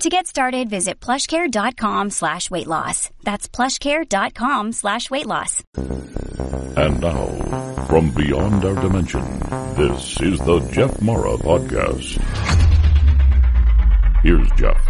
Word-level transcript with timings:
To 0.00 0.08
get 0.08 0.26
started, 0.26 0.68
visit 0.68 1.00
plushcare.com 1.00 2.10
slash 2.10 2.50
weight 2.50 2.66
loss. 2.66 3.10
That's 3.22 3.46
plushcare.com 3.48 4.72
slash 4.72 5.10
weight 5.10 5.26
loss. 5.26 5.62
And 5.76 7.00
now, 7.00 7.26
from 7.88 8.10
beyond 8.10 8.64
our 8.64 8.74
dimension, 8.80 9.22
this 9.76 10.18
is 10.20 10.38
the 10.40 10.60
Jeff 10.72 11.00
Mara 11.02 11.36
Podcast. 11.36 12.18
Here's 14.22 14.50
Jeff. 14.52 14.80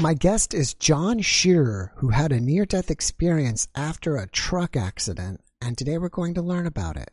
My 0.00 0.12
guest 0.12 0.52
is 0.52 0.74
John 0.74 1.20
Shearer, 1.20 1.92
who 1.96 2.08
had 2.08 2.32
a 2.32 2.40
near 2.40 2.66
death 2.66 2.90
experience 2.90 3.68
after 3.74 4.16
a 4.16 4.26
truck 4.28 4.76
accident, 4.76 5.40
and 5.62 5.78
today 5.78 5.96
we're 5.98 6.08
going 6.08 6.34
to 6.34 6.42
learn 6.42 6.66
about 6.66 6.96
it. 6.96 7.10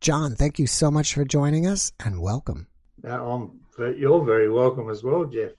John, 0.00 0.36
thank 0.36 0.58
you 0.58 0.66
so 0.66 0.90
much 0.90 1.14
for 1.14 1.24
joining 1.24 1.66
us 1.66 1.92
and 1.98 2.20
welcome. 2.20 2.68
Um, 3.04 3.60
you're 3.78 4.24
very 4.24 4.50
welcome 4.50 4.90
as 4.90 5.02
well, 5.02 5.24
Jeff. 5.24 5.50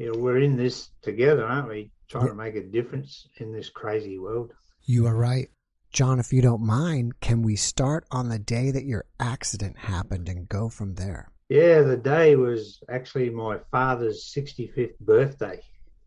You 0.00 0.10
know, 0.10 0.18
we're 0.18 0.38
in 0.38 0.56
this 0.56 0.88
together, 1.02 1.44
aren't 1.44 1.68
we? 1.68 1.90
Trying 2.08 2.28
to 2.28 2.34
make 2.34 2.56
a 2.56 2.62
difference 2.62 3.28
in 3.36 3.52
this 3.52 3.68
crazy 3.68 4.18
world. 4.18 4.54
You 4.84 5.06
are 5.06 5.14
right. 5.14 5.50
John, 5.92 6.18
if 6.18 6.32
you 6.32 6.40
don't 6.40 6.62
mind, 6.62 7.20
can 7.20 7.42
we 7.42 7.54
start 7.54 8.06
on 8.10 8.30
the 8.30 8.38
day 8.38 8.70
that 8.70 8.86
your 8.86 9.04
accident 9.20 9.76
happened 9.76 10.30
and 10.30 10.48
go 10.48 10.70
from 10.70 10.94
there? 10.94 11.30
Yeah, 11.50 11.82
the 11.82 11.98
day 11.98 12.34
was 12.34 12.82
actually 12.88 13.28
my 13.28 13.58
father's 13.70 14.32
65th 14.34 14.98
birthday. 15.00 15.60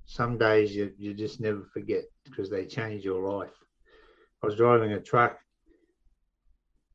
Some 0.05 0.39
days 0.39 0.75
you, 0.75 0.91
you 0.97 1.14
just 1.14 1.39
never 1.39 1.64
forget 1.71 2.05
because 2.25 2.49
they 2.49 2.66
change 2.66 3.05
your 3.05 3.30
life. 3.30 3.53
I 4.41 4.47
was 4.47 4.55
driving 4.55 4.94
a 4.94 5.02
truck 5.02 5.38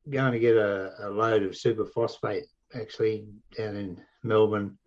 going 0.09 0.33
to 0.33 0.39
get 0.39 0.57
a, 0.57 0.91
a 0.99 1.09
load 1.09 1.43
of 1.43 1.51
superphosphate 1.51 2.43
actually 2.75 3.25
down 3.55 3.77
in 3.77 4.01
Melbourne, 4.21 4.77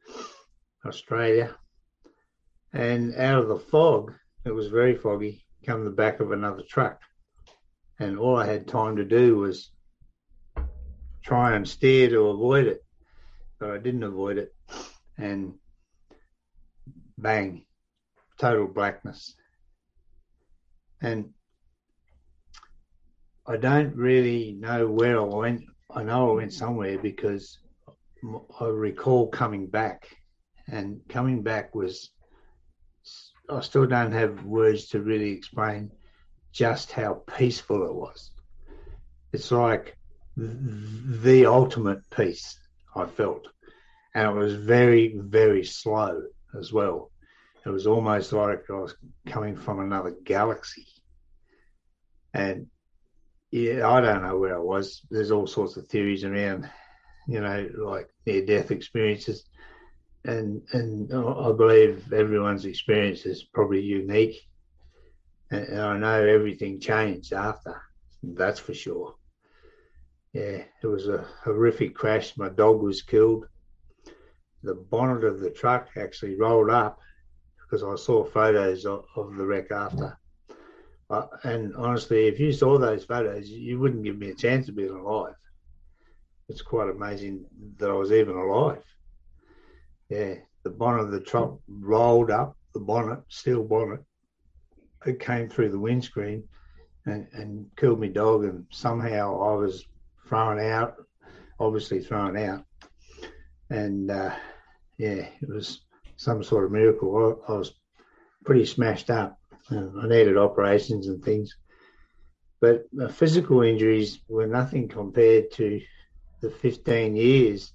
Australia. 0.85 1.57
And 2.73 3.15
out 3.17 3.39
of 3.39 3.49
the 3.49 3.59
fog, 3.59 4.13
it 4.45 4.51
was 4.53 4.69
very 4.69 4.97
foggy, 4.97 5.45
come 5.67 5.85
the 5.85 5.91
back 5.91 6.21
of 6.21 6.33
another 6.33 6.63
truck. 6.69 7.01
And 7.99 8.19
all 8.19 8.37
I 8.37 8.47
had 8.47 8.67
time 8.67 8.97
to 8.97 9.05
do 9.05 9.37
was 9.37 9.71
try 11.23 11.55
and 11.55 11.69
steer 11.69 12.09
to 12.09 12.29
avoid 12.29 12.67
it 12.67 12.83
but 13.63 13.71
I 13.71 13.79
didn't 13.79 14.03
avoid 14.03 14.39
it. 14.39 14.53
And 15.17 15.55
bang, 17.17 17.65
total 18.37 18.67
blackness. 18.67 19.37
And 21.01 21.31
I 23.47 23.57
don't 23.57 23.95
really 23.95 24.57
know 24.59 24.89
where 24.89 25.21
I 25.21 25.23
went. 25.23 25.63
I 25.95 26.03
know 26.03 26.33
I 26.33 26.35
went 26.35 26.53
somewhere 26.53 26.99
because 26.99 27.57
I 28.61 28.65
recall 28.65 29.29
coming 29.29 29.69
back, 29.69 30.09
and 30.67 31.01
coming 31.09 31.43
back 31.43 31.73
was, 31.73 32.11
I 33.57 33.61
still 33.61 33.87
don't 33.87 34.13
have 34.13 34.45
words 34.45 34.89
to 34.89 35.01
really 35.01 35.31
explain 35.31 35.91
just 36.53 36.93
how 36.93 37.23
peaceful 37.37 37.85
it 37.85 37.95
was. 37.95 38.31
It's 39.33 39.51
like 39.51 39.97
the 40.37 41.47
ultimate 41.47 42.09
peace 42.11 42.59
I 42.95 43.07
felt. 43.07 43.49
And 44.15 44.29
it 44.29 44.35
was 44.35 44.55
very, 44.55 45.15
very 45.17 45.65
slow 45.65 46.23
as 46.59 46.73
well. 46.73 47.11
It 47.65 47.71
was 47.71 47.87
almost 47.87 48.33
like 48.33 48.65
I 48.69 48.75
was 48.75 48.97
coming 49.27 49.57
from 49.57 49.81
another 49.81 50.15
galaxy. 50.25 50.87
And 52.35 52.67
yeah, 53.51 53.89
I 53.89 54.01
don't 54.01 54.23
know 54.23 54.39
where 54.39 54.57
I 54.57 54.61
was. 54.61 55.03
There's 55.11 55.31
all 55.31 55.47
sorts 55.47 55.77
of 55.77 55.87
theories 55.87 56.25
around, 56.25 56.69
you 57.29 57.41
know, 57.41 57.69
like 57.79 58.09
near 58.27 58.45
death 58.45 58.71
experiences. 58.71 59.45
And 60.25 60.63
and 60.73 61.13
I 61.13 61.53
believe 61.53 62.13
everyone's 62.13 62.65
experience 62.65 63.27
is 63.27 63.43
probably 63.43 63.81
unique. 63.81 64.41
And 65.51 65.81
I 65.81 65.99
know 65.99 66.25
everything 66.25 66.81
changed 66.81 67.33
after, 67.33 67.83
that's 68.23 68.61
for 68.61 68.73
sure 68.73 69.17
yeah, 70.33 70.65
it 70.83 70.87
was 70.87 71.09
a 71.09 71.27
horrific 71.45 71.95
crash. 71.95 72.37
My 72.37 72.49
dog 72.49 72.83
was 72.83 73.03
killed. 73.03 73.47
The 74.63 74.75
bonnet 74.75 75.25
of 75.25 75.41
the 75.41 75.51
truck 75.51 75.89
actually 75.97 76.37
rolled 76.37 76.71
up 76.71 76.99
because 77.59 77.83
I 77.83 77.97
saw 77.97 78.25
photos 78.25 78.87
of, 78.87 79.05
of 79.17 79.37
the 79.37 79.45
wreck 79.45 79.71
after. 79.71 80.19
Uh, 81.11 81.27
and 81.43 81.75
honestly, 81.77 82.27
if 82.27 82.41
you 82.41 82.53
saw 82.53 82.79
those 82.79 83.05
photos, 83.05 83.51
you 83.51 83.79
wouldn't 83.79 84.05
give 84.05 84.19
me 84.19 84.31
a 84.31 84.35
chance 84.35 84.69
of 84.69 84.77
being 84.77 84.91
alive. 84.91 85.35
It's 86.49 86.63
quite 86.63 86.89
amazing 86.89 87.45
that 87.77 87.91
I 87.91 87.95
was 87.95 88.13
even 88.13 88.37
alive. 88.37 88.83
Yeah, 90.13 90.35
the 90.63 90.69
bonnet 90.69 91.05
of 91.05 91.11
the 91.11 91.21
truck 91.21 91.59
rolled 91.67 92.31
up, 92.31 92.55
the 92.75 92.81
bonnet, 92.81 93.21
steel 93.29 93.63
bonnet. 93.63 94.01
It 95.07 95.21
came 95.21 95.49
through 95.49 95.71
the 95.71 95.79
windscreen 95.79 96.45
and, 97.07 97.27
and 97.33 97.65
killed 97.79 97.99
my 97.99 98.09
dog. 98.09 98.45
And 98.45 98.67
somehow 98.71 99.41
I 99.41 99.55
was 99.55 99.87
thrown 100.29 100.61
out, 100.61 100.97
obviously 101.59 102.01
thrown 102.01 102.37
out. 102.37 102.63
And 103.71 104.11
uh, 104.11 104.35
yeah, 104.99 105.29
it 105.41 105.49
was 105.49 105.81
some 106.17 106.45
sort 106.45 106.67
of 106.67 106.73
miracle. 106.73 107.41
I, 107.49 107.53
I 107.53 107.57
was 107.57 107.73
pretty 108.45 108.67
smashed 108.67 109.09
up. 109.09 109.39
I 109.71 110.09
needed 110.09 110.37
operations 110.37 111.07
and 111.07 111.25
things. 111.25 111.57
But 112.61 112.85
physical 113.13 113.63
injuries 113.63 114.19
were 114.29 114.47
nothing 114.47 114.89
compared 114.89 115.53
to 115.53 115.81
the 116.43 116.51
15 116.51 117.17
years 117.17 117.73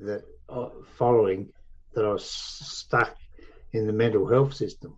that 0.00 0.22
uh, 0.22 0.37
Uh, 0.48 0.70
following 0.96 1.46
that 1.92 2.06
I 2.06 2.12
was 2.12 2.24
stuck 2.24 3.14
in 3.74 3.86
the 3.86 3.92
mental 3.92 4.26
health 4.26 4.54
system. 4.54 4.96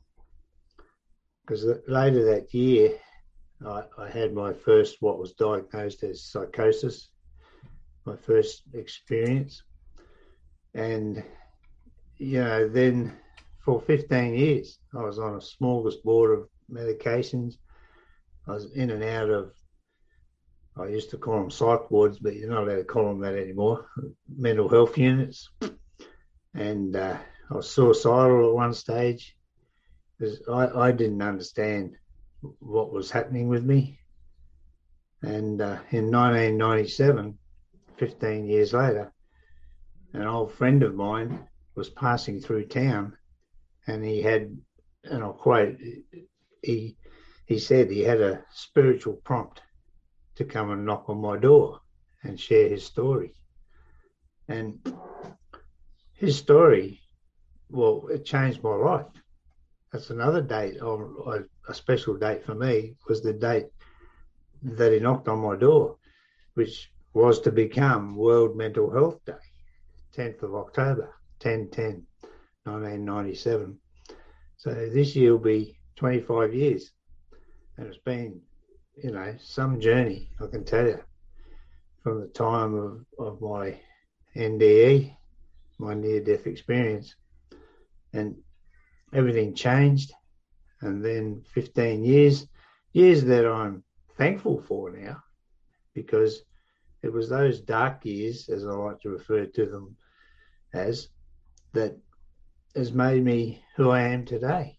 Because 1.41 1.67
later 1.89 2.25
that 2.27 2.55
year, 2.55 2.93
I, 3.67 3.83
I 3.99 4.09
had 4.09 4.33
my 4.33 4.53
first, 4.53 4.99
what 5.01 5.19
was 5.19 5.33
diagnosed 5.33 6.05
as 6.05 6.23
psychosis, 6.23 7.09
my 8.05 8.15
first 8.15 8.63
experience. 8.75 9.65
And, 10.75 11.23
you 12.19 12.45
know, 12.45 12.69
then 12.69 13.17
for 13.65 13.81
15 13.81 14.35
years, 14.35 14.79
I 14.97 15.03
was 15.03 15.19
on 15.19 15.35
a 15.35 15.39
smorgasbord 15.39 16.39
of 16.39 16.49
medications. 16.73 17.55
I 18.47 18.53
was 18.53 18.73
in 18.73 18.91
and 18.91 19.03
out 19.03 19.31
of, 19.31 19.53
I 20.81 20.87
used 20.87 21.11
to 21.11 21.19
call 21.19 21.41
them 21.41 21.51
psych 21.51 21.91
wards, 21.91 22.19
but 22.19 22.35
you're 22.35 22.49
not 22.49 22.63
allowed 22.63 22.77
to 22.77 22.85
call 22.85 23.09
them 23.09 23.21
that 23.21 23.35
anymore, 23.35 23.87
mental 24.35 24.69
health 24.69 24.97
units. 24.97 25.51
And 26.55 26.97
uh, 26.97 27.19
I 27.51 27.55
was 27.55 27.69
suicidal 27.69 28.49
at 28.49 28.55
one 28.55 28.73
stage 28.73 29.37
because 30.19 30.41
I, 30.49 30.69
I 30.69 30.93
didn't 30.93 31.21
understand 31.21 31.97
what 32.61 32.93
was 32.93 33.11
happening 33.11 33.49
with 33.49 33.63
me. 33.63 33.99
And 35.23 35.61
uh, 35.61 35.81
in 35.91 36.11
1997, 36.11 37.39
15 37.99 38.47
years 38.47 38.73
later, 38.73 39.13
an 40.15 40.27
old 40.27 40.53
friend 40.55 40.83
of 40.83 40.95
mine 40.95 41.47
was 41.75 41.91
passing 41.91 42.41
through 42.41 42.67
town 42.67 43.17
and 43.87 44.03
he 44.03 44.23
had, 44.23 44.57
and 45.05 45.23
I'll 45.23 45.35
quote, 45.35 45.77
he, 46.63 46.97
he 47.45 47.59
said 47.59 47.91
he 47.91 48.01
had 48.01 48.23
a 48.23 48.45
spiritual 48.55 49.21
prompt 49.25 49.61
to 50.41 50.45
come 50.45 50.71
and 50.71 50.85
knock 50.85 51.05
on 51.09 51.21
my 51.21 51.37
door 51.37 51.81
and 52.23 52.39
share 52.39 52.69
his 52.69 52.85
story. 52.85 53.35
And 54.49 54.79
his 56.15 56.37
story, 56.37 57.01
well, 57.71 58.09
it 58.09 58.25
changed 58.25 58.63
my 58.63 58.75
life 58.75 59.07
that's 59.93 60.11
another 60.11 60.43
date 60.43 60.81
or, 60.81 61.47
a 61.69 61.75
special 61.75 62.17
date 62.17 62.45
for 62.45 62.55
me 62.55 62.97
was 63.09 63.23
the 63.23 63.33
date 63.33 63.67
that 64.63 64.93
he 64.93 64.99
knocked 64.99 65.29
on 65.29 65.39
my 65.39 65.55
door, 65.55 65.97
which 66.55 66.91
was 67.15 67.41
to 67.41 67.53
become 67.53 68.17
World 68.17 68.57
Mental 68.57 68.91
Health 68.91 69.25
Day, 69.25 69.47
10th 70.17 70.43
of 70.43 70.55
October, 70.57 71.15
10 71.39 71.69
10 71.71 72.05
1997. 72.65 73.79
So 74.57 74.71
this 74.75 75.15
year 75.15 75.33
will 75.33 75.39
be 75.39 75.79
25 75.95 76.55
years. 76.55 76.91
And 77.77 77.87
it's 77.87 77.99
been, 77.99 78.41
you 79.03 79.13
know, 79.13 79.35
some 79.41 79.81
journey, 79.81 80.29
I 80.41 80.47
can 80.47 80.65
tell 80.65 80.87
you, 80.87 81.01
from 82.03 82.21
the 82.21 82.29
time 82.29 82.75
of, 82.75 83.05
of 83.19 83.41
my 83.41 83.79
NDE, 84.37 85.15
my 85.79 85.95
near 85.95 86.21
death 86.21 86.47
experience. 86.47 87.15
And 88.13 88.37
everything 89.13 89.55
changed. 89.55 90.13
And 90.83 91.05
then 91.05 91.43
15 91.55 92.05
years, 92.05 92.47
years 92.93 93.25
that 93.25 93.47
I'm 93.47 93.85
thankful 94.17 94.63
for 94.63 94.91
now, 94.91 95.23
because 95.95 96.43
it 97.03 97.13
was 97.13 97.29
those 97.29 97.61
dark 97.61 98.05
years, 98.05 98.49
as 98.49 98.67
I 98.67 98.71
like 98.71 99.01
to 99.01 99.11
refer 99.11 99.47
to 99.47 99.67
them 99.67 99.97
as, 100.75 101.09
that 101.73 101.97
has 102.75 102.93
made 102.93 103.25
me 103.25 103.63
who 103.77 103.91
I 103.91 104.03
am 104.03 104.25
today, 104.25 104.79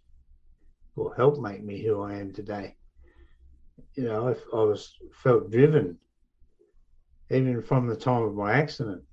or 0.96 1.16
helped 1.16 1.40
make 1.40 1.64
me 1.64 1.82
who 1.82 2.02
I 2.02 2.16
am 2.16 2.34
today. 2.34 2.76
You 3.96 4.06
know, 4.06 4.30
I, 4.30 4.58
I 4.58 4.64
was 4.64 4.96
felt 5.24 5.52
driven, 5.52 5.98
even 7.30 7.62
from 7.62 7.88
the 7.88 7.96
time 7.96 8.24
of 8.24 8.36
my 8.36 8.54
accident. 8.54 9.04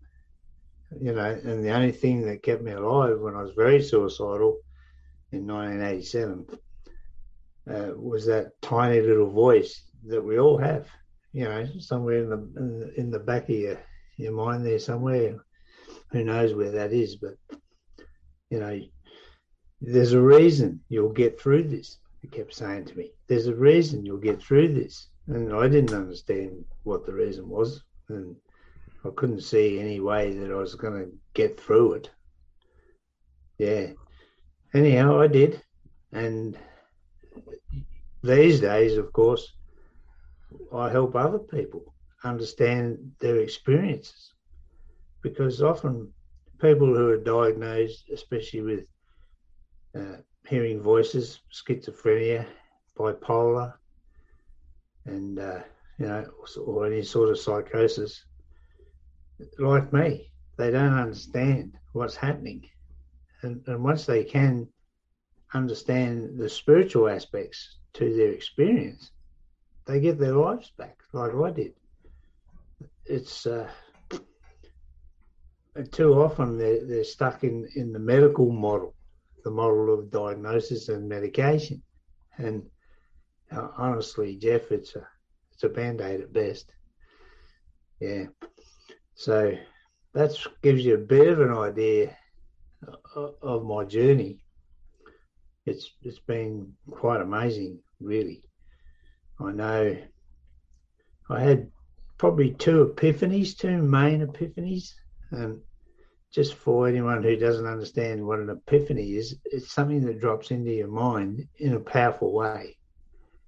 You 1.01 1.13
know, 1.13 1.25
and 1.25 1.65
the 1.65 1.71
only 1.71 1.93
thing 1.93 2.23
that 2.23 2.43
kept 2.43 2.63
me 2.63 2.73
alive 2.73 3.19
when 3.21 3.35
I 3.35 3.43
was 3.43 3.53
very 3.55 3.83
suicidal 3.83 4.59
in 5.33 5.47
1987 5.47 6.47
uh, 7.71 7.93
was 7.95 8.25
that 8.27 8.53
tiny 8.63 9.01
little 9.01 9.31
voice 9.31 9.83
that 10.07 10.25
we 10.25 10.39
all 10.39 10.57
have. 10.59 10.89
You 11.33 11.45
know, 11.45 11.67
somewhere 11.79 12.23
in 12.23 12.31
the 12.31 12.37
in 12.57 12.81
the, 12.81 13.01
in 13.01 13.11
the 13.11 13.19
back 13.19 13.45
of 13.45 13.57
your, 13.57 13.79
your 14.17 14.33
mind 14.33 14.65
there 14.65 14.79
somewhere. 14.79 15.37
Who 16.11 16.25
knows 16.25 16.55
where 16.55 16.71
that 16.71 16.93
is? 16.93 17.17
But 17.17 17.35
you 18.49 18.61
know, 18.61 18.81
there's 19.81 20.13
a 20.13 20.21
reason 20.21 20.81
you'll 20.89 21.13
get 21.13 21.41
through 21.41 21.65
this. 21.65 21.99
Kept 22.31 22.55
saying 22.55 22.85
to 22.87 22.97
me, 22.97 23.13
"There's 23.27 23.47
a 23.47 23.55
reason 23.55 24.05
you'll 24.05 24.19
get 24.19 24.41
through 24.41 24.75
this," 24.75 25.09
and 25.27 25.53
I 25.53 25.69
didn't 25.69 25.95
understand 25.95 26.65
what 26.85 27.05
the 27.05 27.13
reason 27.13 27.49
was, 27.49 27.83
and 28.09 28.37
I 29.05 29.11
couldn't 29.11 29.41
see 29.41 29.79
any 29.79 30.01
way 30.01 30.35
that 30.35 30.51
I 30.51 30.57
was 30.57 30.75
going 30.75 31.05
to 31.05 31.13
get 31.35 31.59
through 31.59 31.95
it. 31.95 32.11
Yeah. 33.59 33.93
Anyhow, 34.75 35.19
I 35.19 35.27
did, 35.27 35.63
and 36.13 36.59
these 38.23 38.61
days, 38.61 38.97
of 38.97 39.13
course, 39.13 39.55
I 40.73 40.91
help 40.91 41.15
other 41.15 41.39
people 41.39 41.95
understand 42.25 43.13
their 43.21 43.39
experiences 43.39 44.35
because 45.23 45.63
often 45.63 46.13
people 46.61 46.89
who 46.89 47.11
are 47.11 47.19
diagnosed, 47.19 48.11
especially 48.11 48.63
with 48.63 48.85
uh, 49.95 50.19
hearing 50.49 50.81
voices, 50.81 51.41
schizophrenia, 51.53 52.47
bipolar, 52.97 53.75
and 55.05 55.39
uh, 55.39 55.61
you 55.99 56.07
know, 56.07 56.25
or 56.65 56.87
any 56.87 57.03
sort 57.03 57.31
of 57.31 57.39
psychosis, 57.39 58.25
like 59.59 59.93
me, 59.93 60.31
they 60.57 60.71
don't 60.71 60.99
understand 60.99 61.77
what's 61.93 62.17
happening, 62.17 62.65
and, 63.43 63.63
and 63.67 63.83
once 63.83 64.07
they 64.07 64.25
can 64.25 64.69
understand 65.55 66.39
the 66.39 66.49
spiritual 66.49 67.09
aspects 67.09 67.77
to 67.95 68.15
their 68.15 68.33
experience, 68.33 69.11
they 69.87 70.01
get 70.01 70.19
their 70.19 70.35
lives 70.35 70.73
back, 70.77 70.99
like 71.13 71.33
I 71.35 71.51
did. 71.51 71.73
It's 73.07 73.47
uh, 73.47 73.69
too 75.91 76.15
often 76.15 76.59
they're, 76.59 76.85
they're 76.85 77.05
stuck 77.05 77.45
in, 77.45 77.69
in 77.75 77.93
the 77.93 77.99
medical 77.99 78.51
model, 78.51 78.95
the 79.45 79.51
model 79.51 79.93
of 79.93 80.11
diagnosis 80.11 80.89
and 80.89 81.09
medication. 81.09 81.83
And 82.37 82.63
uh, 83.51 83.69
honestly, 83.77 84.37
Jeff, 84.37 84.71
it's 84.71 84.95
a 84.97 85.07
it's 85.53 85.65
a 85.65 85.69
band 85.69 86.01
aid 86.01 86.21
at 86.21 86.33
best. 86.33 86.73
Yeah. 88.01 88.27
So 89.15 89.57
that 90.15 90.37
gives 90.63 90.85
you 90.85 90.95
a 90.95 90.99
bit 90.99 91.29
of 91.29 91.41
an 91.41 91.53
idea 91.53 92.17
of, 93.17 93.35
of 93.43 93.65
my 93.65 93.85
journey. 93.85 94.39
It's 95.67 95.91
it's 96.03 96.21
been 96.21 96.73
quite 96.91 97.21
amazing, 97.21 97.81
really. 98.01 98.45
I 99.41 99.53
know 99.53 99.97
I 101.31 101.41
had 101.41 101.71
probably 102.17 102.53
two 102.53 102.95
epiphanies, 102.95 103.57
two 103.57 103.83
main 103.83 104.27
epiphanies. 104.27 104.93
And 105.31 105.61
just 106.33 106.55
for 106.55 106.87
anyone 106.87 107.23
who 107.23 107.37
doesn't 107.37 107.67
understand 107.67 108.25
what 108.25 108.39
an 108.39 108.51
epiphany 108.51 109.13
is, 109.13 109.37
it's 109.45 109.73
something 109.73 110.05
that 110.05 110.21
drops 110.21 110.51
into 110.51 110.71
your 110.71 110.89
mind 110.89 111.47
in 111.59 111.75
a 111.75 111.81
powerful 111.81 112.33
way. 112.33 112.77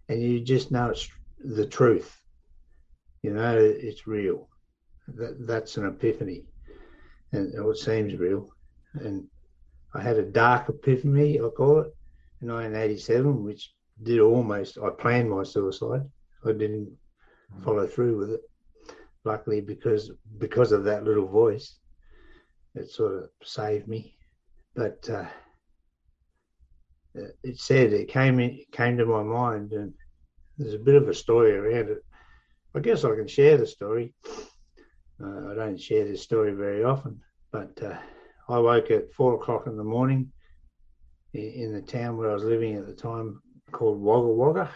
And 0.09 0.23
you 0.23 0.41
just 0.41 0.71
know 0.71 0.91
it's 0.91 1.09
the 1.39 1.67
truth. 1.67 2.21
You 3.23 3.33
know 3.33 3.57
it's 3.59 4.07
real. 4.07 4.49
That, 5.09 5.47
that's 5.47 5.77
an 5.77 5.87
epiphany. 5.87 6.45
And 7.33 7.55
it 7.55 7.77
seems 7.77 8.17
real. 8.17 8.49
And 8.95 9.27
I 9.95 10.03
had 10.03 10.17
a 10.17 10.23
dark 10.23 10.69
epiphany, 10.69 11.39
I 11.39 11.49
call 11.49 11.81
it, 11.81 11.95
in 12.41 12.49
1987, 12.49 13.45
which 13.45 13.73
did 14.03 14.21
almost. 14.21 14.79
I 14.79 14.89
planned 14.91 15.31
my 15.31 15.43
suicide. 15.43 16.09
I 16.45 16.53
didn't 16.53 16.91
follow 17.63 17.87
through 17.87 18.17
with 18.17 18.31
it. 18.31 18.41
Luckily, 19.25 19.61
because 19.61 20.11
because 20.39 20.73
of 20.73 20.85
that 20.85 21.05
little 21.05 21.29
voice, 21.29 21.80
it 22.75 22.91
sort 22.91 23.15
of 23.15 23.31
saved 23.43 23.89
me. 23.89 24.15
But 24.75 25.09
uh, 25.11 25.27
it 27.43 27.59
said 27.59 27.93
it 27.93 28.09
came 28.09 28.39
in, 28.41 28.61
came 28.73 28.97
to 28.97 29.07
my 29.07 29.23
mind, 29.23 29.73
and 29.73 29.93
there's 30.59 30.75
a 30.75 30.79
bit 30.79 30.95
of 30.95 31.09
a 31.09 31.15
story 31.15 31.53
around 31.53 31.91
it. 31.91 32.05
I 32.75 32.81
guess 32.81 33.05
I 33.05 33.15
can 33.17 33.27
share 33.27 33.57
the 33.57 33.67
story. 33.67 34.15
Uh, 35.23 35.51
I 35.51 35.55
don't 35.55 35.81
share 35.81 36.05
this 36.05 36.23
story 36.23 36.53
very 36.53 36.85
often, 36.85 37.21
but 37.51 37.79
uh, 37.83 37.99
I 38.49 38.59
woke 38.59 38.91
at 38.91 39.13
four 39.13 39.35
o'clock 39.35 39.67
in 39.67 39.77
the 39.77 39.85
morning 39.85 40.31
in 41.35 41.73
the 41.73 41.83
town 41.83 42.17
where 42.17 42.31
I 42.31 42.35
was 42.35 42.45
living 42.45 42.77
at 42.77 42.87
the 42.87 42.95
time 42.95 43.41
called 43.71 44.01
Wagga 44.01 44.29
Wagga, 44.29 44.71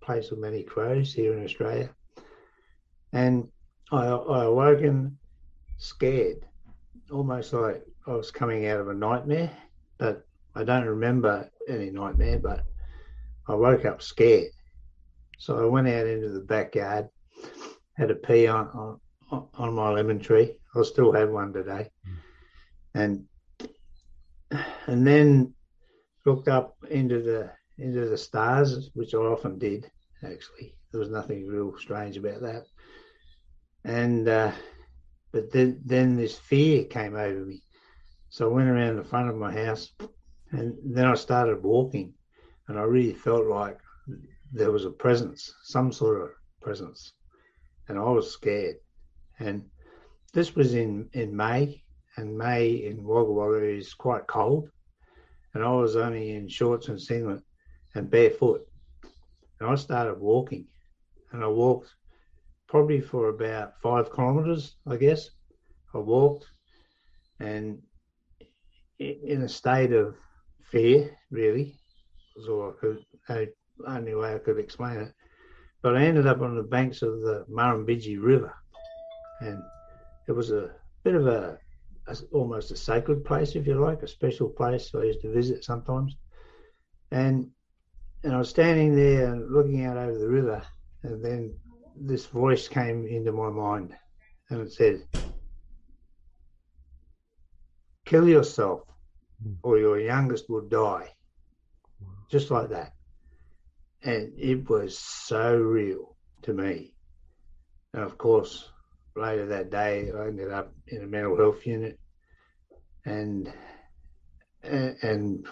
place 0.00 0.30
of 0.30 0.38
many 0.38 0.62
crows 0.62 1.12
here 1.12 1.34
in 1.36 1.44
Australia. 1.44 1.90
And 3.12 3.48
I, 3.90 4.06
I 4.06 4.44
awoken 4.44 5.18
scared, 5.78 6.46
almost 7.10 7.52
like 7.52 7.84
I 8.06 8.12
was 8.12 8.30
coming 8.30 8.66
out 8.66 8.80
of 8.80 8.88
a 8.88 8.94
nightmare, 8.94 9.50
but 9.98 10.26
I 10.54 10.64
don't 10.64 10.86
remember 10.86 11.50
any 11.68 11.90
nightmare, 11.90 12.38
but 12.38 12.64
I 13.48 13.54
woke 13.54 13.84
up 13.84 14.02
scared. 14.02 14.50
So 15.38 15.62
I 15.62 15.66
went 15.66 15.88
out 15.88 16.06
into 16.06 16.30
the 16.30 16.40
backyard, 16.40 17.08
had 17.96 18.10
a 18.10 18.14
pee 18.14 18.46
on, 18.46 18.98
on, 19.30 19.48
on 19.54 19.74
my 19.74 19.90
lemon 19.90 20.18
tree. 20.18 20.56
I 20.74 20.82
still 20.82 21.12
have 21.12 21.30
one 21.30 21.52
today. 21.52 21.90
And 22.94 23.24
and 24.86 25.06
then 25.06 25.54
looked 26.24 26.48
up 26.48 26.76
into 26.90 27.22
the 27.22 27.50
into 27.78 28.08
the 28.08 28.18
stars, 28.18 28.90
which 28.94 29.14
I 29.14 29.18
often 29.18 29.58
did. 29.58 29.90
Actually, 30.24 30.74
there 30.90 31.00
was 31.00 31.10
nothing 31.10 31.46
real 31.46 31.76
strange 31.78 32.16
about 32.16 32.40
that. 32.40 32.64
And 33.84 34.28
uh, 34.28 34.52
but 35.32 35.52
then 35.52 35.80
then 35.84 36.16
this 36.16 36.38
fear 36.38 36.84
came 36.84 37.16
over 37.16 37.44
me, 37.44 37.62
so 38.28 38.50
I 38.50 38.54
went 38.54 38.68
around 38.68 38.96
the 38.96 39.04
front 39.04 39.28
of 39.28 39.36
my 39.36 39.52
house, 39.52 39.92
and 40.50 40.74
then 40.84 41.06
I 41.06 41.14
started 41.14 41.62
walking, 41.62 42.14
and 42.68 42.78
I 42.78 42.82
really 42.82 43.14
felt 43.14 43.46
like 43.46 43.78
there 44.52 44.72
was 44.72 44.84
a 44.84 44.90
presence, 44.90 45.52
some 45.62 45.92
sort 45.92 46.22
of 46.22 46.30
presence, 46.60 47.12
and 47.88 47.98
I 47.98 48.02
was 48.02 48.30
scared. 48.30 48.76
And 49.38 49.64
this 50.32 50.54
was 50.54 50.74
in 50.74 51.08
in 51.12 51.36
May, 51.36 51.82
and 52.16 52.36
May 52.36 52.70
in 52.70 53.04
Wagga 53.04 53.32
Wagga 53.32 53.64
is 53.64 53.94
quite 53.94 54.26
cold, 54.26 54.70
and 55.54 55.62
I 55.62 55.72
was 55.72 55.96
only 55.96 56.30
in 56.32 56.48
shorts 56.48 56.88
and 56.88 57.00
singlet 57.00 57.42
and 57.94 58.10
barefoot. 58.10 58.66
And 59.60 59.68
I 59.68 59.74
started 59.74 60.20
walking, 60.20 60.66
and 61.32 61.42
I 61.44 61.48
walked 61.48 61.94
probably 62.68 63.00
for 63.00 63.28
about 63.28 63.80
five 63.82 64.12
kilometres, 64.12 64.76
I 64.86 64.96
guess. 64.96 65.30
I 65.94 65.98
walked, 65.98 66.46
and 67.40 67.78
in 68.98 69.42
a 69.42 69.48
state 69.48 69.92
of 69.92 70.16
fear, 70.70 71.16
really, 71.30 71.74
was 72.36 72.48
all 72.48 72.68
I 72.68 72.80
could, 72.80 73.52
only 73.86 74.14
way 74.14 74.34
I 74.34 74.38
could 74.38 74.58
explain 74.58 74.98
it. 74.98 75.12
But 75.82 75.96
I 75.96 76.02
ended 76.02 76.26
up 76.26 76.42
on 76.42 76.56
the 76.56 76.62
banks 76.62 77.02
of 77.02 77.20
the 77.20 77.46
Murrumbidgee 77.50 78.22
River, 78.22 78.54
and 79.40 79.62
it 80.26 80.32
was 80.32 80.50
a 80.50 80.70
bit 81.04 81.14
of 81.14 81.26
a 81.26 81.58
almost 82.32 82.70
a 82.70 82.76
sacred 82.76 83.24
place, 83.24 83.54
if 83.54 83.66
you 83.66 83.74
like, 83.74 84.02
a 84.02 84.08
special 84.08 84.48
place 84.48 84.90
I 84.94 85.04
used 85.04 85.20
to 85.22 85.32
visit 85.32 85.64
sometimes. 85.64 86.16
And 87.10 87.50
and 88.24 88.34
I 88.34 88.38
was 88.38 88.48
standing 88.48 88.96
there 88.96 89.32
and 89.32 89.50
looking 89.52 89.84
out 89.84 89.96
over 89.96 90.18
the 90.18 90.28
river, 90.28 90.62
and 91.02 91.24
then 91.24 91.54
this 92.00 92.26
voice 92.26 92.68
came 92.68 93.06
into 93.06 93.32
my 93.32 93.50
mind 93.50 93.94
and 94.50 94.60
it 94.60 94.72
said, 94.72 95.02
Kill 98.04 98.26
yourself 98.26 98.82
hmm. 99.42 99.54
or 99.62 99.78
your 99.78 100.00
youngest 100.00 100.48
will 100.48 100.66
die. 100.68 101.08
Just 102.30 102.50
like 102.50 102.70
that. 102.70 102.92
And 104.02 104.32
it 104.38 104.68
was 104.68 104.98
so 104.98 105.56
real 105.56 106.16
to 106.42 106.52
me. 106.52 106.94
And 107.92 108.02
of 108.02 108.16
course, 108.16 108.70
later 109.16 109.46
that 109.46 109.70
day, 109.70 110.10
I 110.16 110.26
ended 110.28 110.50
up 110.50 110.72
in 110.86 111.02
a 111.02 111.06
mental 111.06 111.36
health 111.36 111.66
unit. 111.66 111.98
And, 113.04 113.52
and 114.62 115.46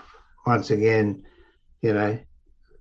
once 0.47 0.71
again, 0.71 1.25
you 1.83 1.93
know, 1.93 2.19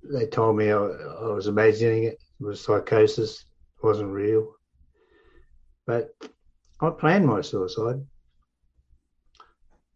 they 0.04 0.28
told 0.28 0.58
me 0.58 0.72
I, 0.72 0.78
I 0.78 1.32
was 1.32 1.48
imagining 1.48 2.04
it. 2.04 2.20
It 2.40 2.46
was 2.46 2.62
psychosis. 2.62 3.46
It 3.78 3.86
wasn't 3.86 4.12
real. 4.12 4.54
But 5.86 6.10
I 6.82 6.90
planned 6.90 7.26
my 7.26 7.42
suicide. 7.42 8.06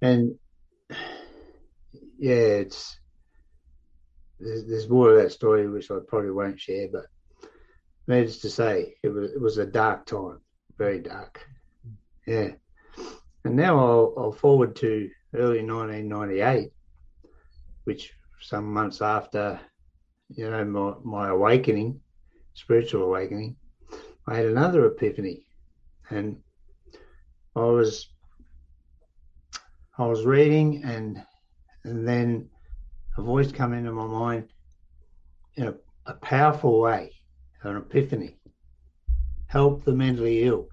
And 0.02 0.36
yeah, 2.18 2.34
it's 2.64 3.00
there's, 4.40 4.68
there's 4.68 4.90
more 4.90 5.12
of 5.14 5.22
that 5.22 5.32
story 5.32 5.68
which 5.68 5.92
I 5.92 5.98
probably 6.08 6.32
won't 6.32 6.60
share, 6.60 6.88
but 6.92 7.06
needless 8.08 8.40
to 8.40 8.50
say, 8.50 8.96
it 9.04 9.10
was 9.10 9.32
it 9.32 9.42
was 9.42 9.58
a 9.58 9.66
dark 9.66 10.06
time, 10.06 10.40
very 10.78 11.00
dark. 11.00 11.46
Yeah, 12.26 12.52
and 13.44 13.56
now 13.56 13.80
I'll, 13.80 14.14
I'll 14.18 14.32
forward 14.32 14.76
to 14.78 15.10
early 15.36 15.64
1998, 15.64 16.72
which 17.86 18.14
some 18.42 18.72
months 18.72 19.02
after, 19.02 19.60
you 20.30 20.50
know, 20.50 20.64
my, 20.64 20.94
my 21.04 21.30
awakening, 21.30 22.00
spiritual 22.54 23.04
awakening, 23.04 23.56
I 24.30 24.36
had 24.36 24.46
another 24.46 24.86
epiphany, 24.86 25.44
and 26.12 26.38
I 27.56 27.62
was 27.62 28.10
I 29.98 30.06
was 30.06 30.24
reading 30.24 30.84
and 30.84 31.24
and 31.84 32.08
then 32.08 32.48
a 33.18 33.24
voice 33.24 33.52
come 33.52 33.74
into 33.74 33.92
my 33.92 34.06
mind 34.06 34.50
in 35.56 35.70
a, 35.70 35.74
a 36.06 36.14
powerful 36.14 36.80
way, 36.80 37.12
an 37.64 37.78
epiphany. 37.78 38.38
Help 39.48 39.84
the 39.84 39.94
mentally 39.94 40.44
ill. 40.44 40.68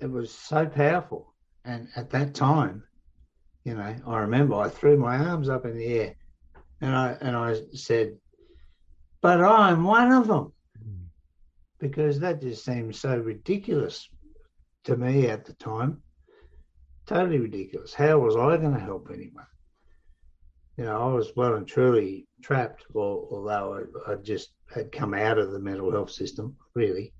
It 0.00 0.10
was 0.10 0.30
so 0.30 0.66
powerful. 0.66 1.32
And 1.64 1.88
at 1.96 2.10
that 2.10 2.34
time, 2.34 2.84
you 3.64 3.74
know, 3.74 3.96
I 4.06 4.18
remember 4.18 4.54
I 4.56 4.68
threw 4.68 4.98
my 4.98 5.16
arms 5.16 5.48
up 5.48 5.64
in 5.64 5.78
the 5.78 5.86
air 5.86 6.14
and 6.82 6.94
I 6.94 7.16
and 7.22 7.34
I 7.34 7.56
said, 7.72 8.18
But 9.22 9.40
I'm 9.40 9.84
one 9.84 10.12
of 10.12 10.26
them. 10.26 10.52
Because 11.80 12.20
that 12.20 12.42
just 12.42 12.64
seemed 12.64 12.94
so 12.94 13.16
ridiculous 13.16 14.08
to 14.84 14.96
me 14.96 15.28
at 15.28 15.44
the 15.44 15.54
time. 15.54 16.02
Totally 17.06 17.38
ridiculous. 17.38 17.94
How 17.94 18.18
was 18.18 18.36
I 18.36 18.56
going 18.56 18.74
to 18.74 18.80
help 18.80 19.08
anyone? 19.12 19.46
You 20.76 20.84
know, 20.84 21.10
I 21.10 21.12
was 21.12 21.32
well 21.36 21.54
and 21.54 21.66
truly 21.66 22.26
trapped, 22.42 22.84
although 22.94 23.84
I, 24.06 24.12
I 24.12 24.14
just 24.16 24.52
had 24.72 24.92
come 24.92 25.14
out 25.14 25.38
of 25.38 25.50
the 25.50 25.58
mental 25.58 25.90
health 25.90 26.10
system, 26.10 26.56
really, 26.74 27.12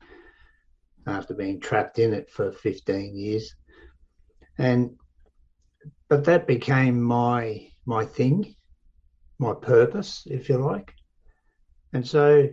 after 1.06 1.34
being 1.34 1.60
trapped 1.60 1.98
in 1.98 2.14
it 2.14 2.30
for 2.30 2.52
15 2.52 3.16
years. 3.16 3.54
And, 4.58 4.92
but 6.08 6.24
that 6.24 6.46
became 6.46 7.02
my, 7.02 7.68
my 7.86 8.04
thing, 8.04 8.54
my 9.38 9.54
purpose, 9.54 10.22
if 10.26 10.48
you 10.48 10.58
like. 10.58 10.94
And 11.92 12.06
so 12.06 12.48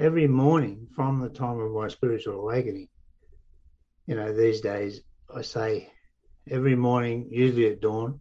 every 0.00 0.26
morning 0.26 0.88
from 0.96 1.20
the 1.20 1.28
time 1.28 1.60
of 1.60 1.72
my 1.72 1.88
spiritual 1.88 2.40
awakening, 2.40 2.88
you 4.06 4.16
know, 4.16 4.32
these 4.32 4.62
days 4.62 5.02
I 5.34 5.42
say, 5.42 5.92
every 6.50 6.74
morning, 6.74 7.28
usually 7.30 7.66
at 7.66 7.82
dawn, 7.82 8.20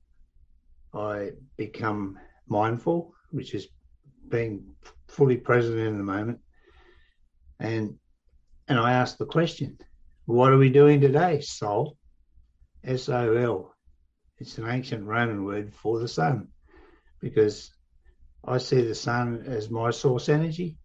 I 0.93 1.31
become 1.55 2.19
mindful, 2.48 3.13
which 3.31 3.55
is 3.55 3.69
being 4.27 4.75
fully 5.07 5.38
present 5.38 5.79
in 5.79 5.98
the 5.98 6.03
moment. 6.03 6.39
And 7.59 7.95
and 8.67 8.77
I 8.77 8.91
ask 8.93 9.17
the 9.17 9.25
question, 9.25 9.77
what 10.25 10.51
are 10.51 10.57
we 10.57 10.69
doing 10.69 11.00
today, 11.01 11.39
Sol? 11.41 11.98
S 12.83 13.09
O 13.09 13.33
L. 13.33 13.74
It's 14.38 14.57
an 14.57 14.69
ancient 14.69 15.05
Roman 15.05 15.43
word 15.45 15.74
for 15.74 16.00
the 16.00 16.07
sun, 16.07 16.50
because 17.21 17.71
I 18.43 18.57
see 18.57 18.81
the 18.81 18.95
sun 18.95 19.43
as 19.48 19.69
my 19.69 19.91
source 19.91 20.29
energy. 20.29 20.77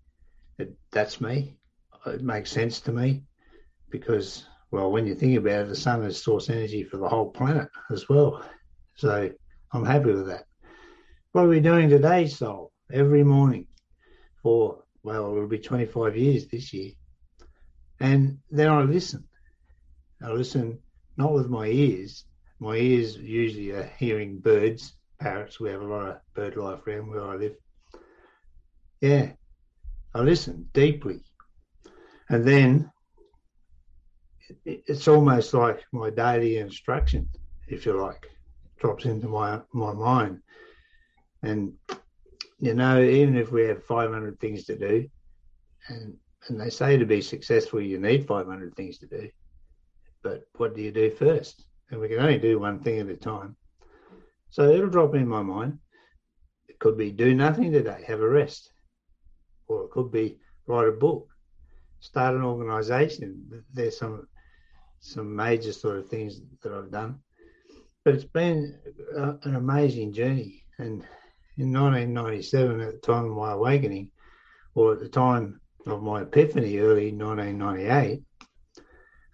It, 0.58 0.74
that's 0.92 1.20
me. 1.20 1.56
It 2.06 2.22
makes 2.22 2.50
sense 2.50 2.80
to 2.82 2.92
me 2.92 3.22
because 3.90 4.46
well, 4.74 4.90
when 4.90 5.06
you 5.06 5.14
think 5.14 5.38
about 5.38 5.62
it, 5.62 5.68
the 5.68 5.76
sun 5.76 6.02
is 6.02 6.20
source 6.20 6.50
energy 6.50 6.82
for 6.82 6.96
the 6.96 7.08
whole 7.08 7.30
planet 7.30 7.68
as 7.90 8.08
well. 8.08 8.44
So 8.96 9.30
I'm 9.72 9.84
happy 9.84 10.10
with 10.12 10.26
that. 10.26 10.46
What 11.30 11.44
are 11.44 11.48
we 11.48 11.60
doing 11.60 11.88
today, 11.88 12.26
Sol? 12.26 12.72
Every 12.92 13.22
morning 13.22 13.68
for, 14.42 14.82
well, 15.04 15.30
it'll 15.30 15.46
be 15.46 15.58
25 15.58 16.16
years 16.16 16.46
this 16.46 16.72
year. 16.72 16.90
And 18.00 18.38
then 18.50 18.68
I 18.68 18.82
listen. 18.82 19.28
I 20.20 20.30
listen 20.32 20.80
not 21.16 21.32
with 21.32 21.48
my 21.48 21.66
ears. 21.66 22.24
My 22.58 22.74
ears 22.74 23.16
usually 23.16 23.70
are 23.70 23.90
hearing 23.98 24.38
birds, 24.40 24.94
parrots. 25.20 25.60
We 25.60 25.70
have 25.70 25.82
a 25.82 25.86
lot 25.86 26.08
of 26.08 26.16
bird 26.34 26.56
life 26.56 26.86
around 26.86 27.10
where 27.10 27.22
I 27.22 27.36
live. 27.36 27.54
Yeah, 29.00 29.32
I 30.14 30.20
listen 30.20 30.68
deeply. 30.72 31.20
And 32.28 32.44
then 32.44 32.90
it's 34.64 35.08
almost 35.08 35.54
like 35.54 35.84
my 35.92 36.10
daily 36.10 36.58
instruction, 36.58 37.28
if 37.66 37.84
you 37.84 38.00
like, 38.00 38.26
drops 38.78 39.04
into 39.04 39.28
my 39.28 39.60
my 39.72 39.92
mind. 39.92 40.40
And 41.42 41.72
you 42.58 42.74
know, 42.74 43.02
even 43.02 43.36
if 43.36 43.50
we 43.50 43.62
have 43.62 43.84
500 43.84 44.38
things 44.40 44.64
to 44.64 44.76
do, 44.76 45.08
and 45.88 46.16
and 46.48 46.60
they 46.60 46.70
say 46.70 46.96
to 46.96 47.06
be 47.06 47.20
successful, 47.20 47.80
you 47.80 47.98
need 47.98 48.26
500 48.26 48.76
things 48.76 48.98
to 48.98 49.06
do. 49.06 49.28
But 50.22 50.44
what 50.56 50.74
do 50.74 50.82
you 50.82 50.92
do 50.92 51.10
first? 51.10 51.64
And 51.90 52.00
we 52.00 52.08
can 52.08 52.18
only 52.18 52.38
do 52.38 52.58
one 52.58 52.80
thing 52.80 52.98
at 53.00 53.08
a 53.08 53.16
time. 53.16 53.56
So 54.50 54.70
it'll 54.70 54.88
drop 54.88 55.14
in 55.14 55.26
my 55.26 55.42
mind. 55.42 55.78
It 56.68 56.78
could 56.78 56.96
be 56.96 57.10
do 57.10 57.34
nothing 57.34 57.72
today, 57.72 58.04
have 58.06 58.20
a 58.20 58.28
rest, 58.28 58.73
or 59.68 59.84
it 59.84 59.90
could 59.90 60.10
be 60.10 60.38
write 60.66 60.88
a 60.88 60.92
book, 60.92 61.28
start 62.00 62.34
an 62.34 62.42
organization. 62.42 63.64
There's 63.72 63.98
some 63.98 64.28
some 65.00 65.36
major 65.36 65.72
sort 65.72 65.98
of 65.98 66.08
things 66.08 66.40
that 66.62 66.72
I've 66.72 66.90
done. 66.90 67.18
But 68.04 68.14
it's 68.14 68.24
been 68.24 68.78
uh, 69.16 69.34
an 69.42 69.56
amazing 69.56 70.12
journey. 70.14 70.64
And 70.78 71.04
in 71.58 71.72
1997, 71.72 72.80
at 72.80 72.92
the 72.92 72.98
time 72.98 73.26
of 73.26 73.36
my 73.36 73.52
awakening, 73.52 74.10
or 74.74 74.94
at 74.94 75.00
the 75.00 75.08
time 75.08 75.60
of 75.86 76.02
my 76.02 76.22
epiphany, 76.22 76.78
early 76.78 77.12
1998, 77.12 78.22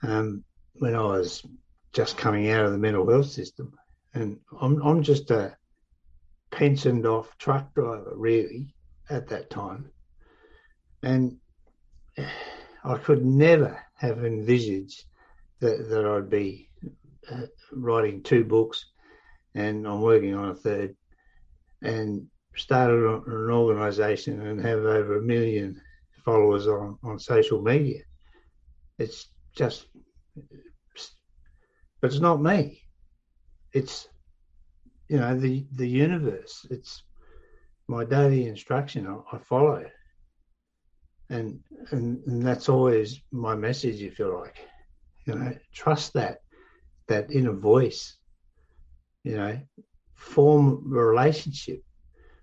um, 0.03 0.45
when 0.75 0.95
I 0.95 1.03
was 1.03 1.45
just 1.93 2.17
coming 2.17 2.51
out 2.51 2.65
of 2.65 2.73
the 2.73 2.79
mental 2.79 3.09
health 3.09 3.31
system, 3.31 3.73
and 4.15 4.39
I'm 4.61 4.83
I'm 4.83 5.03
just 5.03 5.31
a 5.31 5.57
pensioned 6.51 7.07
off 7.07 7.37
truck 7.39 7.73
driver, 7.75 8.13
really, 8.17 8.75
at 9.09 9.29
that 9.29 9.51
time, 9.51 9.91
and 11.03 11.37
I 12.85 12.97
could 12.97 13.25
never 13.25 13.79
have 13.95 14.25
envisaged 14.25 15.05
that, 15.61 15.89
that 15.91 16.07
I'd 16.07 16.31
be 16.31 16.71
uh, 17.31 17.47
writing 17.73 18.23
two 18.23 18.45
books, 18.45 18.87
and 19.55 19.87
I'm 19.87 20.01
working 20.01 20.35
on 20.35 20.51
a 20.51 20.55
third, 20.55 20.97
and 21.83 22.27
started 22.57 23.05
an 23.27 23.51
organisation 23.51 24.47
and 24.47 24.61
have 24.61 24.81
over 24.81 25.19
a 25.19 25.23
million 25.23 25.81
followers 26.25 26.67
on, 26.67 26.99
on 27.03 27.19
social 27.19 27.63
media. 27.63 28.03
It's 28.99 29.29
just, 29.57 29.87
but 32.01 32.11
it's 32.11 32.21
not 32.21 32.43
me. 32.43 32.83
It's, 33.73 34.09
you 35.09 35.19
know, 35.19 35.39
the, 35.39 35.67
the 35.73 35.89
universe. 35.89 36.67
It's 36.71 37.03
my 37.89 38.05
daily 38.05 38.47
instruction. 38.47 39.07
I, 39.07 39.37
I 39.37 39.39
follow. 39.39 39.85
And, 41.31 41.61
and, 41.91 42.23
and 42.27 42.43
that's 42.47 42.69
always 42.69 43.21
my 43.31 43.55
message, 43.55 44.03
if 44.03 44.19
you 44.19 44.37
like. 44.37 44.57
You 45.27 45.35
know, 45.35 45.53
trust 45.73 46.13
that 46.15 46.39
that 47.09 47.31
inner 47.31 47.53
voice. 47.53 48.17
You 49.25 49.37
know, 49.37 49.61
form 50.15 50.93
a 50.93 51.05
relationship 51.05 51.83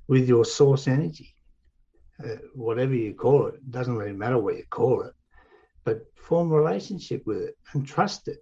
with 0.07 0.27
your 0.27 0.45
source 0.45 0.87
energy, 0.87 1.35
uh, 2.23 2.37
whatever 2.53 2.93
you 2.93 3.13
call 3.13 3.47
it. 3.47 3.71
Doesn't 3.71 3.95
really 3.95 4.13
matter 4.13 4.37
what 4.37 4.55
you 4.55 4.63
call 4.69 5.01
it, 5.03 5.13
but 5.83 6.05
form 6.15 6.51
a 6.51 6.55
relationship 6.55 7.23
with 7.25 7.41
it 7.41 7.57
and 7.73 7.85
trust 7.85 8.27
it, 8.27 8.39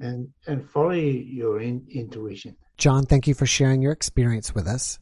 and 0.00 0.28
and 0.46 0.68
follow 0.68 0.92
your 0.92 1.60
in, 1.60 1.86
intuition. 1.90 2.56
John, 2.76 3.04
thank 3.04 3.26
you 3.26 3.34
for 3.34 3.46
sharing 3.46 3.82
your 3.82 3.92
experience 3.92 4.54
with 4.54 4.66
us. 4.66 4.98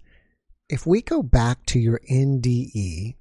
If 0.68 0.86
we 0.86 1.02
go 1.02 1.22
back 1.22 1.64
to 1.66 1.78
your 1.78 2.00
NDE, 2.10 3.16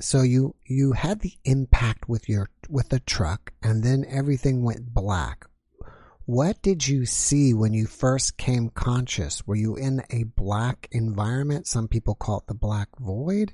so 0.00 0.22
you 0.22 0.54
you 0.66 0.92
had 0.92 1.20
the 1.20 1.34
impact 1.44 2.08
with 2.08 2.28
your 2.28 2.48
with 2.68 2.88
the 2.88 3.00
truck 3.00 3.52
and 3.62 3.82
then 3.82 4.04
everything 4.08 4.62
went 4.62 4.94
black 4.94 5.46
what 6.26 6.60
did 6.60 6.86
you 6.86 7.06
see 7.06 7.54
when 7.54 7.72
you 7.72 7.86
first 7.86 8.36
came 8.36 8.68
conscious 8.68 9.46
were 9.46 9.56
you 9.56 9.76
in 9.76 10.02
a 10.10 10.24
black 10.24 10.88
environment 10.92 11.66
some 11.66 11.88
people 11.88 12.14
call 12.14 12.38
it 12.38 12.46
the 12.46 12.54
black 12.54 12.88
void 12.98 13.52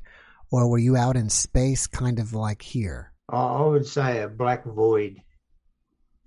or 0.50 0.68
were 0.68 0.78
you 0.78 0.96
out 0.96 1.16
in 1.16 1.28
space 1.28 1.86
kind 1.86 2.18
of 2.18 2.32
like 2.32 2.62
here 2.62 3.12
I 3.28 3.62
would 3.62 3.86
say 3.86 4.22
a 4.22 4.28
black 4.28 4.64
void 4.64 5.22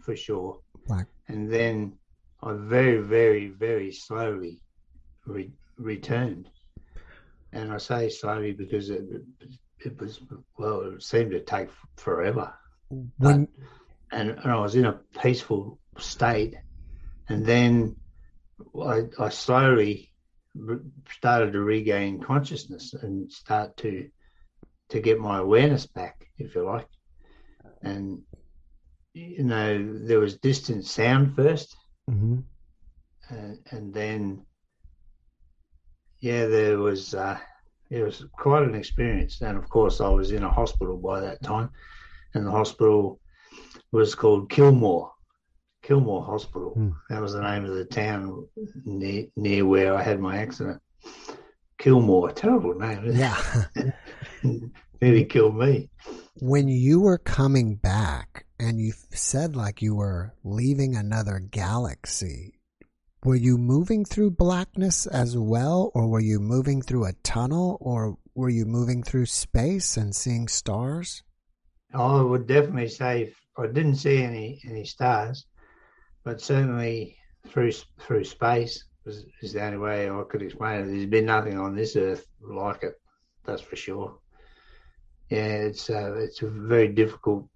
for 0.07 0.15
sure. 0.15 0.61
Black. 0.87 1.05
And 1.27 1.51
then 1.51 1.97
I 2.41 2.53
very, 2.53 3.01
very, 3.01 3.49
very 3.49 3.91
slowly 3.91 4.61
re- 5.25 5.51
returned. 5.77 6.49
And 7.51 7.71
I 7.71 7.77
say 7.77 8.09
slowly 8.09 8.53
because 8.53 8.89
it, 8.89 9.03
it 9.79 9.99
was, 9.99 10.19
well, 10.57 10.81
it 10.81 11.03
seemed 11.03 11.31
to 11.31 11.39
take 11.41 11.69
forever. 11.97 12.53
when 12.89 13.11
But- 13.19 13.49
and, 14.11 14.29
and 14.31 14.51
I 14.51 14.59
was 14.59 14.75
in 14.75 14.85
a 14.85 14.99
peaceful 15.21 15.79
state. 15.97 16.55
And 17.29 17.45
then 17.45 17.97
I, 18.81 19.03
I 19.19 19.29
slowly 19.29 20.13
started 21.11 21.51
to 21.53 21.59
regain 21.59 22.21
consciousness 22.21 22.93
and 22.93 23.31
start 23.31 23.75
to 23.77 24.09
to 24.89 25.01
get 25.01 25.19
my 25.19 25.39
awareness 25.39 25.85
back, 25.85 26.25
if 26.37 26.55
you 26.55 26.63
like. 26.63 26.87
And 27.81 28.21
you 29.13 29.43
know, 29.43 29.99
there 30.07 30.19
was 30.21 30.37
distant 30.37 30.85
sound 30.85 31.35
first, 31.35 31.75
Mhm. 32.09 32.43
and, 33.29 33.59
and 33.71 33.93
then 33.93 34.45
yeah, 36.21 36.45
there 36.47 36.77
was 36.79 37.13
uh, 37.13 37.37
it 37.89 38.03
was 38.03 38.25
quite 38.33 38.63
an 38.63 38.75
experience. 38.75 39.41
And 39.41 39.57
of 39.57 39.69
course, 39.69 40.01
I 40.01 40.09
was 40.09 40.31
in 40.31 40.43
a 40.43 40.49
hospital 40.49 40.97
by 40.97 41.21
that 41.21 41.41
time, 41.43 41.69
and 42.33 42.45
the 42.45 42.51
hospital 42.51 43.19
was 43.91 44.15
called 44.15 44.49
Kilmore, 44.49 45.11
Kilmore 45.83 46.23
Hospital. 46.23 46.71
Hmm. 46.71 46.89
That 47.09 47.21
was 47.21 47.33
the 47.33 47.41
name 47.41 47.65
of 47.65 47.75
the 47.75 47.85
town 47.85 48.47
near 48.85 49.25
near 49.35 49.65
where 49.65 49.95
I 49.95 50.03
had 50.03 50.19
my 50.19 50.37
accident. 50.37 50.81
Kilmore, 51.77 52.31
terrible 52.31 52.73
name. 52.73 53.11
yeah 53.13 53.37
nearly 55.01 55.25
killed 55.25 55.55
me. 55.55 55.89
when 56.39 56.67
you 56.67 56.99
were 56.99 57.19
coming 57.19 57.75
back 57.75 58.45
and 58.59 58.79
you 58.79 58.93
said 59.11 59.55
like 59.55 59.81
you 59.81 59.95
were 59.95 60.33
leaving 60.43 60.95
another 60.95 61.39
galaxy 61.39 62.56
were 63.23 63.35
you 63.35 63.57
moving 63.57 64.05
through 64.05 64.31
blackness 64.31 65.05
as 65.07 65.37
well 65.37 65.91
or 65.93 66.07
were 66.07 66.19
you 66.19 66.39
moving 66.39 66.81
through 66.81 67.05
a 67.05 67.13
tunnel 67.23 67.77
or 67.81 68.17
were 68.35 68.49
you 68.49 68.65
moving 68.65 69.03
through 69.03 69.25
space 69.25 69.97
and 69.97 70.15
seeing 70.15 70.47
stars 70.47 71.23
I 71.93 72.21
would 72.21 72.47
definitely 72.47 72.89
say 72.89 73.33
I 73.57 73.67
didn't 73.67 73.95
see 73.95 74.21
any 74.21 74.61
any 74.69 74.85
stars, 74.85 75.45
but 76.23 76.41
certainly 76.41 77.17
through 77.47 77.71
through 77.99 78.25
space 78.25 78.83
is, 79.05 79.25
is 79.41 79.53
the 79.53 79.63
only 79.63 79.77
way 79.77 80.09
I 80.09 80.23
could 80.29 80.41
explain 80.41 80.81
it. 80.81 80.85
There's 80.87 81.05
been 81.05 81.25
nothing 81.25 81.57
on 81.57 81.75
this 81.75 81.95
earth 81.95 82.25
like 82.41 82.83
it, 82.83 82.93
that's 83.45 83.61
for 83.61 83.75
sure. 83.75 84.19
Yeah, 85.29 85.67
it's 85.69 85.89
uh, 85.89 86.13
it's 86.17 86.39
very 86.39 86.89
difficult 86.89 87.47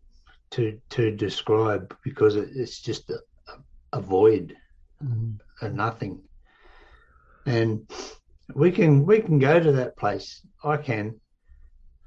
to 0.52 0.80
to 0.92 1.12
describe 1.12 1.96
because 2.04 2.36
it, 2.36 2.50
it's 2.56 2.80
just 2.82 3.10
a, 3.10 3.20
a 3.94 4.02
void, 4.02 4.56
a 5.62 5.70
nothing, 5.70 6.22
and 7.46 7.90
we 8.56 8.72
can 8.72 9.06
we 9.06 9.20
can 9.22 9.40
go 9.40 9.60
to 9.60 9.72
that 9.74 9.98
place. 9.98 10.46
I 10.64 10.78
can. 10.78 11.20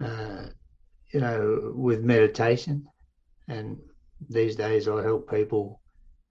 Uh, 0.00 0.46
you 1.14 1.20
know, 1.20 1.72
with 1.74 2.02
meditation. 2.02 2.84
And 3.48 3.78
these 4.28 4.56
days, 4.56 4.88
I 4.88 5.00
help 5.02 5.30
people 5.30 5.80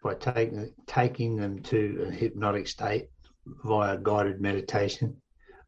by 0.04 0.16
taking 0.16 0.74
taking 0.86 1.38
them 1.38 1.62
to 1.64 2.06
a 2.08 2.12
hypnotic 2.12 2.68
state 2.68 3.08
via 3.64 3.98
guided 3.98 4.42
meditation 4.42 5.16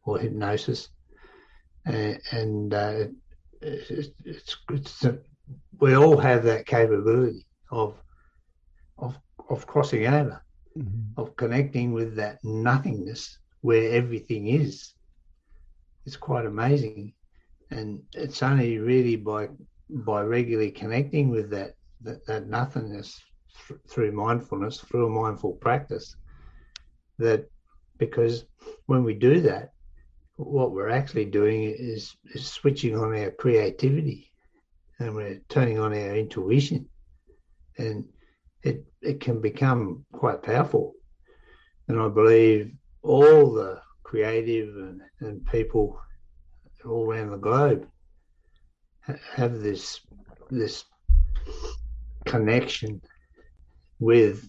or 0.04 0.18
hypnosis. 0.18 0.90
And, 1.86 2.20
and 2.30 2.74
uh, 2.74 3.04
it's, 3.62 4.10
it's, 4.24 4.56
it's 4.70 5.06
we 5.80 5.96
all 5.96 6.18
have 6.18 6.44
that 6.44 6.66
capability 6.66 7.46
of 7.70 7.94
of 8.98 9.18
of 9.48 9.66
crossing 9.66 10.06
over, 10.06 10.42
Mm-hmm. 10.76 11.20
of 11.20 11.36
connecting 11.36 11.92
with 11.92 12.16
that 12.16 12.38
nothingness 12.44 13.38
where 13.62 13.92
everything 13.92 14.48
is. 14.48 14.92
It's 16.04 16.16
quite 16.16 16.46
amazing. 16.46 17.14
And 17.70 18.02
it's 18.14 18.42
only 18.42 18.78
really 18.78 19.16
by 19.16 19.48
by 19.88 20.22
regularly 20.22 20.70
connecting 20.70 21.30
with 21.30 21.50
that 21.50 21.74
that, 22.02 22.26
that 22.26 22.48
nothingness 22.48 23.20
th- 23.66 23.80
through 23.88 24.12
mindfulness 24.12 24.80
through 24.80 25.06
a 25.06 25.10
mindful 25.22 25.52
practice 25.54 26.16
that 27.18 27.48
because 27.98 28.44
when 28.86 29.04
we 29.04 29.14
do 29.14 29.40
that 29.40 29.70
what 30.36 30.72
we're 30.72 30.90
actually 30.90 31.24
doing 31.24 31.62
is 31.62 32.14
is 32.34 32.46
switching 32.46 32.96
on 32.96 33.16
our 33.16 33.30
creativity 33.30 34.30
and 34.98 35.14
we're 35.14 35.40
turning 35.48 35.78
on 35.78 35.92
our 35.92 36.16
intuition. 36.16 36.88
And 37.78 38.04
it 38.62 38.84
it 39.02 39.20
can 39.20 39.40
become 39.40 40.04
quite 40.12 40.42
powerful 40.42 40.94
and 41.88 42.00
i 42.00 42.08
believe 42.08 42.72
all 43.02 43.52
the 43.52 43.80
creative 44.02 44.68
and, 44.76 45.00
and 45.20 45.44
people 45.46 45.98
all 46.84 47.04
around 47.04 47.30
the 47.30 47.36
globe 47.36 47.86
have 49.34 49.60
this 49.60 50.00
this 50.50 50.84
connection 52.24 53.00
with 53.98 54.48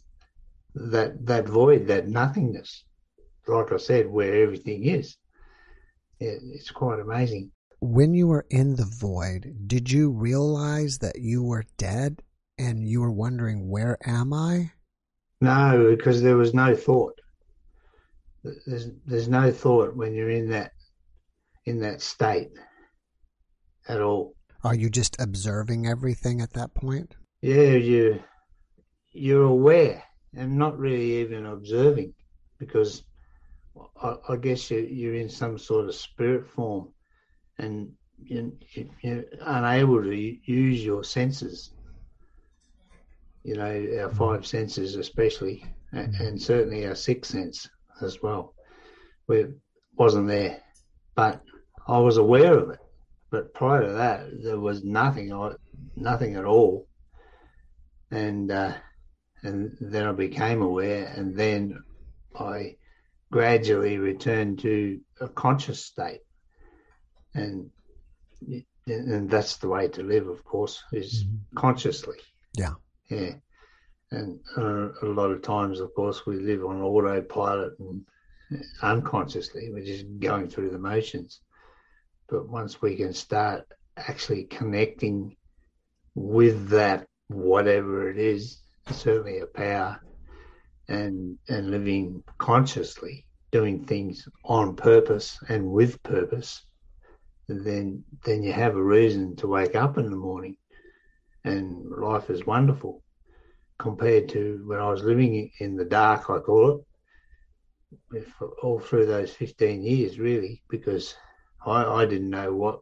that 0.76 1.26
that 1.26 1.48
void, 1.48 1.88
that 1.88 2.08
nothingness. 2.08 2.84
Like 3.48 3.72
I 3.72 3.78
said, 3.78 4.08
where 4.08 4.44
everything 4.44 4.84
is. 4.84 5.18
It, 6.20 6.42
it's 6.54 6.72
quite 6.72 7.00
amazing. 7.00 7.52
when 7.80 8.14
you 8.14 8.28
were 8.28 8.46
in 8.50 8.76
the 8.76 8.86
void 8.86 9.56
did 9.68 9.92
you 9.92 10.10
realize 10.10 10.98
that 10.98 11.20
you 11.22 11.44
were 11.44 11.64
dead 11.78 12.24
and 12.58 12.88
you 12.88 13.02
were 13.02 13.12
wondering 13.12 13.70
where 13.70 13.98
am 14.06 14.34
i 14.34 14.72
No, 15.42 15.96
because 15.96 16.22
there 16.22 16.38
was 16.38 16.54
no 16.54 16.76
thought. 16.76 17.20
There's 18.66 18.90
there's 19.06 19.28
no 19.28 19.52
thought 19.52 19.96
when 19.96 20.14
you're 20.14 20.30
in 20.32 20.50
that 20.50 20.72
in 21.66 21.80
that 21.82 22.02
state 22.02 22.52
at 23.88 24.02
all. 24.02 24.36
are 24.64 24.76
you 24.76 24.90
just 24.90 25.16
observing 25.20 25.86
everything 25.88 26.42
at 26.42 26.54
that 26.54 26.74
point 26.74 27.16
yeah, 27.42 27.74
you 27.76 28.20
you're 29.12 29.44
aware 29.44 30.04
and 30.36 30.58
not 30.58 30.78
really 30.78 31.22
even 31.22 31.46
observing 31.46 32.14
because 32.60 33.04
I, 34.02 34.16
I 34.30 34.36
guess 34.38 34.72
you, 34.72 34.80
you're 34.80 35.16
in 35.16 35.30
some 35.30 35.58
sort 35.58 35.88
of 35.88 35.96
spirit 35.96 36.50
form 36.50 36.90
and 37.58 37.92
you, 38.24 38.58
you, 38.74 38.90
you're 39.02 39.24
unable 39.42 40.02
to 40.04 40.16
use 40.16 40.84
your 40.84 41.04
senses. 41.04 41.72
You 43.48 43.56
know, 43.56 44.02
our 44.02 44.10
five 44.10 44.46
senses, 44.46 44.96
especially, 44.96 45.64
and, 45.92 46.14
and 46.16 46.42
certainly 46.42 46.86
our 46.86 46.96
sixth 46.96 47.32
sense 47.32 47.70
as 48.02 48.22
well. 48.22 48.54
We 49.28 49.46
wasn't 49.96 50.28
there, 50.28 50.62
but 51.16 51.42
I 51.88 51.98
was 52.00 52.18
aware 52.18 52.58
of 52.58 52.70
it. 52.72 52.80
But 53.32 53.54
prior 53.54 53.84
to 53.84 53.94
that, 53.94 54.44
there 54.44 54.60
was 54.60 54.84
nothing, 54.84 55.32
nothing 55.96 56.36
at 56.36 56.46
all 56.46 56.88
and 58.12 58.52
uh, 58.52 58.74
and 59.44 59.78
then 59.80 60.08
I 60.08 60.12
became 60.12 60.62
aware, 60.62 61.12
and 61.16 61.36
then 61.36 61.84
I 62.38 62.76
gradually 63.32 63.98
returned 63.98 64.60
to 64.60 65.00
a 65.22 65.28
conscious 65.28 65.84
state, 65.84 66.22
and 67.34 67.70
and 68.88 69.30
that's 69.30 69.58
the 69.58 69.68
way 69.68 69.88
to 69.90 70.04
live, 70.04 70.28
of 70.28 70.44
course, 70.44 70.82
is 70.92 71.26
consciously. 71.56 72.18
Yeah. 72.56 72.74
Yeah, 73.10 73.34
and 74.12 74.40
uh, 74.58 74.90
a 75.02 75.06
lot 75.06 75.32
of 75.32 75.42
times, 75.42 75.80
of 75.80 75.94
course, 75.94 76.26
we 76.26 76.38
live 76.38 76.66
on 76.66 76.82
autopilot 76.82 77.74
and 77.80 78.06
unconsciously, 78.82 79.70
we're 79.72 79.86
just 79.86 80.06
going 80.20 80.48
through 80.48 80.70
the 80.70 80.80
motions. 80.80 81.42
But 82.30 82.50
once 82.50 82.82
we 82.82 82.96
can 82.96 83.14
start 83.14 83.66
actually 83.96 84.46
connecting 84.46 85.36
with 86.16 86.70
that 86.70 87.08
whatever 87.28 88.10
it 88.10 88.18
is, 88.18 88.62
certainly 88.90 89.40
a 89.40 89.46
power, 89.46 90.02
and 90.88 91.38
and 91.50 91.72
living 91.72 92.24
consciously, 92.38 93.26
doing 93.52 93.86
things 93.86 94.28
on 94.46 94.76
purpose 94.76 95.38
and 95.50 95.70
with 95.70 96.02
purpose, 96.04 96.66
then 97.48 98.04
then 98.24 98.44
you 98.44 98.54
have 98.54 98.76
a 98.76 98.84
reason 98.84 99.36
to 99.38 99.48
wake 99.48 99.76
up 99.76 99.98
in 99.98 100.10
the 100.10 100.16
morning, 100.16 100.56
and 101.48 101.90
life 101.98 102.30
is 102.30 102.46
wonderful, 102.46 103.04
compared 103.80 104.30
to 104.30 104.64
when 104.68 104.80
I 104.80 104.90
was 104.90 105.04
living 105.04 105.52
in 105.60 105.76
the 105.76 105.86
dark, 105.86 106.30
I 106.30 106.40
call 106.40 106.84
it, 108.14 108.26
all 108.64 108.80
through 108.80 109.06
those 109.06 109.32
fifteen 109.32 109.82
years, 109.84 110.20
really, 110.20 110.62
because 110.70 111.16
I, 111.66 111.84
I 111.86 112.06
didn't 112.06 112.30
know 112.30 112.54
what 112.54 112.80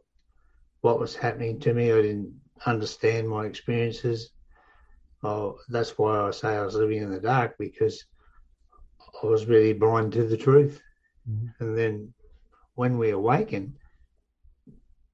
what 0.82 1.00
was 1.00 1.16
happening 1.16 1.60
to 1.60 1.72
me. 1.74 1.92
I 1.92 2.02
didn't 2.02 2.34
understand 2.66 3.28
my 3.28 3.46
experiences. 3.46 4.30
Oh, 5.22 5.58
that's 5.68 5.98
why 5.98 6.20
I 6.20 6.30
say 6.30 6.56
I 6.56 6.64
was 6.64 6.74
living 6.74 7.02
in 7.02 7.10
the 7.10 7.20
dark 7.20 7.54
because 7.58 8.04
I 9.22 9.26
was 9.26 9.46
really 9.46 9.72
blind 9.72 10.12
to 10.12 10.24
the 10.24 10.36
truth. 10.36 10.80
Mhm. 11.28 11.54
And 11.60 11.76
then 11.76 12.14
when 12.74 12.98
we 12.98 13.10
awaken, 13.10 13.78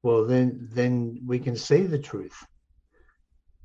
well, 0.03 0.25
then 0.27 0.69
then 0.73 1.21
we 1.27 1.39
can 1.39 1.57
see 1.57 1.83
the 1.83 1.99
truth, 1.99 2.37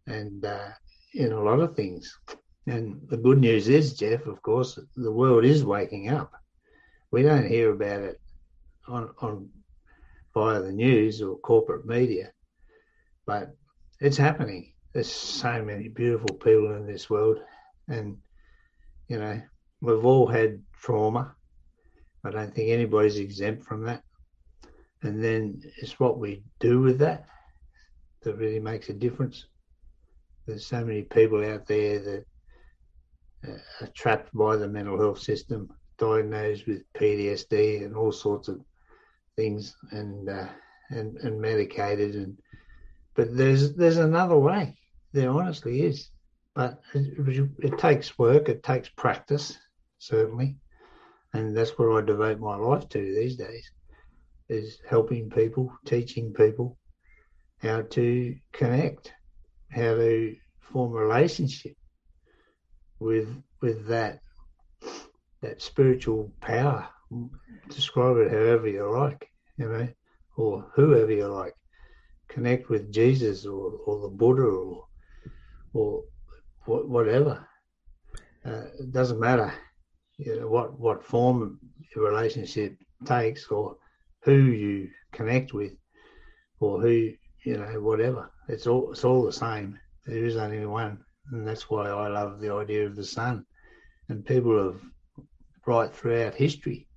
and 0.08 0.44
uh, 0.46 0.70
in 1.14 1.32
a 1.32 1.42
lot 1.42 1.60
of 1.60 1.76
things. 1.76 2.18
And 2.66 3.00
the 3.10 3.18
good 3.18 3.40
news 3.40 3.70
is, 3.70 3.94
Jeff, 3.94 4.26
of 4.26 4.42
course, 4.42 4.80
the 4.96 5.12
world 5.12 5.46
is 5.46 5.64
waking 5.64 6.10
up. 6.10 6.34
We 7.12 7.24
don't 7.24 7.48
hear 7.48 7.72
about 7.72 8.02
it 8.02 8.20
on 8.88 9.10
on 9.22 9.50
via 10.34 10.62
the 10.62 10.72
news 10.72 11.22
or 11.22 11.38
corporate 11.38 11.86
media, 11.86 12.32
but 13.26 13.56
it's 14.02 14.18
happening. 14.18 14.74
There's 14.94 15.12
so 15.12 15.64
many 15.64 15.88
beautiful 15.88 16.36
people 16.36 16.76
in 16.76 16.86
this 16.86 17.10
world, 17.10 17.40
and 17.88 18.18
you 19.08 19.20
know 19.20 19.42
we've 19.82 20.06
all 20.06 20.28
had 20.28 20.62
trauma. 20.82 21.36
I 22.26 22.32
don't 22.32 22.54
think 22.54 22.70
anybody's 22.70 23.18
exempt 23.18 23.64
from 23.64 23.84
that. 23.86 24.04
And 25.04 25.24
then 25.24 25.62
it's 25.78 26.00
what 26.00 26.20
we 26.20 26.44
do 26.60 26.82
with 26.82 27.00
that 27.00 27.26
that 28.24 28.36
really 28.36 28.60
makes 28.60 28.90
a 28.90 28.94
difference. 28.94 29.46
There's 30.48 30.66
so 30.66 30.84
many 30.84 31.04
people 31.04 31.46
out 31.46 31.68
there 31.68 32.00
that 32.00 32.26
are 33.82 33.88
trapped 33.94 34.34
by 34.34 34.56
the 34.56 34.68
mental 34.68 35.00
health 35.00 35.20
system, 35.20 35.70
diagnosed 35.98 36.68
with 36.68 36.82
PTSD 36.94 37.84
and 37.84 37.96
all 37.96 38.12
sorts 38.12 38.48
of 38.48 38.62
things, 39.36 39.76
and 39.92 40.30
uh, 40.30 40.48
and 40.90 41.18
and 41.18 41.40
medicated. 41.40 42.16
And 42.16 42.38
but 43.14 43.36
there's 43.36 43.76
there's 43.76 43.98
another 43.98 44.38
way. 44.38 44.78
There 45.14 45.30
honestly 45.30 45.82
is, 45.82 46.10
but 46.54 46.80
it, 46.94 47.50
it 47.60 47.78
takes 47.78 48.18
work. 48.18 48.50
It 48.50 48.64
takes 48.64 48.90
practice, 48.90 49.58
certainly, 50.00 50.58
and 51.34 51.56
that's 51.56 51.78
what 51.78 51.92
I 51.92 52.06
devote 52.06 52.40
my 52.40 52.56
life 52.56 52.88
to 52.90 53.00
these 53.00 53.36
days 53.36 53.72
is 54.50 54.80
helping 54.90 55.30
people, 55.30 55.72
teaching 55.86 56.34
people 56.34 56.78
how 57.62 57.82
to 57.82 58.36
connect, 58.54 59.12
how 59.72 59.96
to 59.96 60.36
form 60.60 60.94
a 60.96 61.00
relationship 61.00 61.76
with 63.00 63.30
with 63.62 63.88
that 63.88 64.20
that 65.42 65.62
spiritual 65.62 66.32
power. 66.42 66.88
Describe 67.70 68.18
it 68.18 68.32
however 68.32 68.68
you 68.68 68.92
like, 68.92 69.30
you 69.58 69.70
know, 69.70 69.88
or 70.36 70.66
whoever 70.76 71.12
you 71.12 71.28
like. 71.28 71.54
Connect 72.28 72.70
with 72.70 72.92
Jesus 72.92 73.46
or, 73.46 73.72
or 73.86 74.02
the 74.02 74.10
Buddha 74.10 74.44
or 74.44 74.86
or 75.74 76.04
whatever. 76.66 77.48
Uh, 78.46 78.66
it 78.80 78.92
doesn't 78.92 79.20
matter, 79.20 79.54
you 80.18 80.40
know, 80.40 80.48
what 80.48 80.80
what 80.80 81.04
form 81.04 81.60
your 81.96 82.10
relationship 82.10 82.76
takes 83.06 83.48
or 83.48 83.78
who 84.24 84.34
you 84.34 84.90
connect 85.12 85.54
with 85.54 85.74
or 86.60 86.82
who 86.82 87.12
you 87.44 87.58
know 87.58 87.82
whatever 87.82 88.30
it's 88.48 88.68
all 88.68 88.92
it's 88.92 89.04
all 89.04 89.24
the 89.24 89.32
same. 89.32 89.80
There 90.06 90.26
is 90.26 90.38
only 90.38 90.66
one 90.66 91.04
and 91.32 91.46
that's 91.46 91.70
why 91.70 91.90
i 91.90 92.08
love 92.08 92.40
the 92.40 92.54
idea 92.54 92.86
of 92.86 92.96
the 92.96 93.04
sun. 93.04 93.46
And 94.10 94.26
people 94.26 94.58
have 94.64 94.82
right 95.66 95.94
throughout 95.94 96.36
history 96.36 96.88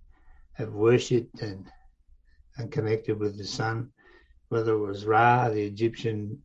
have 0.52 0.72
worshipped 0.72 1.42
and 1.42 1.66
and 2.56 2.70
connected 2.70 3.18
with 3.18 3.36
the 3.36 3.44
sun 3.44 3.90
whether 4.48 4.74
it 4.74 4.86
was 4.86 5.06
ra 5.06 5.48
the 5.48 5.62
egyptian 5.62 6.38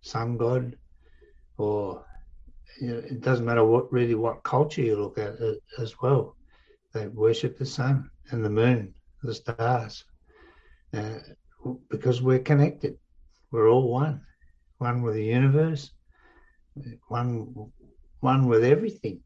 sun 0.00 0.36
god 0.36 0.76
or 1.56 2.04
you 2.80 2.88
know, 2.88 2.98
it 2.98 3.20
doesn't 3.20 3.46
matter 3.46 3.64
what 3.64 3.92
really 3.92 4.14
what 4.14 4.42
culture 4.42 4.82
you 4.82 4.96
look 4.96 5.18
at 5.18 5.40
uh, 5.40 5.54
as 5.80 6.00
well. 6.00 6.36
They 6.92 7.08
worship 7.08 7.58
the 7.58 7.66
sun 7.66 8.10
and 8.30 8.44
the 8.44 8.50
moon 8.50 8.94
the 9.22 9.34
stars 9.34 10.04
uh, 10.94 11.18
because 11.90 12.22
we're 12.22 12.38
connected. 12.38 12.96
We're 13.50 13.68
all 13.68 13.90
one, 13.90 14.20
one 14.78 15.02
with 15.02 15.14
the 15.14 15.24
universe, 15.24 15.90
one, 17.08 17.70
one 18.20 18.46
with 18.46 18.64
everything. 18.64 19.20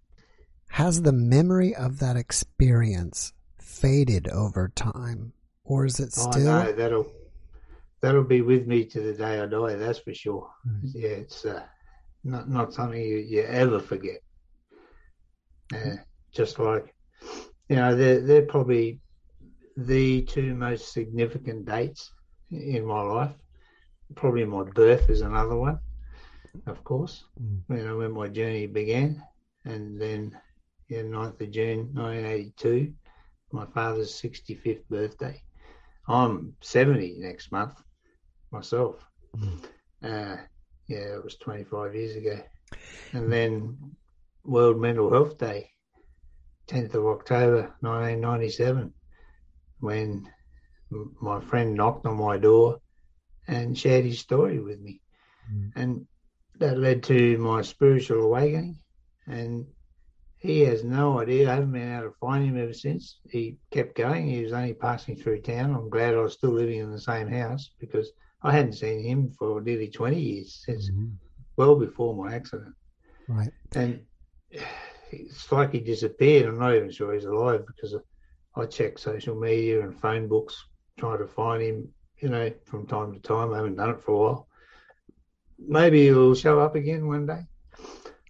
Has 0.68 1.02
the 1.02 1.12
memory 1.12 1.74
of 1.74 1.98
that 1.98 2.16
experience 2.16 3.32
faded 3.58 4.28
over 4.28 4.72
time, 4.74 5.32
or 5.64 5.84
is 5.84 6.00
it 6.00 6.12
still? 6.12 6.48
Oh, 6.48 6.64
no, 6.64 6.72
that'll 6.72 7.12
that'll 8.00 8.24
be 8.24 8.40
with 8.40 8.66
me 8.66 8.84
to 8.86 9.00
the 9.00 9.12
day 9.12 9.40
I 9.40 9.46
die. 9.46 9.74
That's 9.74 9.98
for 9.98 10.14
sure. 10.14 10.50
Mm. 10.66 10.90
Yeah, 10.94 11.08
it's 11.08 11.44
uh, 11.44 11.62
not 12.24 12.48
not 12.48 12.72
something 12.72 13.00
you, 13.00 13.18
you 13.18 13.42
ever 13.42 13.80
forget. 13.80 14.20
Uh, 15.74 15.96
just 16.32 16.58
like 16.58 16.94
you 17.68 17.76
know, 17.76 17.94
they're 17.94 18.20
they're 18.20 18.46
probably 18.46 19.00
the 19.76 20.22
two 20.22 20.54
most 20.54 20.92
significant 20.92 21.64
dates 21.64 22.12
in 22.50 22.84
my 22.84 23.00
life. 23.00 23.32
Probably 24.14 24.44
my 24.44 24.64
birth 24.64 25.10
is 25.10 25.20
another 25.20 25.56
one, 25.56 25.78
of 26.66 26.82
course. 26.84 27.24
Mm. 27.40 27.78
You 27.78 27.84
know, 27.84 27.98
when 27.98 28.12
my 28.12 28.28
journey 28.28 28.66
began, 28.66 29.22
and 29.64 30.00
then 30.00 30.36
yeah, 30.88 31.02
9th 31.02 31.40
of 31.40 31.50
June 31.50 31.90
1982, 31.94 32.92
my 33.52 33.66
father's 33.66 34.12
65th 34.20 34.82
birthday. 34.88 35.42
I'm 36.08 36.54
70 36.60 37.16
next 37.18 37.52
month 37.52 37.80
myself. 38.50 38.96
Mm. 39.36 39.64
Uh, 40.02 40.36
yeah, 40.88 41.16
it 41.16 41.24
was 41.24 41.36
25 41.36 41.94
years 41.94 42.16
ago. 42.16 42.40
And 43.12 43.32
then 43.32 43.78
World 44.44 44.80
Mental 44.80 45.10
Health 45.10 45.38
Day, 45.38 45.70
10th 46.68 46.94
of 46.94 47.06
October 47.06 47.74
1997 47.80 48.92
when 49.80 50.28
my 51.20 51.40
friend 51.40 51.74
knocked 51.74 52.06
on 52.06 52.16
my 52.16 52.38
door 52.38 52.80
and 53.48 53.76
shared 53.76 54.04
his 54.04 54.20
story 54.20 54.60
with 54.60 54.80
me. 54.80 55.00
Mm. 55.52 55.72
And 55.76 56.06
that 56.58 56.78
led 56.78 57.02
to 57.04 57.38
my 57.38 57.62
spiritual 57.62 58.22
awakening. 58.22 58.76
And 59.26 59.66
he 60.38 60.60
has 60.60 60.82
no 60.84 61.20
idea. 61.20 61.50
I 61.50 61.54
haven't 61.54 61.72
been 61.72 61.92
able 61.92 62.10
to 62.10 62.16
find 62.18 62.44
him 62.44 62.56
ever 62.60 62.72
since. 62.72 63.20
He 63.30 63.58
kept 63.70 63.96
going. 63.96 64.26
He 64.26 64.42
was 64.42 64.52
only 64.52 64.74
passing 64.74 65.16
through 65.16 65.42
town. 65.42 65.74
I'm 65.74 65.88
glad 65.88 66.14
I 66.14 66.18
was 66.18 66.34
still 66.34 66.50
living 66.50 66.80
in 66.80 66.90
the 66.90 67.00
same 67.00 67.28
house 67.28 67.70
because 67.78 68.10
I 68.42 68.52
hadn't 68.52 68.72
seen 68.72 69.04
him 69.04 69.30
for 69.30 69.60
nearly 69.60 69.88
20 69.88 70.20
years 70.20 70.62
since 70.64 70.90
Mhm. 70.90 71.12
well 71.56 71.76
before 71.76 72.14
my 72.16 72.34
accident. 72.34 72.74
Right. 73.28 73.52
And 73.74 74.04
it's 75.10 75.52
like 75.52 75.72
he 75.72 75.80
disappeared. 75.80 76.46
I'm 76.46 76.58
not 76.58 76.74
even 76.74 76.90
sure 76.90 77.14
he's 77.14 77.24
alive 77.24 77.64
because 77.66 77.94
I 78.56 78.66
check 78.66 78.98
social 78.98 79.36
media 79.36 79.82
and 79.82 79.98
phone 79.98 80.26
books, 80.28 80.60
trying 80.98 81.18
to 81.18 81.26
find 81.26 81.62
him, 81.62 81.94
you 82.22 82.28
know, 82.28 82.50
from 82.64 82.86
time 82.86 83.12
to 83.12 83.18
time. 83.18 83.52
I 83.52 83.56
haven't 83.56 83.76
done 83.76 83.90
it 83.90 84.00
for 84.00 84.12
a 84.12 84.18
while. 84.18 84.48
Maybe 85.58 86.06
it'll 86.06 86.34
show 86.34 86.60
up 86.60 86.76
again 86.76 87.08
one 87.08 87.26
day. 87.26 87.46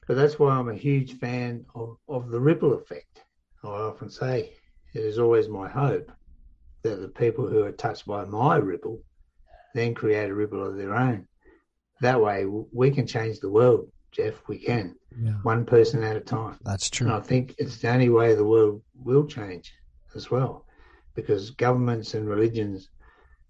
But 0.08 0.16
that's 0.16 0.38
why 0.38 0.52
I'm 0.52 0.70
a 0.70 0.74
huge 0.74 1.18
fan 1.18 1.64
of, 1.74 1.96
of 2.08 2.30
the 2.30 2.40
ripple 2.40 2.72
effect. 2.72 3.22
I 3.62 3.68
often 3.68 4.10
say 4.10 4.50
it 4.94 5.00
is 5.00 5.18
always 5.18 5.48
my 5.48 5.68
hope 5.68 6.10
that 6.82 7.00
the 7.00 7.08
people 7.08 7.46
who 7.46 7.62
are 7.64 7.72
touched 7.72 8.06
by 8.06 8.24
my 8.24 8.56
ripple 8.56 9.00
then 9.74 9.94
create 9.94 10.30
a 10.30 10.34
ripple 10.34 10.66
of 10.66 10.76
their 10.76 10.94
own. 10.94 11.28
That 12.00 12.20
way 12.20 12.46
we 12.46 12.90
can 12.90 13.06
change 13.06 13.38
the 13.40 13.50
world, 13.50 13.90
Jeff. 14.10 14.42
We 14.48 14.58
can, 14.58 14.96
Yeah. 15.22 15.34
one 15.42 15.64
person 15.64 16.02
at 16.02 16.16
a 16.16 16.20
time. 16.20 16.58
That's 16.64 16.90
true. 16.90 17.06
And 17.06 17.16
I 17.16 17.20
think 17.20 17.54
it's 17.58 17.78
the 17.78 17.90
only 17.90 18.08
way 18.08 18.34
the 18.34 18.44
world 18.44 18.82
will 18.94 19.26
change 19.26 19.72
as 20.14 20.30
well, 20.30 20.66
because 21.14 21.50
governments 21.52 22.14
and 22.14 22.28
religions 22.28 22.88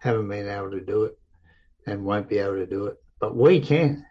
haven't 0.02 0.28
been 0.28 0.48
able 0.48 0.70
to 0.72 0.80
do 0.80 1.04
it 1.04 1.14
and 1.86 2.04
won't 2.04 2.28
be 2.28 2.38
able 2.38 2.56
to 2.56 2.66
do 2.66 2.86
it. 2.86 2.96
But 3.20 3.36
we 3.36 3.60
can. 3.60 4.04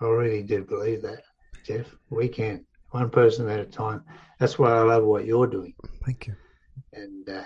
I 0.00 0.06
really 0.06 0.42
do 0.42 0.64
believe 0.64 1.02
that, 1.02 1.22
Jeff. 1.64 1.86
We 2.10 2.28
can, 2.28 2.64
one 2.90 3.08
person 3.08 3.48
at 3.48 3.60
a 3.60 3.64
time. 3.66 4.02
That's 4.40 4.58
why 4.58 4.72
I 4.72 4.82
love 4.82 5.04
what 5.04 5.24
you're 5.24 5.46
doing, 5.46 5.74
Thank 6.04 6.26
you. 6.26 6.34
and 6.92 7.28
uh, 7.28 7.44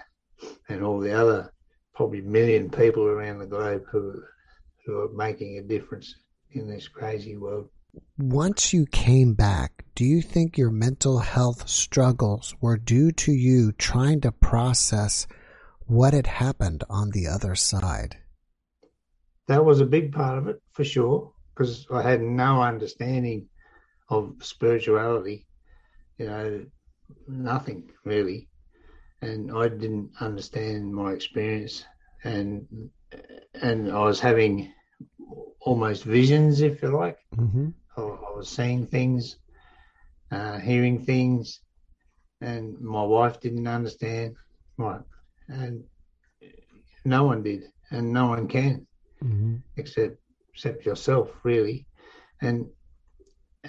and 0.71 0.83
all 0.83 0.99
the 0.99 1.13
other 1.13 1.53
probably 1.95 2.23
million 2.23 2.71
people 2.71 3.05
around 3.05 3.39
the 3.39 3.47
globe 3.47 3.83
who 3.91 4.23
who 4.87 5.01
are 5.01 5.13
making 5.13 5.59
a 5.59 5.63
difference 5.63 6.15
in 6.53 6.67
this 6.67 6.89
crazy 6.89 7.37
world. 7.37 7.69
Once 8.19 8.73
you 8.73 8.87
came 8.87 9.35
back, 9.35 9.85
do 9.95 10.05
you 10.05 10.23
think 10.23 10.57
your 10.57 10.71
mental 10.71 11.19
health 11.19 11.69
struggles 11.69 12.55
were 12.61 12.77
due 12.79 13.11
to 13.13 13.33
you 13.33 13.73
trying 13.73 14.21
to 14.23 14.33
process 14.33 15.27
what 15.87 16.13
had 16.13 16.27
happened 16.27 16.85
on 16.89 17.11
the 17.11 17.27
other 17.27 17.55
side? 17.55 18.17
that 19.47 19.65
was 19.65 19.81
a 19.81 19.87
big 19.87 20.13
part 20.13 20.39
of 20.39 20.49
it 20.49 20.61
for 20.73 20.85
sure 20.85 21.33
because 21.55 21.87
I 21.91 22.03
had 22.03 22.21
no 22.21 22.61
understanding 22.61 23.49
of 24.09 24.35
spirituality, 24.41 25.47
you 26.19 26.27
know, 26.27 26.67
nothing 27.27 27.91
really, 28.05 28.49
and 29.23 29.51
I 29.57 29.69
didn't 29.69 30.11
understand 30.21 30.95
my 30.95 31.13
experience, 31.13 31.85
and 32.25 32.91
and 33.55 33.91
I 33.91 34.01
was 34.01 34.21
having 34.21 34.73
almost 35.61 36.05
visions, 36.05 36.61
if 36.61 36.83
you 36.83 36.89
like. 36.89 37.19
Mm-hmm. 37.37 37.69
I, 37.97 38.03
I 38.03 38.37
was 38.37 38.49
seeing 38.49 38.87
things, 38.87 39.37
uh, 40.31 40.59
hearing 40.59 41.05
things, 41.05 41.61
and 42.41 42.79
my 42.81 43.03
wife 43.03 43.41
didn't 43.41 43.67
understand. 43.67 44.37
Right, 44.77 45.01
and 45.49 45.85
no 47.05 47.25
one 47.25 47.43
did, 47.43 47.63
and 47.91 48.13
no 48.13 48.27
one 48.29 48.49
can 48.49 48.87
Mm-hmm. 49.25 49.57
except 49.77 50.17
except 50.53 50.85
yourself, 50.87 51.31
really, 51.45 51.87
and 52.41 52.67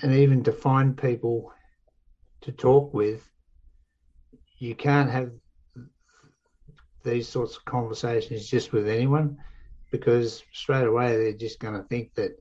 and 0.01 0.13
even 0.13 0.43
to 0.43 0.51
find 0.51 0.97
people 0.97 1.51
to 2.41 2.51
talk 2.51 2.93
with, 2.93 3.29
you 4.59 4.75
can't 4.75 5.09
have 5.09 5.31
these 7.03 7.27
sorts 7.27 7.55
of 7.57 7.65
conversations 7.65 8.47
just 8.47 8.71
with 8.73 8.87
anyone 8.87 9.37
because 9.91 10.43
straight 10.53 10.85
away 10.85 11.15
they're 11.17 11.33
just 11.33 11.59
going 11.59 11.73
to 11.75 11.83
think 11.87 12.13
that 12.15 12.31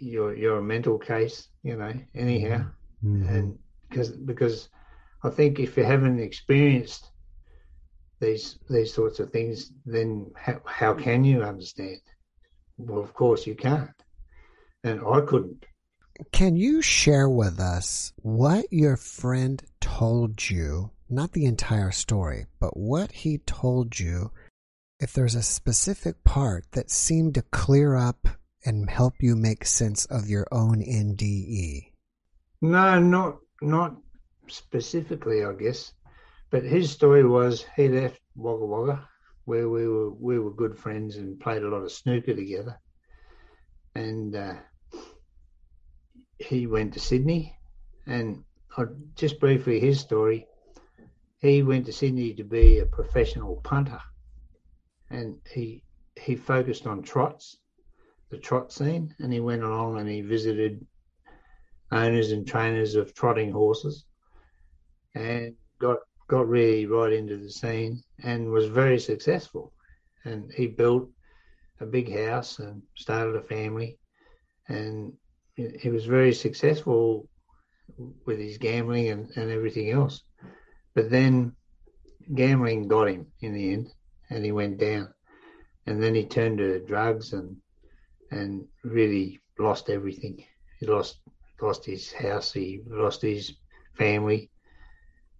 you're 0.00 0.34
you're 0.34 0.58
a 0.58 0.62
mental 0.62 0.98
case, 0.98 1.48
you 1.62 1.76
know. 1.76 1.92
Anyhow, 2.14 2.62
Mm-hmm. 3.04 3.28
and 3.28 3.58
because 3.88 4.10
because 4.12 4.68
I 5.24 5.30
think 5.30 5.58
if 5.60 5.76
you 5.76 5.84
haven't 5.84 6.20
experienced 6.20 7.10
these 8.20 8.58
these 8.68 8.92
sorts 8.92 9.20
of 9.20 9.30
things, 9.30 9.72
then 9.84 10.30
how, 10.36 10.60
how 10.64 10.94
can 10.94 11.24
you 11.24 11.42
understand? 11.42 12.00
Well, 12.78 13.02
of 13.02 13.14
course 13.14 13.46
you 13.46 13.54
can't, 13.54 13.90
and 14.84 15.00
I 15.06 15.20
couldn't. 15.22 15.66
Can 16.32 16.56
you 16.56 16.80
share 16.80 17.28
with 17.28 17.60
us 17.60 18.12
what 18.16 18.66
your 18.72 18.96
friend 18.96 19.62
told 19.80 20.48
you? 20.48 20.90
Not 21.08 21.32
the 21.32 21.44
entire 21.44 21.92
story, 21.92 22.46
but 22.58 22.76
what 22.76 23.12
he 23.12 23.38
told 23.38 23.98
you. 23.98 24.32
If 24.98 25.12
there's 25.12 25.34
a 25.34 25.42
specific 25.42 26.24
part 26.24 26.64
that 26.72 26.90
seemed 26.90 27.34
to 27.34 27.42
clear 27.42 27.96
up 27.96 28.28
and 28.64 28.90
help 28.90 29.14
you 29.20 29.36
make 29.36 29.64
sense 29.64 30.04
of 30.06 30.28
your 30.28 30.46
own. 30.50 30.82
NDE. 30.82 31.92
No, 32.60 32.98
not 32.98 33.38
not 33.62 33.96
specifically, 34.48 35.44
I 35.44 35.52
guess. 35.52 35.92
But 36.56 36.64
his 36.64 36.90
story 36.90 37.22
was 37.22 37.66
he 37.76 37.86
left 37.86 38.18
Wagga 38.34 38.64
Wagga, 38.64 39.06
where 39.44 39.68
we 39.68 39.86
were 39.86 40.10
we 40.10 40.38
were 40.38 40.50
good 40.50 40.74
friends 40.74 41.16
and 41.18 41.38
played 41.38 41.62
a 41.62 41.68
lot 41.68 41.82
of 41.82 41.92
snooker 41.92 42.34
together, 42.34 42.80
and 43.94 44.34
uh, 44.34 44.54
he 46.38 46.66
went 46.66 46.94
to 46.94 47.00
Sydney. 47.00 47.54
And 48.06 48.42
I, 48.74 48.84
just 49.16 49.38
briefly, 49.38 49.78
his 49.80 50.00
story. 50.00 50.46
He 51.40 51.62
went 51.62 51.84
to 51.86 51.92
Sydney 51.92 52.32
to 52.32 52.42
be 52.42 52.78
a 52.78 52.86
professional 52.86 53.56
punter, 53.56 54.00
and 55.10 55.38
he 55.52 55.82
he 56.18 56.36
focused 56.36 56.86
on 56.86 57.02
trots, 57.02 57.58
the 58.30 58.38
trot 58.38 58.72
scene, 58.72 59.14
and 59.18 59.30
he 59.30 59.40
went 59.40 59.62
along 59.62 59.98
and 59.98 60.08
he 60.08 60.22
visited 60.22 60.86
owners 61.92 62.32
and 62.32 62.48
trainers 62.48 62.94
of 62.94 63.12
trotting 63.12 63.52
horses 63.52 64.06
and 65.14 65.54
got 65.78 65.98
got 66.28 66.48
really 66.48 66.86
right 66.86 67.12
into 67.12 67.36
the 67.36 67.50
scene 67.50 68.02
and 68.22 68.50
was 68.50 68.66
very 68.66 68.98
successful. 68.98 69.72
And 70.24 70.50
he 70.52 70.66
built 70.66 71.08
a 71.80 71.86
big 71.86 72.12
house 72.12 72.58
and 72.58 72.82
started 72.96 73.36
a 73.36 73.42
family. 73.42 73.98
And 74.68 75.12
he 75.54 75.88
was 75.88 76.04
very 76.04 76.34
successful 76.34 77.28
with 78.26 78.38
his 78.38 78.58
gambling 78.58 79.08
and, 79.08 79.30
and 79.36 79.50
everything 79.50 79.90
else. 79.90 80.22
But 80.94 81.10
then 81.10 81.52
gambling 82.34 82.88
got 82.88 83.08
him 83.08 83.26
in 83.40 83.52
the 83.52 83.72
end 83.72 83.92
and 84.30 84.44
he 84.44 84.52
went 84.52 84.78
down. 84.78 85.12
And 85.86 86.02
then 86.02 86.14
he 86.14 86.24
turned 86.24 86.58
to 86.58 86.80
drugs 86.80 87.32
and 87.32 87.56
and 88.32 88.66
really 88.82 89.38
lost 89.58 89.88
everything. 89.88 90.44
He 90.80 90.86
lost 90.86 91.18
lost 91.60 91.84
his 91.84 92.12
house, 92.12 92.52
he 92.52 92.82
lost 92.86 93.22
his 93.22 93.54
family, 93.96 94.50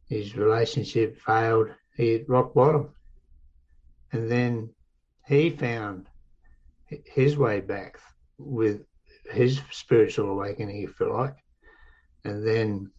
his 0.08 0.36
relationship 0.36 1.20
failed, 1.20 1.68
he 1.96 2.12
hit 2.12 2.28
rock 2.28 2.54
bottom. 2.54 2.90
And 4.12 4.30
then 4.30 4.70
he 5.26 5.50
found 5.50 6.06
his 7.04 7.36
way 7.36 7.60
back 7.60 7.98
with 8.38 8.82
his 9.30 9.60
spiritual 9.70 10.30
awakening, 10.30 10.82
if 10.82 11.00
you 11.00 11.12
like. 11.12 11.36
And 12.24 12.46
then 12.46 12.90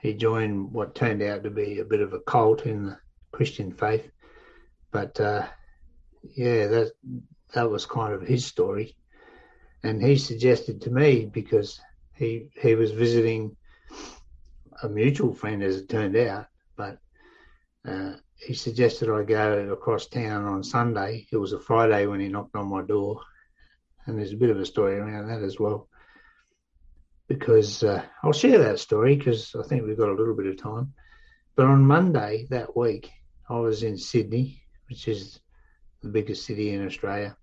he 0.00 0.14
joined 0.14 0.72
what 0.72 0.94
turned 0.94 1.22
out 1.22 1.44
to 1.44 1.50
be 1.50 1.78
a 1.78 1.84
bit 1.84 2.00
of 2.00 2.12
a 2.12 2.20
cult 2.20 2.66
in 2.66 2.86
the 2.86 2.98
Christian 3.32 3.72
faith. 3.72 4.10
But 4.90 5.20
uh, 5.20 5.46
yeah, 6.36 6.66
that 6.66 6.92
that 7.54 7.70
was 7.70 7.86
kind 7.86 8.12
of 8.12 8.22
his 8.22 8.44
story. 8.44 8.96
And 9.82 10.02
he 10.02 10.16
suggested 10.16 10.82
to 10.82 10.90
me 10.90 11.26
because 11.26 11.80
he 12.14 12.50
he 12.60 12.74
was 12.74 12.90
visiting 12.90 13.56
a 14.82 14.88
mutual 14.88 15.34
friend, 15.34 15.62
as 15.62 15.76
it 15.76 15.88
turned 15.88 16.16
out. 16.16 16.46
But 16.76 16.98
uh, 17.86 18.14
he 18.36 18.54
suggested 18.54 19.10
I 19.10 19.22
go 19.22 19.72
across 19.72 20.06
town 20.06 20.44
on 20.44 20.62
Sunday. 20.62 21.26
It 21.30 21.36
was 21.36 21.52
a 21.52 21.60
Friday 21.60 22.06
when 22.06 22.20
he 22.20 22.28
knocked 22.28 22.56
on 22.56 22.68
my 22.68 22.82
door, 22.82 23.20
and 24.06 24.18
there's 24.18 24.32
a 24.32 24.36
bit 24.36 24.50
of 24.50 24.58
a 24.58 24.66
story 24.66 24.96
around 24.98 25.28
that 25.28 25.42
as 25.42 25.58
well. 25.58 25.88
Because 27.28 27.82
uh, 27.84 28.02
I'll 28.22 28.32
share 28.32 28.58
that 28.58 28.80
story 28.80 29.16
because 29.16 29.54
I 29.54 29.62
think 29.62 29.84
we've 29.84 29.98
got 29.98 30.08
a 30.08 30.14
little 30.14 30.34
bit 30.34 30.46
of 30.46 30.60
time. 30.60 30.92
But 31.54 31.66
on 31.66 31.84
Monday 31.84 32.46
that 32.50 32.76
week, 32.76 33.10
I 33.48 33.58
was 33.58 33.82
in 33.82 33.98
Sydney, 33.98 34.62
which 34.88 35.06
is 35.06 35.40
the 36.02 36.08
biggest 36.08 36.46
city 36.46 36.70
in 36.70 36.86
Australia, 36.86 37.36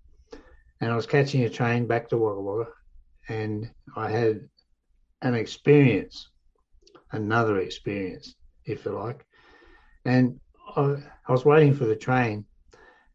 and 0.80 0.90
I 0.90 0.96
was 0.96 1.06
catching 1.06 1.44
a 1.44 1.50
train 1.50 1.86
back 1.86 2.08
to 2.08 2.18
Wagga 2.18 2.40
Wagga, 2.40 2.70
and 3.28 3.70
I 3.96 4.10
had 4.10 4.48
an 5.22 5.34
experience, 5.34 6.28
another 7.12 7.58
experience, 7.58 8.34
if 8.64 8.84
you 8.84 8.92
like. 8.92 9.24
And 10.04 10.40
I, 10.76 10.96
I 11.26 11.32
was 11.32 11.44
waiting 11.44 11.74
for 11.74 11.84
the 11.84 11.96
train 11.96 12.44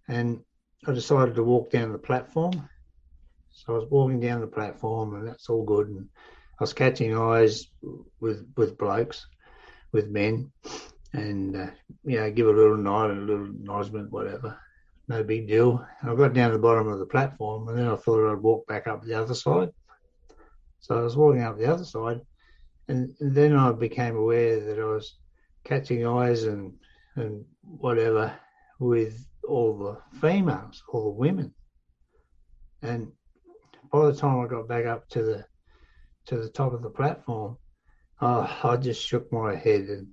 and 0.08 0.42
I 0.86 0.92
decided 0.92 1.36
to 1.36 1.44
walk 1.44 1.72
down 1.72 1.92
the 1.92 1.98
platform. 1.98 2.70
So 3.52 3.74
I 3.74 3.78
was 3.78 3.90
walking 3.90 4.20
down 4.20 4.42
the 4.42 4.48
platform 4.48 5.16
and 5.16 5.28
that's 5.28 5.50
all 5.50 5.64
good. 5.64 5.88
And 5.88 6.10
I 6.60 6.64
was 6.64 6.74
catching 6.74 7.18
eyes 7.18 7.68
with, 8.20 8.46
with 8.58 8.78
blokes, 8.78 9.26
with 9.92 10.10
men, 10.10 10.52
and, 11.14 11.56
uh, 11.56 11.68
you 12.04 12.20
know, 12.20 12.32
give 12.32 12.48
a 12.48 12.52
little 12.52 12.78
nod, 12.78 13.12
a 13.12 13.14
little 13.14 13.46
acknowledgement, 13.46 14.12
whatever. 14.12 14.58
No 15.08 15.24
big 15.24 15.48
deal. 15.48 15.86
And 16.02 16.12
I 16.12 16.16
got 16.16 16.34
down 16.34 16.52
to 16.52 16.58
the 16.58 16.62
bottom 16.62 16.88
of 16.88 17.00
the 17.00 17.06
platform 17.06 17.68
and 17.68 17.78
then 17.78 17.88
I 17.88 17.96
thought 17.96 18.32
I'd 18.32 18.42
walk 18.42 18.66
back 18.68 18.88
up 18.88 19.04
the 19.04 19.14
other 19.14 19.36
side. 19.36 19.70
So 20.80 20.98
I 20.98 21.02
was 21.02 21.16
walking 21.16 21.44
up 21.44 21.58
the 21.58 21.72
other 21.72 21.86
side, 21.86 22.22
and, 22.88 23.14
then 23.20 23.56
I 23.56 23.72
became 23.72 24.16
aware 24.16 24.60
that 24.60 24.80
I 24.80 24.86
was 24.86 25.16
catching 25.64 26.06
eyes 26.06 26.44
and 26.44 26.74
and 27.16 27.46
whatever 27.62 28.34
with 28.80 29.26
all 29.48 29.78
the 29.78 30.18
females, 30.20 30.84
all 30.90 31.04
the 31.04 31.20
women. 31.20 31.54
And 32.82 33.12
by 33.92 34.08
the 34.08 34.16
time 34.16 34.40
I 34.40 34.48
got 34.48 34.68
back 34.68 34.86
up 34.86 35.08
to 35.10 35.24
the 35.24 35.46
to 36.26 36.38
the 36.38 36.50
top 36.50 36.74
of 36.74 36.82
the 36.82 36.90
platform, 36.90 37.58
oh, 38.22 38.60
I 38.64 38.78
just 38.78 39.06
shook 39.06 39.32
my 39.32 39.56
head, 39.56 39.82
and 39.82 40.08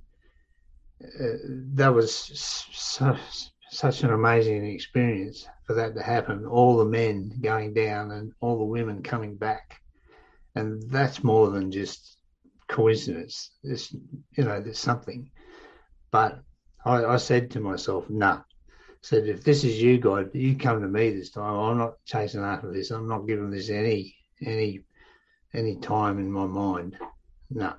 uh, 1.02 1.38
that 1.74 1.94
was 1.94 2.14
so, 2.14 3.16
such 3.70 4.02
an 4.02 4.12
amazing 4.12 4.66
experience 4.66 5.46
for 5.64 5.74
that 5.74 5.94
to 5.94 6.02
happen. 6.02 6.44
All 6.44 6.76
the 6.76 6.84
men 6.84 7.32
going 7.40 7.72
down 7.72 8.10
and 8.10 8.32
all 8.40 8.58
the 8.58 8.64
women 8.64 9.02
coming 9.02 9.36
back 9.36 9.80
and 10.54 10.82
that's 10.90 11.22
more 11.22 11.50
than 11.50 11.70
just 11.70 12.18
coincidence. 12.70 13.50
There's, 13.62 13.92
you 14.36 14.44
know, 14.44 14.60
there's 14.60 14.78
something. 14.78 15.30
But 16.10 16.40
I, 16.84 17.04
I 17.04 17.16
said 17.16 17.50
to 17.52 17.60
myself. 17.60 18.08
Nah. 18.08 18.40
I 18.40 19.02
said, 19.02 19.26
"If 19.26 19.44
this 19.44 19.64
is 19.64 19.80
you, 19.80 19.98
God, 19.98 20.30
you 20.34 20.56
come 20.56 20.80
to 20.80 20.88
me 20.88 21.10
this 21.10 21.30
time. 21.30 21.54
I'm 21.54 21.78
not 21.78 22.04
chasing 22.04 22.42
after 22.42 22.72
this. 22.72 22.90
I'm 22.90 23.08
not 23.08 23.26
giving 23.26 23.50
this 23.50 23.70
any 23.70 24.14
any 24.44 24.84
any 25.54 25.76
time 25.76 26.18
in 26.18 26.30
my 26.30 26.46
mind. 26.46 26.96
No, 27.50 27.68
as 27.68 27.76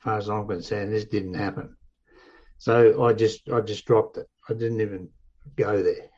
far 0.00 0.18
as 0.18 0.28
I'm 0.28 0.46
concerned, 0.46 0.92
this 0.92 1.04
didn't 1.04 1.34
happen. 1.34 1.76
So 2.58 3.04
I 3.04 3.12
just 3.12 3.48
I 3.50 3.60
just 3.60 3.86
dropped 3.86 4.16
it. 4.18 4.26
I 4.48 4.52
didn't 4.54 4.80
even 4.80 5.08
go 5.56 5.82
there. 5.82 6.10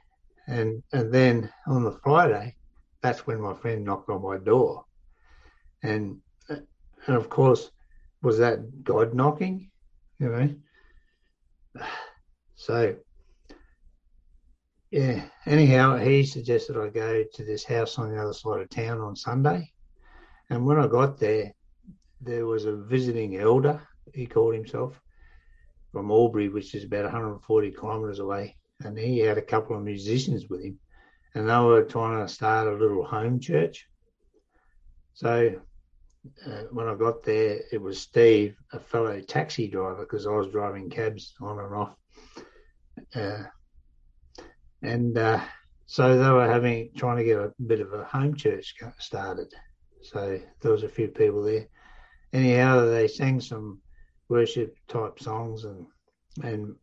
And 0.47 0.83
and 0.93 1.13
then 1.13 1.53
on 1.67 1.85
the 1.85 1.99
Friday, 2.03 2.57
that's 3.03 3.27
when 3.27 3.41
my 3.41 3.55
friend 3.55 3.85
knocked 3.85 4.11
on 4.11 4.23
my 4.23 4.39
door 4.39 4.85
and 5.83 6.19
and 6.49 7.17
of 7.17 7.29
course 7.29 7.71
was 8.23 8.39
that 8.39 8.85
god 8.85 9.15
knocking? 9.15 9.71
You 10.19 10.29
know? 10.29 11.85
So 12.57 12.95
yeah. 14.91 15.25
Anyhow 15.47 15.97
he 15.97 16.27
suggested 16.27 16.77
i 16.77 16.89
go 16.91 17.25
to 17.33 17.43
this 17.43 17.65
house 17.65 17.99
on 17.99 18.11
the 18.13 18.21
other 18.21 18.35
side 18.35 18.61
of 18.61 18.69
town 18.69 19.01
on 19.01 19.17
sunday. 19.17 19.73
And 20.51 20.67
when 20.67 20.79
i 20.79 20.87
got 20.87 21.19
there 21.19 21.55
there 22.21 22.45
was 22.45 22.67
a 22.67 22.77
visiting 22.77 23.39
elder 23.39 23.81
he 24.13 24.27
called 24.27 24.55
himself 24.55 25.01
from 25.91 26.11
albury 26.11 26.51
which 26.51 26.75
is 26.75 26.85
about 26.85 27.05
140 27.05 27.71
kilometres 27.71 28.19
away. 28.19 28.57
And 28.85 28.99
he 28.99 29.21
had 29.21 29.39
a 29.39 29.43
couple 29.43 29.75
of 29.75 29.83
musicians 29.83 30.49
with 30.51 30.63
him. 30.63 30.79
And 31.35 31.49
they 31.49 31.59
were 31.59 31.85
trying 31.85 32.27
to 32.27 32.33
start 32.33 32.69
a 32.69 32.73
little 32.73 33.05
home 33.05 33.41
church. 33.41 33.87
So 35.15 35.61
uh, 36.47 36.63
when 36.71 36.89
I 36.89 36.95
got 36.95 37.23
there, 37.23 37.61
it 37.73 37.81
was 37.81 38.01
Steve, 38.01 38.57
a 38.73 38.81
fellow 38.81 39.21
taxi 39.21 39.69
driver, 39.69 40.01
because 40.01 40.27
I 40.27 40.31
was 40.31 40.49
driving 40.49 40.91
cabs 40.91 41.35
on 41.41 41.59
and 41.59 41.75
off. 41.75 41.97
Uh, 43.15 43.45
and 44.83 45.17
uh, 45.19 45.41
so 45.87 46.17
they 46.17 46.31
were 46.31 46.49
having 46.49 46.91
trying 46.97 47.19
to 47.19 47.25
get 47.25 47.39
a 47.39 47.53
bit 47.67 47.81
of 47.81 47.93
a 47.93 48.05
home 48.05 48.35
church 48.35 48.75
started. 48.99 49.53
So 50.03 50.41
there 50.61 50.73
was 50.73 50.83
a 50.83 50.89
few 50.89 51.09
people 51.09 51.43
there. 51.43 51.67
Anyhow, 52.33 52.87
they 52.87 53.09
sang 53.09 53.41
some 53.41 53.81
worship 54.29 54.77
type 54.89 55.19
songs 55.19 55.65
and 55.65 55.87
and 56.43 56.75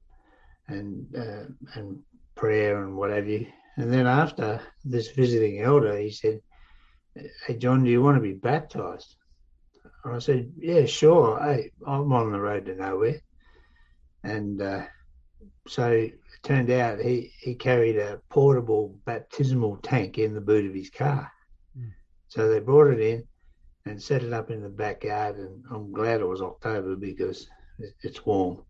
and 0.67 1.15
uh, 1.15 1.45
and 1.75 1.99
prayer 2.35 2.83
and 2.83 2.95
what 2.95 3.09
have 3.09 3.27
you. 3.27 3.47
And 3.77 3.91
then 3.93 4.07
after 4.07 4.61
this 4.83 5.11
visiting 5.11 5.61
elder, 5.61 5.97
he 5.97 6.11
said, 6.11 6.41
"Hey 7.45 7.57
John, 7.57 7.83
do 7.83 7.89
you 7.89 8.01
want 8.01 8.17
to 8.17 8.21
be 8.21 8.33
baptized?" 8.33 9.15
And 10.07 10.15
I 10.15 10.19
said, 10.19 10.53
"Yeah, 10.57 10.85
sure. 10.85 11.37
Hey, 11.43 11.71
I'm 11.85 12.13
on 12.13 12.31
the 12.31 12.39
road 12.39 12.65
to 12.67 12.75
nowhere." 12.75 13.19
And 14.23 14.61
uh, 14.61 14.85
so 15.67 15.91
it 15.91 16.19
turned 16.43 16.71
out 16.71 17.01
he 17.01 17.33
he 17.41 17.55
carried 17.55 17.97
a 17.97 18.21
portable 18.29 18.97
baptismal 19.03 19.77
tank 19.83 20.17
in 20.17 20.33
the 20.33 20.39
boot 20.39 20.65
of 20.65 20.73
his 20.73 20.89
car. 20.89 21.29
Mm. 21.77 21.91
So 22.29 22.47
they 22.47 22.59
brought 22.61 22.93
it 22.93 23.01
in 23.01 23.27
and 23.85 24.01
set 24.01 24.23
it 24.23 24.31
up 24.31 24.49
in 24.49 24.61
the 24.61 24.69
backyard. 24.69 25.39
And 25.39 25.65
I'm 25.69 25.91
glad 25.91 26.21
it 26.21 26.27
was 26.27 26.41
October 26.41 26.95
because 26.95 27.47
it's 28.01 28.25
warm. 28.25 28.63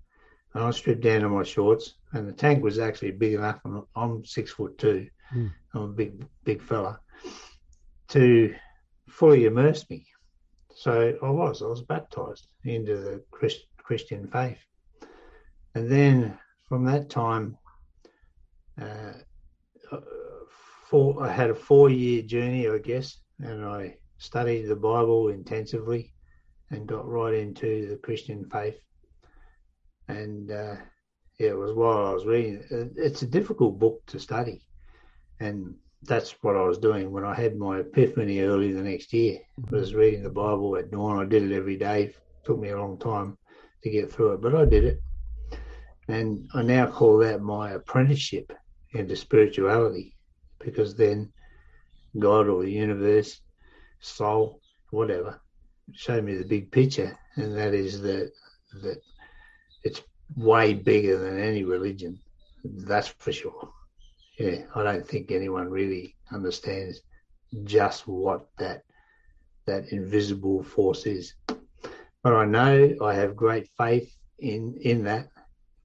And 0.55 0.63
I 0.63 0.71
stripped 0.71 1.01
down 1.01 1.21
to 1.21 1.29
my 1.29 1.43
shorts, 1.43 1.97
and 2.13 2.27
the 2.27 2.33
tank 2.33 2.63
was 2.63 2.79
actually 2.79 3.11
big 3.11 3.33
enough. 3.33 3.59
I'm, 3.63 3.85
I'm 3.95 4.25
six 4.25 4.49
foot 4.49 4.79
two. 4.79 5.07
Mm. 5.35 5.53
I'm 5.75 5.81
a 5.83 5.87
big, 5.89 6.25
big 6.43 6.63
fella 6.63 6.99
to 8.07 8.55
fully 9.07 9.45
immerse 9.45 9.87
me. 9.87 10.07
So 10.77 11.17
I 11.23 11.29
was, 11.29 11.63
I 11.63 11.65
was 11.65 11.81
baptized 11.81 12.49
into 12.63 12.97
the 12.97 13.23
Christ, 13.31 13.61
Christian 13.77 14.27
faith. 14.27 14.59
And 15.73 15.91
then 15.91 16.37
from 16.69 16.85
that 16.85 17.09
time, 17.09 17.57
uh, 18.79 19.13
four, 20.87 21.23
I 21.23 21.31
had 21.31 21.49
a 21.49 21.55
four 21.55 21.89
year 21.89 22.21
journey, 22.21 22.69
I 22.69 22.77
guess, 22.77 23.17
and 23.39 23.65
I 23.65 23.97
studied 24.19 24.67
the 24.67 24.75
Bible 24.75 25.29
intensively 25.29 26.13
and 26.69 26.85
got 26.87 27.07
right 27.07 27.33
into 27.33 27.87
the 27.87 27.97
Christian 27.97 28.47
faith. 28.47 28.77
And 30.09 30.51
uh, 30.51 30.75
yeah, 31.39 31.49
it 31.49 31.57
was 31.57 31.73
while 31.73 32.05
I 32.05 32.13
was 32.13 32.27
reading. 32.27 32.63
It's 32.95 33.23
a 33.23 33.27
difficult 33.27 33.79
book 33.79 34.05
to 34.07 34.19
study, 34.19 34.61
and 35.39 35.73
that's 36.07 36.31
what 36.41 36.55
I 36.55 36.63
was 36.63 36.77
doing 36.77 37.11
when 37.11 37.23
I 37.23 37.35
had 37.35 37.57
my 37.57 37.79
epiphany 37.79 38.39
early 38.41 38.71
the 38.71 38.81
next 38.81 39.13
year. 39.13 39.39
I 39.71 39.75
was 39.75 39.93
reading 39.93 40.23
the 40.23 40.29
Bible 40.29 40.77
at 40.77 40.91
dawn. 40.91 41.19
I 41.19 41.25
did 41.25 41.43
it 41.43 41.55
every 41.55 41.77
day. 41.77 42.03
It 42.03 42.15
took 42.45 42.59
me 42.59 42.69
a 42.69 42.79
long 42.79 42.97
time 42.97 43.37
to 43.83 43.89
get 43.89 44.11
through 44.11 44.33
it, 44.33 44.41
but 44.41 44.55
I 44.55 44.65
did 44.65 44.85
it. 44.85 45.01
And 46.07 46.49
I 46.53 46.61
now 46.63 46.87
call 46.87 47.17
that 47.19 47.41
my 47.41 47.71
apprenticeship 47.71 48.53
into 48.93 49.15
spirituality 49.15 50.15
because 50.59 50.95
then 50.95 51.31
God 52.17 52.47
or 52.47 52.63
the 52.63 52.71
universe 52.71 53.41
soul, 53.99 54.61
whatever, 54.91 55.41
showed 55.93 56.23
me 56.23 56.35
the 56.35 56.45
big 56.45 56.71
picture, 56.71 57.17
and 57.35 57.55
that 57.57 57.73
is 57.73 58.01
that 58.01 58.31
that 58.81 59.01
it's 59.83 60.01
way 60.35 60.73
bigger 60.73 61.17
than 61.17 61.39
any 61.39 61.63
religion. 61.63 62.19
That's 62.63 63.07
for 63.07 63.31
sure. 63.31 63.69
Yeah, 64.37 64.63
I 64.75 64.83
don't 64.83 65.07
think 65.07 65.31
anyone 65.31 65.69
really 65.69 66.15
understands 66.31 67.01
just 67.63 68.07
what 68.07 68.47
that 68.57 68.83
that 69.65 69.91
invisible 69.91 70.63
force 70.63 71.05
is. 71.05 71.33
But 72.23 72.33
I 72.33 72.45
know 72.45 72.95
I 73.01 73.13
have 73.15 73.35
great 73.35 73.67
faith 73.77 74.13
in 74.39 74.77
in 74.81 75.03
that 75.05 75.29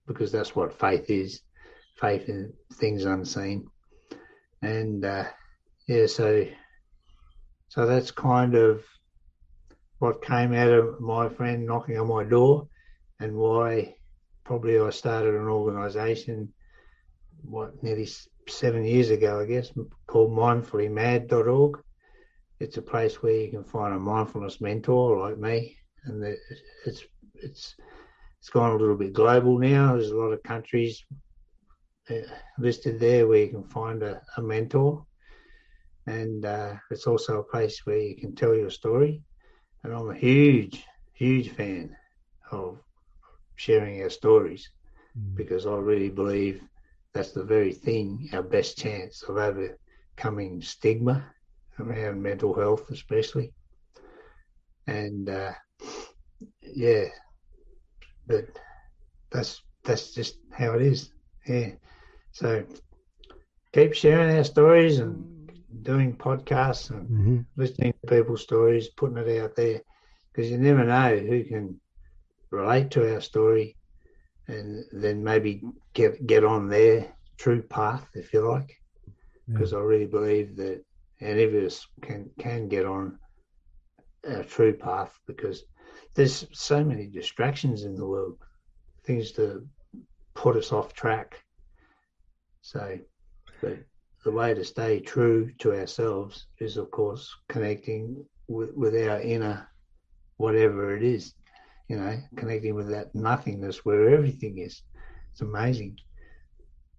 because 0.06 0.32
that's 0.32 0.54
what 0.54 0.78
faith 0.78 1.08
is, 1.08 1.40
faith 1.98 2.28
in 2.28 2.52
things 2.74 3.04
unseen. 3.04 3.68
And 4.60 5.04
uh, 5.04 5.24
yeah, 5.88 6.06
so 6.06 6.46
so 7.68 7.86
that's 7.86 8.10
kind 8.10 8.54
of 8.54 8.84
what 9.98 10.20
came 10.20 10.52
out 10.52 10.72
of 10.72 11.00
my 11.00 11.28
friend 11.28 11.64
knocking 11.64 11.96
on 11.98 12.08
my 12.08 12.24
door 12.24 12.68
and 13.20 13.34
why 13.34 13.94
probably 14.44 14.78
I 14.78 14.90
started 14.90 15.34
an 15.34 15.46
organisation, 15.46 16.52
what, 17.42 17.82
nearly 17.82 18.08
seven 18.48 18.84
years 18.84 19.10
ago, 19.10 19.40
I 19.40 19.46
guess, 19.46 19.72
called 20.06 20.32
mindfullymad.org. 20.32 21.80
It's 22.60 22.76
a 22.76 22.82
place 22.82 23.22
where 23.22 23.34
you 23.34 23.50
can 23.50 23.64
find 23.64 23.94
a 23.94 23.98
mindfulness 23.98 24.60
mentor 24.60 25.18
like 25.18 25.38
me, 25.38 25.76
and 26.04 26.22
it's 26.86 27.04
it's 27.36 27.74
it's 28.38 28.50
gone 28.50 28.72
a 28.72 28.76
little 28.76 28.96
bit 28.96 29.12
global 29.12 29.58
now. 29.58 29.92
There's 29.92 30.10
a 30.10 30.16
lot 30.16 30.32
of 30.32 30.42
countries 30.42 31.04
uh, 32.10 32.14
listed 32.58 33.00
there 33.00 33.26
where 33.26 33.40
you 33.40 33.48
can 33.48 33.64
find 33.64 34.02
a, 34.02 34.22
a 34.36 34.42
mentor, 34.42 35.04
and 36.06 36.44
uh, 36.44 36.74
it's 36.90 37.06
also 37.06 37.40
a 37.40 37.44
place 37.44 37.84
where 37.84 37.98
you 38.00 38.16
can 38.16 38.34
tell 38.34 38.54
your 38.54 38.70
story. 38.70 39.22
And 39.82 39.92
I'm 39.92 40.10
a 40.10 40.14
huge, 40.14 40.84
huge 41.14 41.50
fan 41.50 41.96
of 42.52 42.78
sharing 43.56 44.02
our 44.02 44.10
stories 44.10 44.70
mm. 45.18 45.34
because 45.34 45.66
I 45.66 45.74
really 45.74 46.10
believe 46.10 46.62
that's 47.14 47.32
the 47.32 47.44
very 47.44 47.72
thing, 47.72 48.28
our 48.32 48.42
best 48.42 48.78
chance 48.78 49.22
of 49.24 49.36
overcoming 49.36 50.62
stigma 50.62 51.24
around 51.78 52.22
mental 52.22 52.54
health, 52.54 52.90
especially. 52.90 53.52
And 54.86 55.28
uh, 55.28 55.52
yeah, 56.62 57.04
but 58.26 58.46
that's 59.30 59.62
that's 59.84 60.12
just 60.12 60.38
how 60.52 60.72
it 60.72 60.82
is. 60.82 61.10
Yeah. 61.46 61.72
So 62.32 62.64
keep 63.72 63.94
sharing 63.94 64.36
our 64.36 64.44
stories 64.44 64.98
and 64.98 65.50
doing 65.82 66.16
podcasts 66.16 66.90
and 66.90 67.08
mm-hmm. 67.08 67.38
listening 67.56 67.92
to 67.92 68.06
people's 68.16 68.42
stories, 68.42 68.88
putting 68.88 69.18
it 69.18 69.42
out 69.42 69.56
there, 69.56 69.80
because 70.32 70.50
you 70.50 70.58
never 70.58 70.84
know 70.84 71.16
who 71.16 71.44
can 71.44 71.80
relate 72.50 72.90
to 72.92 73.14
our 73.14 73.20
story, 73.20 73.76
and 74.52 74.84
then 74.92 75.22
maybe 75.22 75.62
get 75.94 76.26
get 76.26 76.44
on 76.44 76.68
their 76.68 77.12
true 77.38 77.62
path, 77.62 78.06
if 78.14 78.32
you 78.32 78.48
like. 78.48 78.76
Because 79.48 79.72
yeah. 79.72 79.78
I 79.78 79.82
really 79.82 80.06
believe 80.06 80.56
that 80.56 80.84
any 81.20 81.42
of 81.44 81.54
us 81.54 81.86
can 82.00 82.30
can 82.38 82.68
get 82.68 82.86
on 82.86 83.18
a 84.24 84.44
true 84.44 84.74
path 84.74 85.18
because 85.26 85.64
there's 86.14 86.46
so 86.52 86.84
many 86.84 87.06
distractions 87.06 87.84
in 87.84 87.94
the 87.94 88.06
world, 88.06 88.38
things 89.04 89.32
to 89.32 89.66
put 90.34 90.56
us 90.56 90.72
off 90.72 90.92
track. 90.92 91.42
So, 92.60 92.98
but 93.60 93.78
the 94.24 94.30
way 94.30 94.54
to 94.54 94.64
stay 94.64 95.00
true 95.00 95.50
to 95.58 95.74
ourselves 95.74 96.46
is, 96.60 96.76
of 96.76 96.90
course, 96.90 97.34
connecting 97.48 98.24
with, 98.46 98.72
with 98.74 98.94
our 98.94 99.20
inner 99.20 99.68
whatever 100.36 100.96
it 100.96 101.02
is, 101.02 101.34
you 101.88 101.96
know, 101.96 102.18
connecting 102.36 102.74
with 102.74 102.90
that 102.90 103.14
nothingness 103.14 103.84
where 103.84 104.10
everything 104.10 104.58
is. 104.58 104.82
It's 105.32 105.40
amazing. 105.40 105.98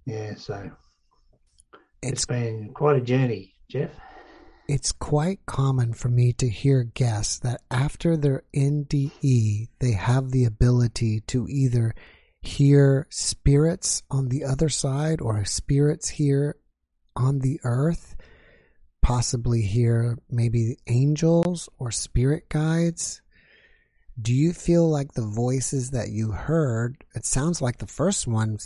Yeah, 0.06 0.36
so 0.36 0.72
it's, 2.02 2.20
it's 2.20 2.26
been 2.26 2.72
quite 2.74 2.98
a 2.98 3.02
journey, 3.02 3.56
Jeff. 3.70 3.92
It's 4.68 4.92
quite 4.94 5.46
common 5.46 5.94
for 5.94 6.08
me 6.10 6.32
to 6.34 6.48
hear 6.48 6.84
guests 6.84 7.40
that 7.40 7.62
after 7.70 8.16
their 8.16 8.44
NDE, 8.56 9.68
they 9.80 9.92
have 9.92 10.32
the 10.32 10.46
ability 10.46 11.22
to 11.28 11.48
either 11.50 11.94
hear 12.42 13.08
spirits 13.10 14.04
on 14.12 14.30
the 14.30 14.44
other 14.44 14.70
side 14.70 15.22
or 15.22 15.44
spirits 15.46 16.10
here 16.10 16.56
on 17.16 17.40
the 17.40 17.60
earth, 17.64 18.16
possibly 19.02 19.62
hear 19.62 20.18
maybe 20.30 20.78
angels 20.88 21.70
or 21.78 21.92
spirit 21.92 22.50
guides. 22.50 23.22
Do 24.22 24.34
you 24.34 24.54
feel 24.54 24.88
like 24.88 25.14
the 25.14 25.26
voices 25.26 25.92
that 25.92 26.10
you 26.10 26.32
heard, 26.32 27.04
it 27.16 27.26
sounds 27.26 27.62
like 27.62 27.78
the 27.78 27.88
first 27.88 28.28
one 28.28 28.58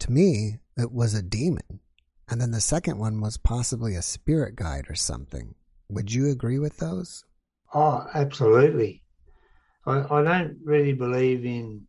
to 0.00 0.12
me, 0.12 0.58
it 0.76 0.92
was 0.92 1.14
a 1.14 1.22
demon. 1.22 1.80
And 2.30 2.40
then 2.40 2.50
the 2.50 2.60
second 2.60 2.98
one 2.98 3.20
was 3.20 3.36
possibly 3.36 3.94
a 3.94 4.02
spirit 4.02 4.54
guide 4.56 4.86
or 4.88 4.94
something. 4.94 5.54
Would 5.88 6.12
you 6.12 6.30
agree 6.30 6.58
with 6.58 6.76
those? 6.78 7.24
Oh, 7.74 8.06
absolutely. 8.14 9.02
I, 9.86 10.04
I 10.10 10.22
don't 10.22 10.58
really 10.64 10.92
believe 10.92 11.44
in 11.44 11.82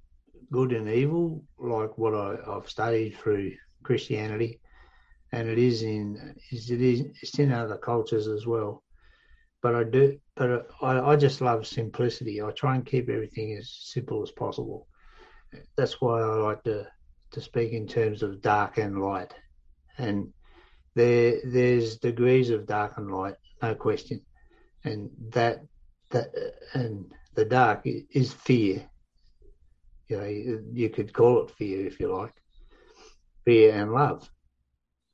good 0.52 0.72
and 0.72 0.90
evil 0.90 1.44
like 1.58 1.98
what 1.98 2.16
I, 2.16 2.38
I've 2.48 2.70
studied 2.70 3.18
through 3.18 3.54
Christianity 3.84 4.60
and 5.32 5.48
it 5.48 5.60
is 5.60 5.84
in 5.84 6.36
it 6.52 6.82
is 6.82 7.02
it's 7.22 7.38
in 7.38 7.52
other 7.52 7.78
cultures 7.78 8.28
as 8.28 8.48
well. 8.48 8.84
But 9.62 9.76
I 9.76 9.84
do, 9.84 10.20
but 10.36 10.68
I, 10.82 11.00
I 11.12 11.16
just 11.16 11.42
love 11.42 11.66
simplicity. 11.68 12.42
I 12.42 12.52
try 12.52 12.76
and 12.76 12.86
keep 12.86 13.10
everything 13.10 13.56
as 13.58 13.72
simple 13.72 14.22
as 14.24 14.32
possible. 14.32 14.88
That's 15.76 16.02
why 16.02 16.22
I 16.22 16.36
like 16.36 16.64
to 16.64 16.88
to 17.32 17.42
speak 17.42 17.74
in 17.74 17.88
terms 17.88 18.24
of 18.24 18.42
dark 18.42 18.78
and 18.78 19.02
light, 19.02 19.34
and 19.98 20.34
there 20.96 21.40
there's 21.46 21.98
degrees 21.98 22.50
of 22.50 22.66
dark 22.68 22.94
and 22.98 23.12
light, 23.12 23.36
no 23.62 23.76
question. 23.76 24.22
and 24.84 25.10
that 25.34 25.60
that 26.12 26.30
and 26.74 27.12
the 27.36 27.46
dark 27.46 27.82
is 27.86 28.34
fear. 28.34 28.90
You 30.08 30.18
know, 30.18 30.26
you 30.74 30.90
could 30.90 31.14
call 31.14 31.44
it 31.44 31.52
fear 31.52 31.86
if 31.86 32.00
you 32.00 32.14
like. 32.14 32.34
Fear 33.46 33.74
and 33.76 33.92
love, 33.92 34.30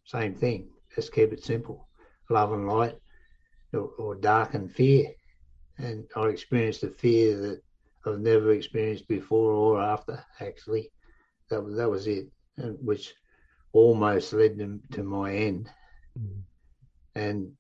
same 0.06 0.36
thing. 0.36 0.70
Let's 0.96 1.10
keep 1.10 1.34
it 1.34 1.44
simple. 1.44 1.88
Love 2.30 2.54
and 2.54 2.68
light, 2.68 2.96
or, 3.76 3.90
or 3.98 4.16
dark 4.16 4.54
and 4.54 4.72
fear. 4.72 5.12
And 5.78 6.06
I 6.16 6.28
experienced 6.28 6.84
a 6.84 6.90
fear 6.90 7.38
that 7.38 7.62
I've 8.06 8.20
never 8.20 8.52
experienced 8.52 9.08
before 9.08 9.52
or 9.52 9.82
after. 9.82 10.24
Actually, 10.40 10.92
that 11.50 11.62
that 11.76 11.90
was 11.90 12.08
it, 12.08 12.28
and 12.58 12.78
which 12.82 13.14
almost 13.74 14.34
led 14.34 14.58
to, 14.58 14.80
to 14.94 15.04
my 15.04 15.34
end. 15.34 15.70
Mm. 16.18 16.42
And 17.16 17.52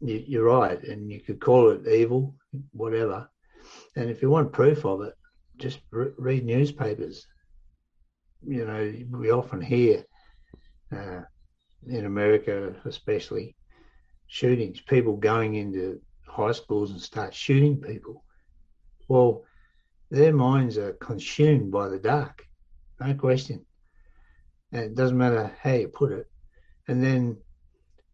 you, 0.00 0.40
are 0.40 0.44
right, 0.44 0.82
and 0.82 1.10
you 1.10 1.20
could 1.20 1.40
call 1.40 1.70
it 1.70 1.86
evil, 1.86 2.34
whatever. 2.72 3.28
And 3.96 4.10
if 4.10 4.20
you 4.20 4.30
want 4.30 4.52
proof 4.52 4.84
of 4.84 5.02
it, 5.02 5.14
just 5.56 5.80
re- 5.90 6.12
read 6.18 6.44
newspapers. 6.44 7.26
You 8.46 8.66
know, 8.66 9.18
we 9.18 9.30
often 9.30 9.60
hear 9.60 10.04
uh, 10.92 11.22
in 11.86 12.04
America, 12.04 12.74
especially, 12.84 13.56
shootings, 14.26 14.80
people 14.80 15.16
going 15.16 15.54
into 15.54 16.00
high 16.26 16.52
schools 16.52 16.90
and 16.90 17.00
start 17.00 17.34
shooting 17.34 17.80
people. 17.80 18.24
Well, 19.08 19.42
their 20.10 20.32
minds 20.32 20.78
are 20.78 20.92
consumed 20.92 21.70
by 21.72 21.88
the 21.88 21.98
dark, 21.98 22.42
no 23.00 23.14
question. 23.14 23.64
And 24.72 24.82
it 24.84 24.94
doesn't 24.94 25.16
matter 25.18 25.50
how 25.62 25.72
you 25.72 25.88
put 25.88 26.12
it. 26.12 26.26
And 26.88 27.02
then 27.02 27.36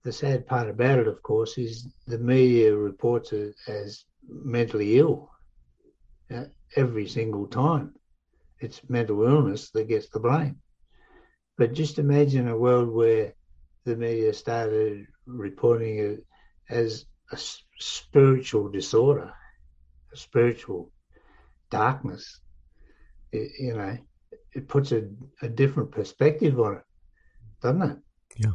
the 0.05 0.13
sad 0.13 0.47
part 0.47 0.69
about 0.69 0.99
it, 0.99 1.07
of 1.09 1.23
course, 1.23 1.59
is 1.59 1.87
the 2.07 2.19
media 2.19 2.75
reports 2.77 3.33
it 3.33 3.55
as 3.69 4.05
mentally 4.29 4.99
ill 4.99 5.31
uh, 6.35 6.45
every 6.77 7.07
single 7.07 7.47
time. 7.47 7.93
It's 8.61 8.81
mental 8.89 9.23
illness 9.25 9.71
that 9.71 9.89
gets 9.89 10.09
the 10.09 10.21
blame. 10.21 10.57
But 11.59 11.73
just 11.75 11.99
imagine 11.99 12.49
a 12.49 12.59
world 12.59 12.89
where 12.91 13.35
the 13.85 13.97
media 13.97 14.33
started 14.33 15.07
reporting 15.31 15.99
it 15.99 16.25
as 16.69 17.07
a 17.33 17.39
spiritual 17.79 18.69
disorder, 18.69 19.33
a 20.13 20.17
spiritual 20.17 20.91
darkness. 21.71 22.41
It, 23.33 23.53
you 23.59 23.75
know, 23.75 23.97
it 24.53 24.69
puts 24.69 24.93
a, 24.93 25.09
a 25.43 25.49
different 25.49 25.91
perspective 25.91 26.59
on 26.59 26.77
it, 26.77 26.83
doesn't 27.63 27.83
it? 27.83 27.99
Yeah. 28.37 28.53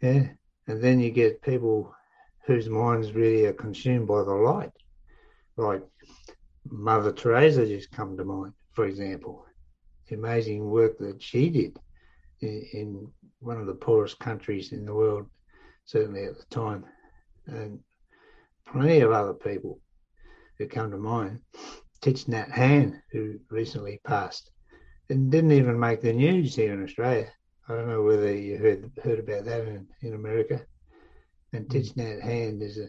Yeah. 0.00 0.28
And 0.66 0.82
then 0.82 1.00
you 1.00 1.10
get 1.10 1.42
people 1.42 1.94
whose 2.46 2.68
minds 2.68 3.12
really 3.12 3.46
are 3.46 3.52
consumed 3.52 4.08
by 4.08 4.22
the 4.22 4.32
light, 4.32 4.72
like 5.56 5.82
Mother 6.68 7.12
Teresa 7.12 7.66
just 7.66 7.90
come 7.92 8.16
to 8.16 8.24
mind, 8.24 8.52
for 8.72 8.86
example. 8.86 9.46
The 10.08 10.16
amazing 10.16 10.68
work 10.68 10.98
that 10.98 11.22
she 11.22 11.50
did 11.50 11.78
in, 12.40 12.66
in 12.72 13.08
one 13.38 13.60
of 13.60 13.66
the 13.66 13.74
poorest 13.74 14.18
countries 14.18 14.72
in 14.72 14.84
the 14.84 14.94
world, 14.94 15.26
certainly 15.84 16.24
at 16.24 16.38
the 16.38 16.44
time, 16.46 16.84
and 17.46 17.80
plenty 18.66 19.00
of 19.00 19.12
other 19.12 19.34
people 19.34 19.80
who 20.58 20.66
come 20.66 20.90
to 20.90 20.96
mind. 20.96 21.40
Thich 22.00 22.26
Nhat 22.26 22.50
Hanh, 22.50 23.00
who 23.10 23.38
recently 23.50 24.00
passed, 24.04 24.50
and 25.08 25.30
didn't 25.30 25.52
even 25.52 25.78
make 25.78 26.00
the 26.00 26.12
news 26.12 26.56
here 26.56 26.72
in 26.72 26.82
Australia. 26.82 27.30
I 27.68 27.74
don't 27.74 27.88
know 27.88 28.02
whether 28.02 28.34
you 28.34 28.58
heard 28.58 28.90
heard 29.02 29.20
about 29.20 29.44
that 29.44 29.68
in, 29.68 29.86
in 30.00 30.14
America. 30.14 30.60
And 31.52 31.66
hmm. 31.66 31.76
Thich 31.76 31.94
Nhat 31.94 32.22
Hanh 32.22 32.60
is 32.60 32.78
a 32.78 32.88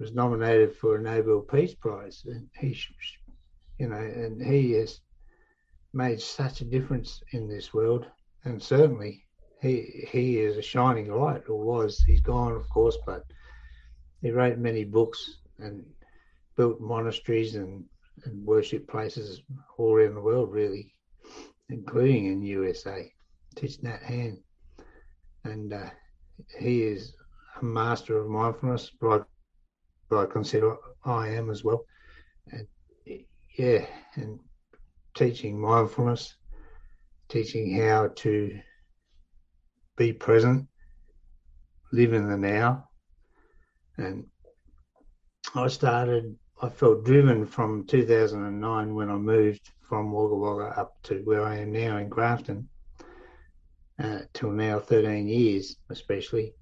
was 0.00 0.14
nominated 0.14 0.74
for 0.74 0.96
a 0.96 1.02
Nobel 1.02 1.42
Peace 1.42 1.74
Prize, 1.74 2.24
and 2.24 2.48
he, 2.58 2.76
you 3.78 3.88
know, 3.88 3.96
and 3.96 4.42
he 4.42 4.72
has 4.72 5.00
made 5.92 6.20
such 6.20 6.62
a 6.62 6.64
difference 6.64 7.22
in 7.32 7.46
this 7.46 7.74
world, 7.74 8.06
and 8.44 8.62
certainly 8.62 9.26
he 9.60 10.06
he 10.10 10.38
is 10.38 10.56
a 10.56 10.62
shining 10.62 11.12
light, 11.12 11.48
or 11.48 11.58
was. 11.58 12.02
He's 12.06 12.20
gone, 12.20 12.52
of 12.52 12.68
course, 12.70 12.96
but 13.04 13.24
he 14.22 14.30
wrote 14.30 14.58
many 14.58 14.84
books 14.84 15.38
and 15.58 15.84
built 16.56 16.80
monasteries 16.80 17.54
and, 17.54 17.84
and 18.24 18.44
worship 18.44 18.88
places 18.88 19.42
all 19.76 19.94
around 19.94 20.14
the 20.14 20.20
world, 20.20 20.50
really, 20.52 20.94
including 21.68 22.26
in 22.26 22.42
USA. 22.42 23.10
Thich 23.56 23.80
Nhat 23.80 24.02
Hanh, 24.02 24.38
and 25.44 25.72
uh, 25.72 25.90
he 26.58 26.82
is 26.82 27.14
a 27.60 27.64
master 27.64 28.18
of 28.18 28.28
mindfulness, 28.28 28.90
but 29.00 29.26
I, 30.10 30.16
I 30.16 30.26
consider 30.26 30.76
I 31.04 31.28
am 31.28 31.50
as 31.50 31.64
well. 31.64 31.84
And 32.52 32.66
yeah, 33.58 33.84
and 34.14 34.38
teaching 35.14 35.60
mindfulness, 35.60 36.34
teaching 37.28 37.76
how 37.78 38.08
to 38.16 38.60
be 40.00 40.12
present, 40.14 40.66
live 41.92 42.14
in 42.14 42.26
the 42.26 42.36
now. 42.38 42.88
And 43.98 44.24
I 45.54 45.68
started, 45.68 46.36
I 46.62 46.70
felt 46.70 47.04
driven 47.04 47.44
from 47.44 47.86
2009 47.86 48.94
when 48.94 49.10
I 49.10 49.16
moved 49.16 49.70
from 49.82 50.10
Wagga 50.10 50.36
Wagga 50.36 50.80
up 50.80 50.94
to 51.02 51.16
where 51.24 51.44
I 51.44 51.58
am 51.58 51.72
now 51.72 51.98
in 51.98 52.08
Grafton 52.08 52.66
uh, 54.02 54.20
till 54.32 54.52
now 54.52 54.78
13 54.78 55.28
years, 55.28 55.76
especially, 55.90 56.54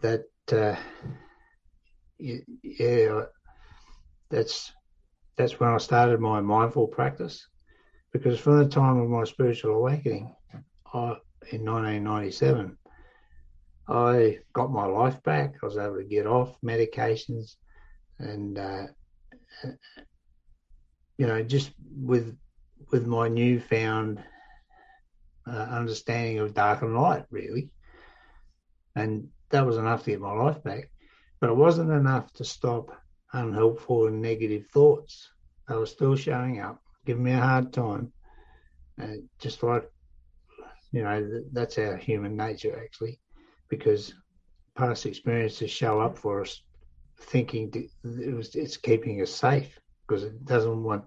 that 0.00 0.24
uh, 0.52 0.76
yeah, 2.18 3.24
that's 4.30 4.72
that's 5.36 5.60
when 5.60 5.68
I 5.68 5.76
started 5.76 6.18
my 6.18 6.40
mindful 6.40 6.86
practice. 6.86 7.46
Because 8.10 8.40
from 8.40 8.58
the 8.58 8.68
time 8.68 8.98
of 8.98 9.10
my 9.10 9.24
spiritual 9.24 9.74
awakening, 9.74 10.34
I, 10.94 11.16
in 11.50 11.64
1997, 11.64 12.76
I 13.88 14.38
got 14.52 14.70
my 14.70 14.86
life 14.86 15.22
back. 15.22 15.56
I 15.62 15.66
was 15.66 15.76
able 15.76 15.96
to 15.96 16.04
get 16.04 16.26
off 16.26 16.56
medications, 16.64 17.56
and 18.18 18.58
uh, 18.58 18.86
you 21.18 21.26
know, 21.26 21.42
just 21.42 21.72
with 21.96 22.36
with 22.90 23.06
my 23.06 23.28
newfound 23.28 24.22
uh, 25.46 25.50
understanding 25.50 26.38
of 26.38 26.54
dark 26.54 26.82
and 26.82 26.94
light, 26.94 27.24
really. 27.30 27.70
And 28.94 29.28
that 29.50 29.66
was 29.66 29.76
enough 29.76 30.04
to 30.04 30.10
get 30.10 30.20
my 30.20 30.32
life 30.32 30.62
back. 30.62 30.90
But 31.40 31.50
it 31.50 31.56
wasn't 31.56 31.90
enough 31.90 32.32
to 32.34 32.44
stop 32.44 32.90
unhelpful 33.32 34.06
and 34.06 34.20
negative 34.20 34.66
thoughts. 34.72 35.30
They 35.68 35.74
were 35.74 35.86
still 35.86 36.16
showing 36.16 36.60
up, 36.60 36.80
giving 37.06 37.24
me 37.24 37.32
a 37.32 37.38
hard 37.38 37.72
time. 37.72 38.12
And 38.98 39.28
just 39.40 39.62
like, 39.62 39.90
you 40.92 41.02
know, 41.02 41.42
that's 41.52 41.78
our 41.78 41.96
human 41.96 42.36
nature, 42.36 42.78
actually, 42.82 43.18
because 43.68 44.14
past 44.76 45.06
experiences 45.06 45.70
show 45.70 46.00
up 46.00 46.16
for 46.16 46.42
us 46.42 46.62
thinking 47.18 47.70
it 48.04 48.34
was 48.34 48.54
it's 48.54 48.76
keeping 48.76 49.20
us 49.22 49.30
safe 49.30 49.78
because 50.06 50.24
it 50.24 50.44
doesn't 50.44 50.82
want 50.82 51.04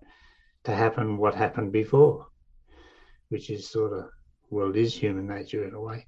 to 0.64 0.76
happen 0.76 1.18
what 1.18 1.36
happened 1.36 1.72
before, 1.72 2.28
which 3.30 3.50
is 3.50 3.70
sort 3.70 3.94
of 3.94 4.10
well, 4.50 4.70
it 4.70 4.78
is 4.78 4.96
human 4.96 5.28
nature 5.28 5.66
in 5.68 5.74
a 5.74 5.82
way. 5.82 6.08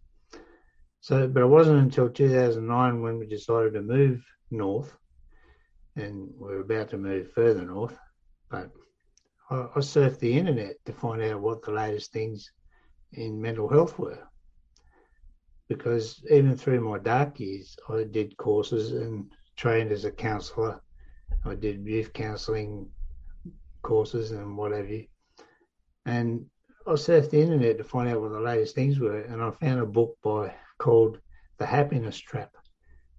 So, 1.01 1.27
but 1.27 1.43
it 1.43 1.47
wasn't 1.47 1.79
until 1.79 2.09
2009 2.09 3.01
when 3.01 3.19
we 3.19 3.27
decided 3.27 3.73
to 3.73 3.81
move 3.81 4.23
north, 4.51 4.95
and 5.95 6.29
we 6.39 6.53
are 6.53 6.61
about 6.61 6.89
to 6.89 6.97
move 6.97 7.31
further 7.31 7.63
north. 7.63 7.97
But 8.49 8.69
I, 9.49 9.67
I 9.75 9.79
surfed 9.79 10.19
the 10.19 10.37
internet 10.37 10.75
to 10.85 10.93
find 10.93 11.21
out 11.21 11.41
what 11.41 11.63
the 11.63 11.71
latest 11.71 12.11
things 12.11 12.51
in 13.13 13.41
mental 13.41 13.67
health 13.67 13.97
were, 13.97 14.19
because 15.67 16.23
even 16.29 16.55
through 16.55 16.81
my 16.81 16.97
dark 16.99 17.39
years, 17.39 17.77
I 17.89 18.03
did 18.03 18.37
courses 18.37 18.91
and 18.91 19.31
trained 19.55 19.91
as 19.91 20.05
a 20.05 20.11
counsellor. 20.11 20.81
I 21.45 21.55
did 21.55 21.85
youth 21.85 22.13
counselling 22.13 22.89
courses 23.81 24.31
and 24.31 24.57
what 24.57 24.71
have 24.71 24.89
you. 24.89 25.05
And 26.05 26.45
I 26.85 26.91
surfed 26.91 27.31
the 27.31 27.41
internet 27.41 27.77
to 27.77 27.83
find 27.83 28.09
out 28.09 28.21
what 28.21 28.31
the 28.31 28.39
latest 28.39 28.75
things 28.75 28.99
were, 28.99 29.19
and 29.19 29.41
I 29.41 29.51
found 29.51 29.81
a 29.81 29.85
book 29.85 30.17
by 30.23 30.53
called 30.77 31.19
The 31.57 31.65
Happiness 31.65 32.17
Trap, 32.17 32.55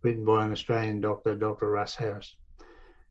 written 0.03 0.25
by 0.25 0.45
an 0.45 0.53
Australian 0.53 1.01
doctor, 1.01 1.35
Dr. 1.35 1.71
Russ 1.71 1.95
Harris. 1.95 2.35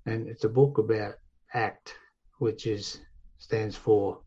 And 0.06 0.28
it's 0.28 0.46
a 0.46 0.50
book 0.50 0.78
about 0.78 1.16
ACT, 1.54 1.94
which 2.40 2.66
is 2.66 3.02
stands 3.38 3.76
for 3.76 4.22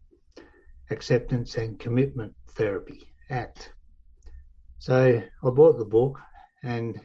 Acceptance 0.91 1.57
and 1.57 1.79
Commitment 1.79 2.35
Therapy, 2.61 3.01
ACT. 3.31 3.73
So 4.79 5.23
I 5.43 5.51
bought 5.51 5.79
the 5.79 5.85
book, 5.85 6.19
and 6.63 7.01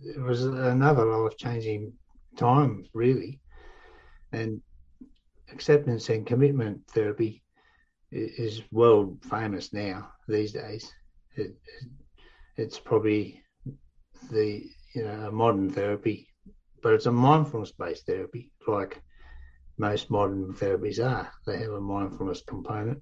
it 0.00 0.20
was 0.20 0.44
another 0.44 1.04
life 1.04 1.36
changing 1.36 1.92
time, 2.36 2.84
really. 2.92 3.40
And 4.32 4.60
acceptance 5.52 6.08
and 6.08 6.26
commitment 6.26 6.80
therapy 6.88 7.42
is 8.10 8.62
world 8.72 9.18
famous 9.22 9.72
now 9.72 10.10
these 10.26 10.52
days. 10.52 10.92
It, 11.36 11.54
it's 12.56 12.78
probably 12.78 13.40
the 14.30 14.64
you 14.94 15.04
know 15.04 15.28
a 15.28 15.32
modern 15.32 15.70
therapy 15.70 16.26
but 16.82 16.94
it's 16.94 17.06
a 17.06 17.12
mindfulness 17.12 17.72
based 17.72 18.06
therapy, 18.06 18.50
like 18.66 19.00
most 19.78 20.10
modern 20.10 20.52
therapies 20.52 20.98
are. 20.98 21.30
They 21.46 21.58
have 21.58 21.72
a 21.72 21.80
mindfulness 21.80 22.42
component. 22.46 23.00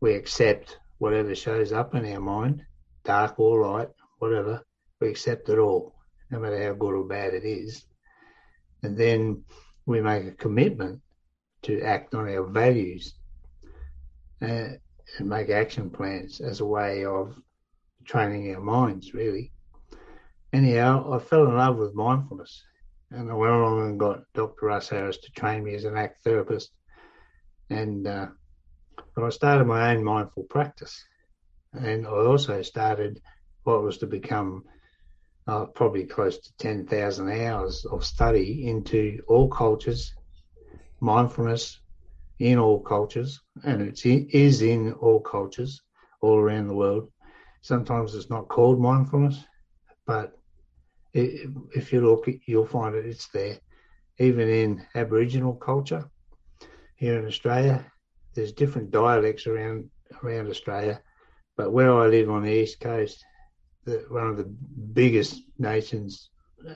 We 0.00 0.14
accept 0.14 0.78
whatever 0.98 1.34
shows 1.34 1.72
up 1.72 1.94
in 1.94 2.10
our 2.12 2.20
mind, 2.20 2.64
dark 3.04 3.38
or 3.38 3.66
light, 3.66 3.88
whatever, 4.18 4.62
we 5.00 5.08
accept 5.08 5.48
it 5.48 5.58
all, 5.58 5.94
no 6.30 6.38
matter 6.38 6.62
how 6.62 6.72
good 6.72 6.94
or 6.94 7.04
bad 7.04 7.34
it 7.34 7.44
is. 7.44 7.84
And 8.82 8.96
then 8.96 9.44
we 9.84 10.00
make 10.00 10.26
a 10.26 10.32
commitment 10.32 11.00
to 11.62 11.82
act 11.82 12.14
on 12.14 12.28
our 12.28 12.44
values 12.44 13.14
uh, 14.42 14.68
and 15.18 15.28
make 15.28 15.50
action 15.50 15.90
plans 15.90 16.40
as 16.40 16.60
a 16.60 16.66
way 16.66 17.04
of 17.04 17.38
training 18.04 18.54
our 18.54 18.60
minds, 18.60 19.14
really. 19.14 19.52
Anyhow, 20.52 21.12
I 21.12 21.18
fell 21.18 21.46
in 21.46 21.56
love 21.56 21.76
with 21.76 21.94
mindfulness 21.94 22.62
and 23.10 23.30
I 23.30 23.34
went 23.34 23.52
along 23.52 23.82
and 23.82 24.00
got 24.00 24.22
Dr. 24.34 24.66
Russ 24.66 24.88
Harris 24.88 25.18
to 25.18 25.30
train 25.32 25.64
me 25.64 25.74
as 25.74 25.84
an 25.84 25.96
ACT 25.96 26.22
therapist. 26.24 26.70
And 27.70 28.06
uh, 28.06 28.28
but 29.14 29.24
I 29.24 29.30
started 29.30 29.66
my 29.66 29.94
own 29.94 30.04
mindful 30.04 30.44
practice. 30.44 31.04
And 31.72 32.06
I 32.06 32.10
also 32.10 32.62
started 32.62 33.20
what 33.64 33.82
was 33.82 33.98
to 33.98 34.06
become 34.06 34.64
uh, 35.46 35.66
probably 35.66 36.04
close 36.04 36.38
to 36.38 36.56
10,000 36.58 37.30
hours 37.30 37.84
of 37.86 38.04
study 38.04 38.66
into 38.68 39.20
all 39.28 39.48
cultures, 39.48 40.12
mindfulness 41.00 41.80
in 42.38 42.58
all 42.58 42.80
cultures, 42.80 43.40
and 43.64 43.82
it 43.82 44.04
is 44.04 44.62
in 44.62 44.92
all 44.94 45.20
cultures 45.20 45.80
all 46.20 46.38
around 46.38 46.68
the 46.68 46.74
world. 46.74 47.10
Sometimes 47.62 48.14
it's 48.14 48.30
not 48.30 48.48
called 48.48 48.80
mindfulness, 48.80 49.44
but 50.06 50.32
it, 51.14 51.48
if 51.74 51.92
you 51.92 52.00
look, 52.00 52.26
you'll 52.46 52.66
find 52.66 52.94
it, 52.94 53.06
it's 53.06 53.28
there. 53.28 53.58
Even 54.18 54.48
in 54.48 54.86
Aboriginal 54.94 55.54
culture 55.54 56.04
here 56.96 57.18
in 57.18 57.26
Australia, 57.26 57.84
there's 58.36 58.52
different 58.52 58.92
dialects 58.92 59.48
around 59.48 59.90
around 60.22 60.48
Australia, 60.48 61.00
but 61.56 61.72
where 61.72 61.92
I 61.92 62.06
live 62.06 62.30
on 62.30 62.44
the 62.44 62.52
east 62.52 62.78
coast, 62.78 63.24
the, 63.84 64.04
one 64.08 64.28
of 64.28 64.36
the 64.36 64.54
biggest 64.92 65.42
nations, 65.58 66.30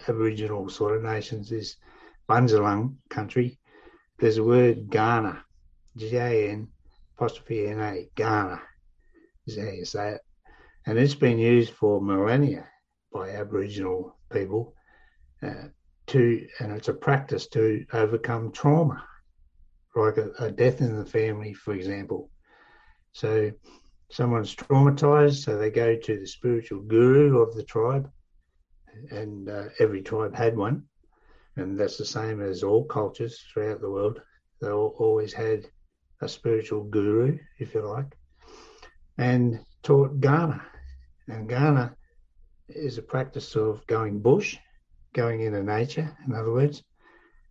Aboriginal 0.09 0.69
sort 0.69 0.97
of 0.97 1.05
nations, 1.05 1.53
is 1.53 1.77
Bundjalung 2.29 2.97
country. 3.09 3.61
There's 4.19 4.39
a 4.39 4.45
word 4.45 4.89
Gan'na, 4.89 5.43
G-A-N 5.97 6.69
apostrophe 7.21 7.67
N-A, 7.67 8.09
Gan'na 8.17 8.61
is 9.47 9.59
how 9.59 9.71
you 9.71 9.85
say 9.85 10.13
it. 10.13 10.21
And 10.87 10.99
it's 10.99 11.15
been 11.15 11.39
used 11.39 11.75
for 11.75 12.01
millennia 12.01 12.67
by 13.13 13.31
Aboriginal 13.31 14.17
people 14.33 14.75
uh, 15.43 15.69
to, 16.07 16.47
and 16.61 16.73
it's 16.73 16.89
a 16.89 16.95
practice 16.95 17.47
to 17.49 17.85
overcome 17.93 18.53
trauma, 18.53 19.05
like 19.97 20.17
a, 20.17 20.31
a 20.39 20.51
death 20.51 20.81
in 20.81 20.97
the 20.97 21.05
family, 21.05 21.53
for 21.53 21.75
example. 21.75 22.31
So 23.13 23.51
someone's 24.11 24.55
traumatized, 24.55 25.45
so 25.45 25.57
they 25.57 25.71
go 25.71 25.97
to 25.97 26.19
the 26.19 26.27
spiritual 26.27 26.83
guru 26.83 27.41
of 27.41 27.55
the 27.55 27.65
tribe, 27.65 28.11
and 29.11 29.49
uh, 29.49 29.65
every 29.79 30.03
tribe 30.03 30.35
had 30.35 30.57
one, 30.57 30.85
and 31.57 31.79
that's 31.79 31.97
the 31.97 32.05
same 32.05 32.41
as 32.41 32.63
all 32.63 32.85
cultures 32.85 33.43
throughout 33.53 33.81
the 33.81 33.91
world. 33.91 34.21
They 34.61 34.69
all, 34.69 34.95
always 34.99 35.33
had 35.33 35.67
a 36.21 36.29
spiritual 36.29 36.85
guru, 36.85 37.39
if 37.59 37.75
you 37.75 37.87
like, 37.87 38.17
and 39.19 39.61
taught 39.83 40.21
Gan'na. 40.21 40.61
And 41.29 41.49
Gan'na 41.49 41.95
is 42.69 42.99
a 42.99 43.03
practice 43.03 43.57
of 43.57 43.87
going 43.87 44.21
bush, 44.21 44.59
going 45.15 45.41
into 45.41 45.63
nature, 45.63 46.17
in 46.27 46.35
other 46.35 46.53
words, 46.53 46.83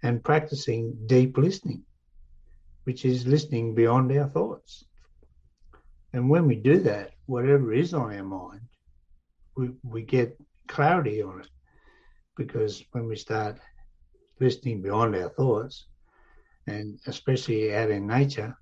and 0.04 0.24
practicing 0.24 0.96
deep 1.08 1.38
listening, 1.38 1.84
which 2.90 3.06
is 3.06 3.28
listening 3.28 3.76
beyond 3.76 4.12
our 4.18 4.28
thoughts. 4.28 4.84
And 6.12 6.28
when 6.28 6.48
we 6.48 6.56
do 6.56 6.80
that, 6.80 7.12
whatever 7.28 7.72
is 7.72 7.94
on 7.94 8.16
our 8.16 8.24
mind, 8.24 8.62
we, 9.56 9.70
we 9.84 10.02
get 10.02 10.36
clarity 10.68 11.22
on 11.22 11.42
it. 11.42 11.50
Because 12.36 12.84
when 12.92 13.06
we 13.08 13.16
start 13.16 13.60
listening 14.40 14.82
beyond 14.82 15.16
our 15.16 15.30
thoughts, 15.30 15.86
and 16.66 16.98
especially 17.06 17.76
out 17.76 17.92
in 17.92 18.08
nature, 18.08 18.58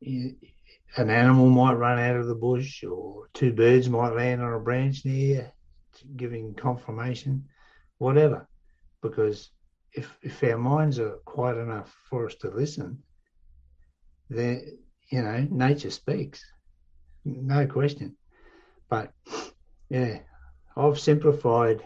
an 0.00 1.10
animal 1.10 1.50
might 1.50 1.72
run 1.72 1.98
out 1.98 2.14
of 2.14 2.28
the 2.28 2.36
bush, 2.36 2.84
or 2.84 3.28
two 3.34 3.52
birds 3.52 3.90
might 3.90 4.14
land 4.14 4.42
on 4.42 4.52
a 4.52 4.60
branch 4.60 5.04
near, 5.04 5.50
giving 6.14 6.54
confirmation, 6.54 7.46
whatever. 7.98 8.46
Because 9.02 9.50
if 9.92 10.16
if 10.22 10.44
our 10.44 10.56
minds 10.56 11.00
are 11.00 11.16
quiet 11.24 11.58
enough 11.58 11.92
for 12.08 12.26
us 12.26 12.36
to 12.36 12.50
listen, 12.50 13.02
then 14.30 14.78
you 15.10 15.22
know, 15.22 15.46
nature 15.50 15.90
speaks, 15.90 16.44
no 17.24 17.66
question. 17.66 18.16
But 18.88 19.12
yeah, 19.88 20.20
I've 20.76 20.98
simplified 20.98 21.82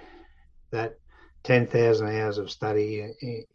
that 0.71 0.99
10,000 1.45 2.09
hours 2.09 2.39
of 2.39 2.51
study 2.51 3.47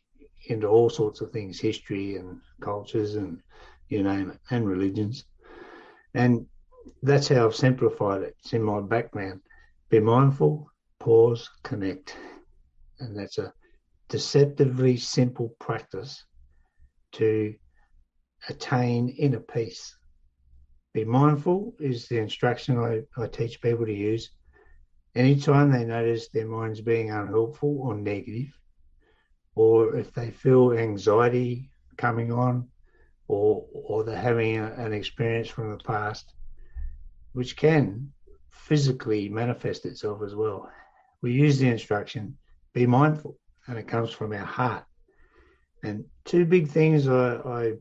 into 0.48 0.68
all 0.68 0.90
sorts 0.90 1.22
of 1.22 1.32
things 1.32 1.60
history 1.60 2.18
and 2.18 2.40
cultures 2.62 3.16
and 3.16 3.42
you 3.90 4.04
name 4.04 4.32
it, 4.32 4.40
and 4.50 4.68
religions. 4.68 5.26
And 6.14 6.46
that's 7.02 7.28
how 7.28 7.46
I've 7.46 7.56
simplified 7.56 8.22
it. 8.24 8.36
It's 8.40 8.54
in 8.54 8.64
my 8.64 8.82
background. 8.82 9.42
Be 9.90 10.00
mindful, 10.00 10.70
pause, 11.00 11.50
connect. 11.64 12.16
And 13.00 13.18
that's 13.18 13.38
a 13.38 13.54
deceptively 14.10 14.98
simple 14.98 15.56
practice 15.60 16.24
to 17.14 17.54
attain 18.50 19.10
inner 19.10 19.40
peace. 19.40 19.96
Be 20.94 21.06
mindful 21.06 21.76
is 21.80 22.08
the 22.08 22.20
instruction 22.20 22.78
I, 22.78 23.02
I 23.22 23.28
teach 23.28 23.62
people 23.62 23.86
to 23.86 23.94
use. 23.94 24.32
Anytime 25.16 25.72
they 25.72 25.86
notice 25.86 26.28
their 26.28 26.48
mind's 26.48 26.82
being 26.82 27.12
unhelpful 27.12 27.80
or 27.82 27.96
negative, 27.96 28.48
or 29.56 29.96
if 29.96 30.14
they 30.14 30.32
feel 30.32 30.74
anxiety 30.74 31.70
coming 31.98 32.32
on, 32.32 32.68
or 33.28 33.66
or 33.74 34.04
they're 34.04 34.16
having 34.16 34.58
a, 34.58 34.74
an 34.74 34.94
experience 34.94 35.48
from 35.48 35.72
the 35.72 35.84
past, 35.84 36.34
which 37.34 37.56
can 37.56 38.12
physically 38.50 39.30
manifest 39.30 39.86
itself 39.86 40.22
as 40.24 40.36
well. 40.36 40.70
We 41.22 41.34
use 41.34 41.60
the 41.60 41.70
instruction, 41.70 42.38
be 42.74 42.86
mindful, 42.86 43.40
and 43.68 43.78
it 43.78 43.88
comes 43.88 44.12
from 44.12 44.34
our 44.34 44.46
heart. 44.46 44.84
And 45.84 46.06
two 46.26 46.46
big 46.46 46.68
things 46.68 47.08
I, 47.08 47.36
I 47.36 47.74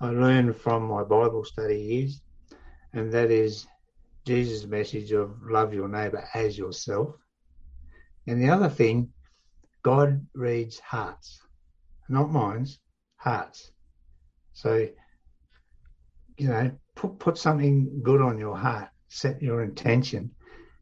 I 0.00 0.08
learned 0.08 0.56
from 0.56 0.84
my 0.84 1.02
Bible 1.04 1.44
study 1.44 1.80
years, 1.80 2.20
and 2.92 3.12
that 3.12 3.30
is 3.30 3.66
Jesus' 4.24 4.66
message 4.66 5.12
of 5.12 5.42
love 5.42 5.72
your 5.74 5.88
neighbor 5.88 6.24
as 6.34 6.58
yourself. 6.58 7.14
And 8.26 8.40
the 8.40 8.50
other 8.50 8.68
thing, 8.68 9.12
God 9.82 10.26
reads 10.34 10.78
hearts, 10.78 11.40
not 12.08 12.30
minds, 12.30 12.78
hearts. 13.16 13.72
So, 14.54 14.88
you 16.36 16.48
know, 16.48 16.70
put 16.94 17.18
put 17.18 17.38
something 17.38 18.00
good 18.02 18.20
on 18.20 18.38
your 18.38 18.56
heart, 18.56 18.88
set 19.08 19.42
your 19.42 19.62
intention, 19.62 20.30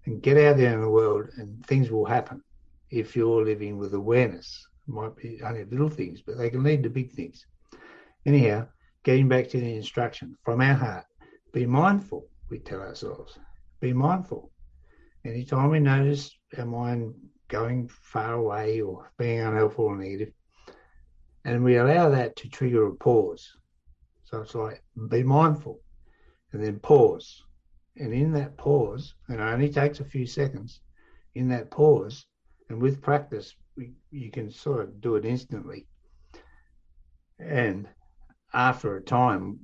and 0.07 0.22
get 0.22 0.37
out 0.37 0.57
there 0.57 0.74
in 0.74 0.81
the 0.81 0.89
world, 0.89 1.31
and 1.37 1.64
things 1.66 1.91
will 1.91 2.05
happen 2.05 2.43
if 2.91 3.16
you're 3.16 3.45
living 3.45 3.78
with 3.78 3.95
awareness. 3.95 4.66
It 4.89 4.93
might 4.93 5.16
be 5.16 5.41
only 5.43 5.64
little 5.64 5.89
things, 5.89 6.20
but 6.20 6.37
they 6.37 6.51
can 6.51 6.62
lead 6.62 6.83
to 6.83 6.91
big 6.91 7.12
things. 7.12 7.47
Anyhow, 8.27 8.68
getting 9.03 9.29
back 9.29 9.49
to 9.49 9.61
the 9.61 9.77
instruction 9.77 10.37
from 10.45 10.61
our 10.61 10.75
heart, 10.75 11.07
be 11.53 11.64
mindful, 11.64 12.27
we 12.51 12.59
tell 12.59 12.81
ourselves. 12.81 13.39
Be 13.81 13.93
mindful. 13.93 14.53
Anytime 15.25 15.71
we 15.71 15.81
notice 15.81 16.31
our 16.59 16.66
mind 16.66 17.14
going 17.49 17.89
far 17.89 18.35
away 18.35 18.81
or 18.81 19.11
being 19.18 19.41
unhelpful 19.41 19.87
or 19.87 19.97
negative, 19.97 20.33
and 21.45 21.64
we 21.64 21.77
allow 21.77 22.11
that 22.11 22.37
to 22.37 22.49
trigger 22.49 22.87
a 22.87 22.95
pause. 22.95 23.57
So 24.25 24.43
it's 24.43 24.55
like, 24.55 24.83
be 25.09 25.23
mindful, 25.23 25.81
and 26.53 26.62
then 26.62 26.79
pause. 26.79 27.43
And 27.97 28.12
in 28.12 28.33
that 28.33 28.57
pause, 28.57 29.14
and 29.29 29.41
it 29.41 29.43
only 29.43 29.71
takes 29.71 30.01
a 30.01 30.05
few 30.05 30.27
seconds, 30.27 30.81
in 31.35 31.49
that 31.49 31.71
pause, 31.71 32.27
and 32.68 32.81
with 32.81 33.03
practice, 33.03 33.55
we, 33.77 33.93
you 34.11 34.31
can 34.31 34.51
sort 34.51 34.83
of 34.83 35.01
do 35.01 35.16
it 35.16 35.25
instantly. 35.25 35.87
And 37.39 37.89
after 38.53 38.96
a 38.96 39.03
time, 39.03 39.61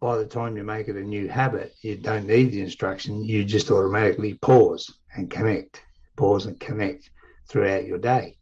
by 0.00 0.16
the 0.16 0.26
time 0.26 0.56
you 0.56 0.62
make 0.62 0.88
it 0.88 0.96
a 0.96 1.02
new 1.02 1.28
habit, 1.28 1.74
you 1.82 1.96
don't 1.96 2.26
need 2.26 2.52
the 2.52 2.60
instruction. 2.60 3.24
You 3.24 3.44
just 3.44 3.70
automatically 3.70 4.34
pause 4.34 4.92
and 5.14 5.30
connect, 5.30 5.82
pause 6.16 6.46
and 6.46 6.58
connect 6.60 7.10
throughout 7.48 7.84
your 7.84 7.98
day. 7.98 8.36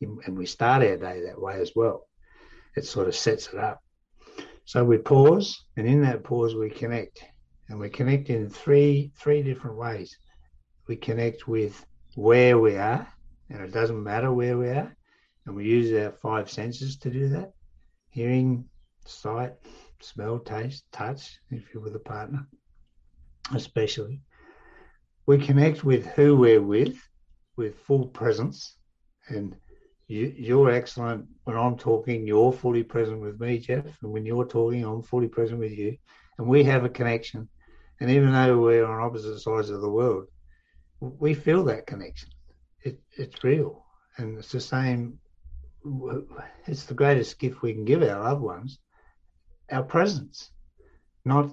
And 0.00 0.38
we 0.38 0.46
start 0.46 0.82
our 0.82 0.96
day 0.96 1.22
that 1.26 1.40
way 1.40 1.60
as 1.60 1.72
well. 1.74 2.06
It 2.76 2.84
sort 2.84 3.08
of 3.08 3.16
sets 3.16 3.48
it 3.48 3.58
up. 3.58 3.82
So 4.64 4.84
we 4.84 4.98
pause, 4.98 5.64
and 5.76 5.86
in 5.86 6.02
that 6.02 6.24
pause, 6.24 6.54
we 6.54 6.70
connect. 6.70 7.24
And 7.68 7.78
we 7.78 7.90
connect 7.90 8.30
in 8.30 8.48
three 8.48 9.12
three 9.18 9.42
different 9.42 9.76
ways. 9.76 10.16
We 10.86 10.96
connect 10.96 11.48
with 11.48 11.84
where 12.14 12.58
we 12.58 12.76
are, 12.76 13.06
and 13.50 13.60
it 13.60 13.72
doesn't 13.72 14.02
matter 14.02 14.32
where 14.32 14.56
we 14.56 14.68
are. 14.68 14.94
And 15.46 15.56
we 15.56 15.64
use 15.64 15.92
our 15.92 16.12
five 16.12 16.50
senses 16.50 16.96
to 16.98 17.10
do 17.10 17.28
that 17.30 17.52
hearing, 18.10 18.64
sight, 19.08 19.52
smell, 20.00 20.38
taste, 20.38 20.84
touch, 20.92 21.38
if 21.50 21.72
you're 21.72 21.82
with 21.82 21.96
a 21.96 22.00
partner, 22.00 22.46
especially. 23.54 24.20
We 25.26 25.38
connect 25.38 25.84
with 25.84 26.06
who 26.06 26.36
we're 26.36 26.62
with, 26.62 26.96
with 27.56 27.78
full 27.80 28.06
presence. 28.06 28.76
And 29.28 29.54
you, 30.06 30.32
you're 30.36 30.70
excellent 30.70 31.26
when 31.44 31.56
I'm 31.56 31.76
talking, 31.76 32.26
you're 32.26 32.52
fully 32.52 32.82
present 32.82 33.20
with 33.20 33.40
me, 33.40 33.58
Jeff. 33.58 33.84
And 34.02 34.12
when 34.12 34.24
you're 34.24 34.46
talking, 34.46 34.84
I'm 34.84 35.02
fully 35.02 35.28
present 35.28 35.58
with 35.58 35.72
you. 35.72 35.96
And 36.38 36.46
we 36.46 36.64
have 36.64 36.84
a 36.84 36.88
connection. 36.88 37.48
And 38.00 38.10
even 38.10 38.32
though 38.32 38.60
we're 38.60 38.86
on 38.86 39.02
opposite 39.02 39.40
sides 39.40 39.70
of 39.70 39.80
the 39.80 39.90
world, 39.90 40.26
we 41.00 41.34
feel 41.34 41.64
that 41.64 41.86
connection. 41.86 42.30
It, 42.82 43.00
it's 43.12 43.42
real. 43.44 43.84
And 44.16 44.38
it's 44.38 44.52
the 44.52 44.60
same. 44.60 45.18
It's 46.66 46.84
the 46.84 46.94
greatest 46.94 47.38
gift 47.38 47.62
we 47.62 47.74
can 47.74 47.84
give 47.84 48.02
our 48.02 48.22
loved 48.22 48.40
ones 48.40 48.78
our 49.70 49.82
presence. 49.82 50.50
Not, 51.24 51.50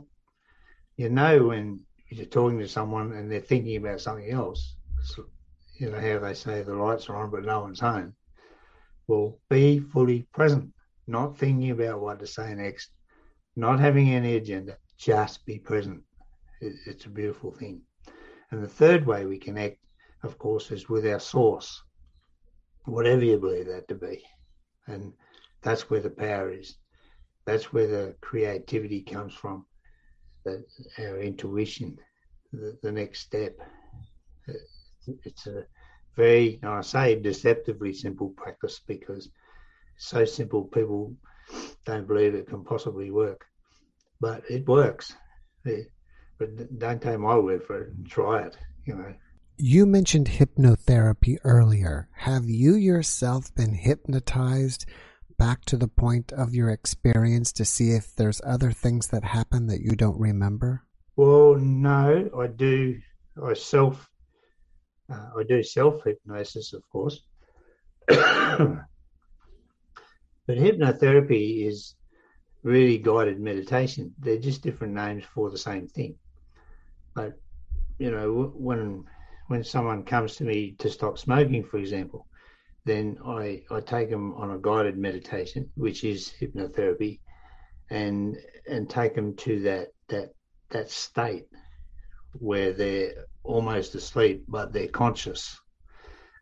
you 0.97 1.09
know, 1.09 1.47
when 1.47 1.81
you're 2.09 2.25
talking 2.25 2.59
to 2.59 2.67
someone 2.67 3.11
and 3.13 3.31
they're 3.31 3.39
thinking 3.39 3.77
about 3.77 4.01
something 4.01 4.29
else, 4.29 4.75
you 5.79 5.89
know, 5.89 5.99
how 5.99 6.19
they 6.19 6.33
say 6.33 6.61
the 6.61 6.73
lights 6.73 7.09
are 7.09 7.17
on, 7.17 7.29
but 7.29 7.43
no 7.43 7.61
one's 7.61 7.79
home. 7.79 8.15
Well, 9.07 9.39
be 9.49 9.79
fully 9.79 10.27
present, 10.33 10.71
not 11.07 11.37
thinking 11.37 11.71
about 11.71 12.01
what 12.01 12.19
to 12.19 12.27
say 12.27 12.53
next, 12.55 12.91
not 13.55 13.79
having 13.79 14.11
any 14.11 14.35
agenda, 14.35 14.77
just 14.97 15.45
be 15.45 15.59
present. 15.59 16.01
It's 16.61 17.05
a 17.05 17.09
beautiful 17.09 17.51
thing. 17.51 17.81
And 18.51 18.63
the 18.63 18.67
third 18.67 19.05
way 19.05 19.25
we 19.25 19.37
connect, 19.37 19.77
of 20.23 20.37
course, 20.37 20.71
is 20.71 20.87
with 20.89 21.05
our 21.05 21.19
source, 21.19 21.83
whatever 22.85 23.23
you 23.23 23.37
believe 23.37 23.67
that 23.67 23.87
to 23.89 23.95
be. 23.95 24.23
And 24.87 25.13
that's 25.61 25.89
where 25.89 25.99
the 25.99 26.09
power 26.09 26.51
is. 26.51 26.77
That's 27.45 27.71
where 27.71 27.87
the 27.87 28.15
creativity 28.21 29.01
comes 29.01 29.33
from, 29.33 29.65
that 30.45 30.65
our 30.99 31.19
intuition, 31.19 31.97
the, 32.51 32.77
the 32.81 32.91
next 32.91 33.21
step. 33.21 33.57
It's 35.23 35.45
a 35.45 35.65
very, 36.15 36.59
I 36.63 36.81
say, 36.81 37.15
deceptively 37.19 37.93
simple 37.93 38.29
practice 38.29 38.81
because 38.87 39.29
it's 39.95 40.07
so 40.07 40.25
simple 40.25 40.63
people 40.63 41.15
don't 41.85 42.07
believe 42.07 42.33
it 42.33 42.47
can 42.47 42.63
possibly 42.63 43.11
work. 43.11 43.45
But 44.19 44.43
it 44.49 44.67
works. 44.67 45.13
But 45.63 46.79
don't 46.79 47.01
take 47.01 47.19
my 47.19 47.37
word 47.37 47.63
for 47.63 47.83
it. 47.83 48.05
Try 48.05 48.47
it. 48.47 48.57
You 48.85 48.95
know. 48.95 49.13
You 49.57 49.85
mentioned 49.85 50.27
hypnotherapy 50.27 51.37
earlier. 51.43 52.09
Have 52.13 52.45
you 52.45 52.75
yourself 52.75 53.53
been 53.55 53.73
hypnotized 53.73 54.85
back 55.37 55.65
to 55.65 55.77
the 55.77 55.87
point 55.87 56.31
of 56.31 56.53
your 56.53 56.69
experience 56.69 57.51
to 57.53 57.65
see 57.65 57.91
if 57.91 58.15
there's 58.15 58.41
other 58.45 58.71
things 58.71 59.07
that 59.07 59.23
happen 59.23 59.67
that 59.67 59.81
you 59.81 59.91
don't 59.91 60.19
remember? 60.19 60.83
Well, 61.15 61.55
no, 61.55 62.29
I 62.37 62.47
do. 62.47 62.99
I 63.43 63.53
self, 63.53 64.09
uh, 65.11 65.29
I 65.37 65.43
do 65.43 65.63
self 65.63 66.03
hypnosis, 66.03 66.73
of 66.73 66.87
course. 66.89 67.21
but 68.07 68.87
hypnotherapy 70.47 71.67
is 71.67 71.95
really 72.63 72.97
guided 72.97 73.39
meditation. 73.39 74.13
They're 74.19 74.39
just 74.39 74.61
different 74.61 74.93
names 74.93 75.23
for 75.33 75.49
the 75.49 75.57
same 75.57 75.87
thing. 75.87 76.15
But 77.13 77.33
you 77.97 78.11
know, 78.11 78.51
when 78.55 79.05
when 79.47 79.63
someone 79.63 80.03
comes 80.03 80.35
to 80.37 80.43
me 80.43 80.75
to 80.79 80.89
stop 80.89 81.17
smoking, 81.17 81.63
for 81.63 81.77
example, 81.77 82.27
then 82.85 83.17
I, 83.25 83.63
I 83.71 83.81
take 83.81 84.09
them 84.09 84.33
on 84.35 84.51
a 84.51 84.59
guided 84.59 84.97
meditation, 84.97 85.69
which 85.75 86.03
is 86.03 86.33
hypnotherapy, 86.39 87.19
and 87.89 88.37
and 88.69 88.89
take 88.89 89.15
them 89.15 89.35
to 89.37 89.59
that 89.61 89.89
that 90.07 90.33
that 90.69 90.89
state 90.89 91.47
where 92.33 92.73
they're 92.73 93.25
almost 93.43 93.95
asleep 93.95 94.43
but 94.47 94.71
they're 94.71 94.87
conscious, 94.87 95.59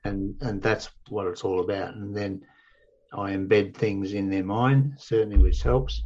and 0.04 0.36
and 0.41 0.62
that's 0.62 0.89
what 1.10 1.28
it's 1.28 1.44
all 1.44 1.62
about. 1.62 1.96
And 1.96 2.16
then 2.16 2.41
I 3.14 3.32
embed 3.32 3.76
things 3.76 4.14
in 4.14 4.30
their 4.30 4.44
mind, 4.44 4.96
certainly 4.98 5.38
which 5.38 5.62
helps. 5.62 6.04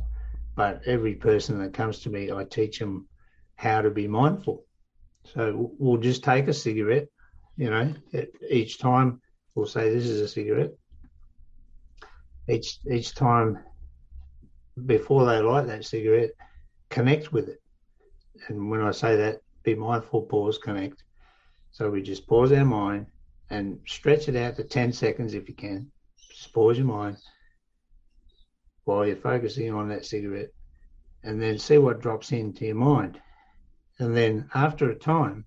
But 0.55 0.81
every 0.85 1.15
person 1.15 1.59
that 1.59 1.73
comes 1.73 1.99
to 1.99 2.09
me, 2.09 2.31
I 2.31 2.43
teach 2.43 2.79
them 2.79 3.07
how 3.55 3.81
to 3.81 3.89
be 3.89 4.07
mindful. 4.07 4.65
So 5.33 5.71
we'll 5.77 6.01
just 6.01 6.23
take 6.23 6.47
a 6.47 6.53
cigarette, 6.53 7.07
you 7.57 7.69
know, 7.69 7.93
each 8.49 8.79
time 8.79 9.21
we'll 9.57 9.65
say 9.65 9.89
this 9.89 10.05
is 10.05 10.21
a 10.21 10.27
cigarette. 10.27 10.71
Each 12.47 12.77
each 12.89 13.15
time 13.15 13.57
before 14.85 15.25
they 15.25 15.39
light 15.39 15.65
that 15.65 15.83
cigarette, 15.83 16.29
connect 16.89 17.33
with 17.33 17.49
it. 17.49 17.59
And 18.47 18.69
when 18.69 18.81
I 18.81 18.91
say 18.91 19.15
that, 19.17 19.39
be 19.63 19.73
mindful, 19.73 20.21
pause, 20.21 20.59
connect. 20.59 21.03
So 21.71 21.89
we 21.89 22.03
just 22.03 22.27
pause 22.27 22.51
our 22.51 22.63
mind 22.63 23.07
and 23.49 23.79
stretch 23.87 24.29
it 24.29 24.35
out 24.35 24.55
to 24.57 24.63
10 24.63 24.93
seconds 24.93 25.33
if 25.33 25.49
you 25.49 25.55
can. 25.55 25.91
Just 26.29 26.53
pause 26.53 26.77
your 26.77 26.85
mind 26.85 27.17
while 28.83 29.07
you're 29.07 29.15
focusing 29.15 29.73
on 29.73 29.89
that 29.89 30.05
cigarette 30.05 30.51
and 31.23 31.41
then 31.41 31.57
see 31.57 31.79
what 31.79 31.99
drops 31.99 32.31
into 32.31 32.65
your 32.65 32.75
mind. 32.75 33.19
And 33.97 34.15
then 34.15 34.49
after 34.53 34.91
a 34.91 34.95
time, 34.95 35.45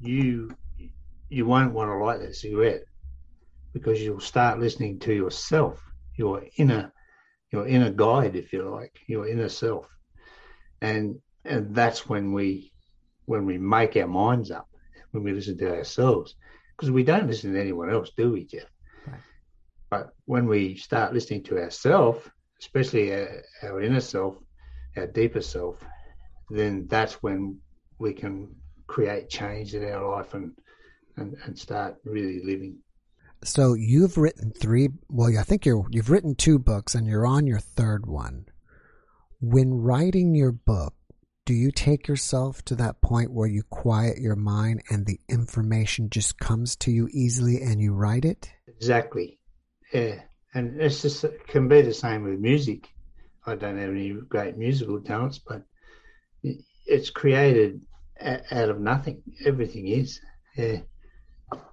you 0.00 0.50
you 1.30 1.46
won't 1.46 1.72
want 1.72 1.90
to 1.90 2.04
light 2.04 2.20
that 2.20 2.34
cigarette 2.34 2.82
because 3.72 4.02
you'll 4.02 4.20
start 4.20 4.58
listening 4.58 4.98
to 4.98 5.14
yourself, 5.14 5.80
your 6.16 6.42
inner, 6.56 6.92
your 7.52 7.66
inner 7.66 7.90
guide, 7.90 8.36
if 8.36 8.52
you 8.52 8.68
like, 8.68 8.98
your 9.06 9.28
inner 9.28 9.48
self, 9.48 9.86
and 10.82 11.18
and 11.44 11.74
that's 11.74 12.08
when 12.08 12.32
we 12.32 12.72
when 13.26 13.46
we 13.46 13.56
make 13.58 13.96
our 13.96 14.08
minds 14.08 14.50
up 14.50 14.68
when 15.12 15.22
we 15.22 15.32
listen 15.32 15.56
to 15.58 15.76
ourselves 15.76 16.34
because 16.76 16.90
we 16.90 17.04
don't 17.04 17.26
listen 17.26 17.52
to 17.52 17.60
anyone 17.60 17.90
else, 17.90 18.10
do 18.16 18.32
we, 18.32 18.44
Jeff? 18.44 18.70
Right. 19.06 19.20
But 19.90 20.14
when 20.24 20.46
we 20.46 20.76
start 20.76 21.12
listening 21.12 21.42
to 21.44 21.58
ourselves, 21.58 22.26
especially 22.60 23.12
our, 23.12 23.42
our 23.62 23.82
inner 23.82 24.00
self, 24.00 24.36
our 24.96 25.06
deeper 25.06 25.42
self, 25.42 25.76
then 26.48 26.86
that's 26.88 27.22
when 27.22 27.58
we 27.98 28.14
can 28.14 28.54
create 28.86 29.28
change 29.28 29.74
in 29.74 29.84
our 29.84 30.16
life 30.16 30.34
and 30.34 30.52
and, 31.20 31.36
and 31.44 31.58
start 31.58 31.96
really 32.04 32.40
living. 32.44 32.78
So 33.42 33.74
you've 33.74 34.18
written 34.18 34.52
three. 34.52 34.88
Well, 35.08 35.38
I 35.38 35.42
think 35.42 35.64
you're 35.64 35.86
you've 35.90 36.10
written 36.10 36.34
two 36.34 36.58
books, 36.58 36.94
and 36.94 37.06
you're 37.06 37.26
on 37.26 37.46
your 37.46 37.58
third 37.58 38.06
one. 38.06 38.46
When 39.40 39.72
writing 39.72 40.34
your 40.34 40.52
book, 40.52 40.94
do 41.46 41.54
you 41.54 41.70
take 41.70 42.06
yourself 42.06 42.62
to 42.66 42.74
that 42.76 43.00
point 43.00 43.32
where 43.32 43.48
you 43.48 43.62
quiet 43.62 44.18
your 44.18 44.36
mind 44.36 44.82
and 44.90 45.06
the 45.06 45.18
information 45.28 46.10
just 46.10 46.38
comes 46.38 46.76
to 46.76 46.90
you 46.90 47.08
easily, 47.12 47.62
and 47.62 47.80
you 47.80 47.94
write 47.94 48.26
it? 48.26 48.50
Exactly. 48.68 49.38
Yeah, 49.92 50.20
and 50.52 50.80
it's 50.80 51.00
just 51.00 51.24
it 51.24 51.46
can 51.46 51.66
be 51.66 51.80
the 51.80 51.94
same 51.94 52.24
with 52.24 52.38
music. 52.38 52.88
I 53.46 53.54
don't 53.54 53.78
have 53.78 53.90
any 53.90 54.12
great 54.28 54.58
musical 54.58 55.00
talents, 55.00 55.38
but 55.38 55.62
it's 56.42 57.08
created 57.08 57.80
out 58.20 58.68
of 58.68 58.80
nothing. 58.80 59.22
Everything 59.46 59.88
is. 59.88 60.20
Yeah 60.58 60.80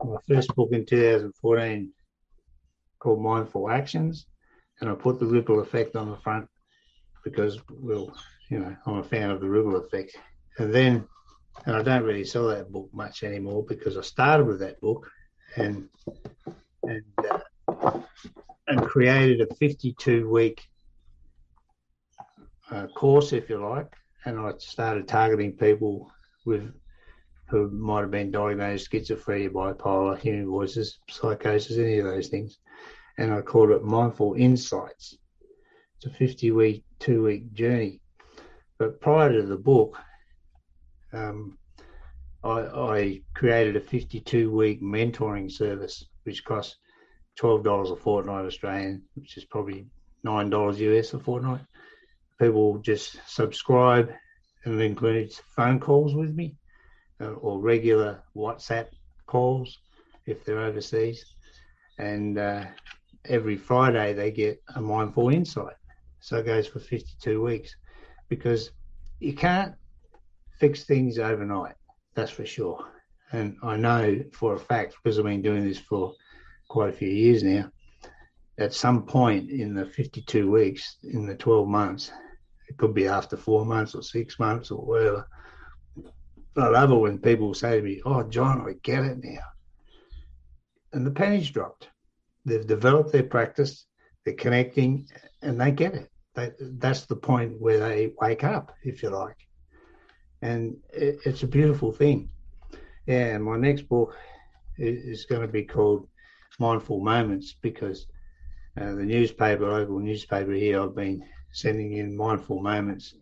my 0.04 0.18
first 0.28 0.54
book 0.56 0.70
in 0.72 0.86
2014 0.86 1.92
called 3.00 3.22
Mindful 3.22 3.70
Actions, 3.70 4.28
and 4.82 4.90
I 4.90 4.96
put 4.96 5.20
the 5.20 5.26
ripple 5.26 5.60
effect 5.60 5.96
on 5.96 6.10
the 6.10 6.18
front 6.18 6.48
because, 7.24 7.60
well, 7.70 8.16
you 8.50 8.60
know, 8.60 8.76
I'm 8.86 8.98
a 8.98 9.04
fan 9.04 9.30
of 9.30 9.42
the 9.42 9.50
ripple 9.50 9.76
effect. 9.78 10.16
And 10.58 10.74
then, 10.74 11.08
and 11.66 11.76
I 11.76 11.84
don't 11.84 12.04
really 12.04 12.24
sell 12.24 12.48
that 12.48 12.72
book 12.72 12.90
much 12.94 13.24
anymore 13.24 13.66
because 13.68 13.98
I 13.98 14.02
started 14.02 14.46
with 14.46 14.60
that 14.60 14.80
book 14.82 15.10
and 15.56 15.90
and 16.84 17.04
uh, 17.68 18.00
and 18.68 18.82
created 18.82 19.42
a 19.42 19.54
52 19.56 20.30
week 20.30 20.62
uh, 22.72 22.88
course, 22.88 23.34
if 23.34 23.50
you 23.50 23.58
like, 23.58 23.94
and 24.26 24.40
I 24.40 24.54
started 24.58 25.08
targeting 25.08 25.54
people 25.54 26.12
with 26.46 26.74
who 27.50 27.70
might 27.70 28.02
have 28.02 28.12
been 28.12 28.32
diagnosed 28.32 28.92
schizophrenia, 28.92 29.50
bipolar, 29.50 30.20
hearing 30.20 30.48
voices, 30.48 31.00
psychosis, 31.10 31.78
any 31.78 32.00
of 32.00 32.06
those 32.06 32.28
things. 32.28 32.60
And 33.18 33.34
I 33.34 33.42
called 33.42 33.72
it 33.72 33.84
Mindful 33.84 34.34
Insights. 34.34 35.18
It's 35.98 36.06
a 36.06 36.10
50 36.18 36.52
week, 36.52 36.84
two 37.00 37.24
week 37.24 37.54
journey. 37.54 38.02
But 38.78 39.02
prior 39.02 39.32
to 39.32 39.44
the 39.44 39.58
book, 39.58 39.98
um, 41.14 41.58
I, 42.44 42.60
I, 42.60 43.22
created 43.34 43.76
a 43.76 43.82
52 43.82 44.52
week 44.52 44.82
mentoring 44.82 45.50
service, 45.50 46.06
which 46.24 46.44
costs 46.44 46.76
$12 47.40 47.92
a 47.92 47.96
fortnight 47.96 48.46
Australian, 48.46 49.04
which 49.16 49.38
is 49.38 49.46
probably 49.46 49.88
$9 50.26 50.78
US 50.78 51.14
a 51.14 51.20
fortnight. 51.20 51.62
People 52.40 52.78
just 52.80 53.20
subscribe 53.26 54.12
and 54.66 54.80
it 54.80 54.84
includes 54.84 55.42
phone 55.56 55.80
calls 55.80 56.14
with 56.14 56.36
me 56.36 56.56
or 57.20 57.60
regular 57.60 58.24
WhatsApp 58.36 58.88
calls 59.26 59.80
if 60.26 60.44
they're 60.46 60.60
overseas, 60.60 61.26
and 61.98 62.38
uh, 62.38 62.66
every 63.26 63.58
Friday 63.58 64.14
they 64.14 64.32
get 64.32 64.62
a 64.76 64.82
mindful 64.82 65.30
insight. 65.30 65.76
So 66.20 66.38
it 66.38 66.46
goes 66.46 66.68
for 66.68 66.80
52 66.80 67.42
weeks 67.42 67.76
because 68.30 68.72
you 69.20 69.34
can't 69.34 69.74
fix 70.60 70.84
things 70.84 71.20
overnight. 71.20 71.76
That's 72.16 72.32
for 72.32 72.46
sure. 72.46 72.86
And 73.32 73.58
I 73.62 73.76
know 73.78 74.24
for 74.34 74.56
a 74.56 74.60
fact 74.60 74.96
because 75.04 75.20
I've 75.20 75.26
been 75.26 75.42
doing 75.42 75.68
this 75.68 75.80
for 75.80 76.14
quite 76.70 76.90
a 76.90 76.98
few 76.98 77.10
years 77.10 77.44
now. 77.44 77.70
At 78.58 78.74
some 78.74 79.04
point 79.06 79.52
in 79.52 79.76
the 79.76 79.86
52 79.86 80.50
weeks, 80.50 80.98
in 81.04 81.28
the 81.28 81.36
12 81.36 81.68
months, 81.68 82.12
it 82.68 82.78
could 82.78 82.94
be 82.94 83.08
after 83.08 83.38
four 83.38 83.66
months 83.66 83.94
or 83.94 84.02
six 84.02 84.40
months 84.40 84.72
or 84.72 84.84
whatever. 84.84 85.28
I 86.58 86.70
love 86.70 86.92
it 86.92 86.96
when 86.96 87.20
people 87.20 87.54
say 87.54 87.78
to 87.78 87.84
me, 87.84 88.02
"Oh, 88.06 88.24
John, 88.24 88.68
I 88.68 88.74
get 88.82 89.06
it 89.06 89.20
now," 89.24 89.46
and 90.94 91.06
the 91.06 91.12
pennies 91.12 91.52
dropped. 91.52 91.90
They've 92.46 92.66
developed 92.66 93.12
their 93.12 93.24
practice, 93.24 93.86
they're 94.26 94.34
connecting, 94.34 95.08
and 95.42 95.60
they 95.60 95.72
get 95.72 95.94
it. 95.94 96.10
They, 96.34 96.52
that's 96.60 97.06
the 97.06 97.16
point 97.16 97.60
where 97.60 97.80
they 97.80 98.14
wake 98.20 98.44
up, 98.44 98.76
if 98.84 99.04
you 99.04 99.10
like, 99.10 99.38
and 100.42 100.78
it, 100.94 101.20
it's 101.26 101.44
a 101.44 101.48
beautiful 101.48 101.92
thing. 101.92 102.30
Yeah, 103.06 103.36
and 103.36 103.44
my 103.44 103.58
next 103.58 103.84
book 103.84 104.18
is, 104.78 105.04
is 105.04 105.26
going 105.26 105.42
to 105.42 105.48
be 105.48 105.64
called 105.64 106.08
Mindful 106.60 107.02
Moments 107.02 107.56
because 107.62 108.08
uh, 108.80 108.94
the 108.96 109.06
newspaper, 109.06 109.68
local 109.70 110.00
newspaper 110.00 110.52
here, 110.52 110.82
I've 110.82 110.96
been 110.96 111.24
sending 111.52 111.94
in 111.94 112.16
mindful 112.16 112.62
moments 112.62 113.16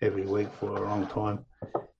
every 0.00 0.26
week 0.26 0.48
for 0.58 0.76
a 0.76 0.88
long 0.88 1.06
time. 1.06 1.44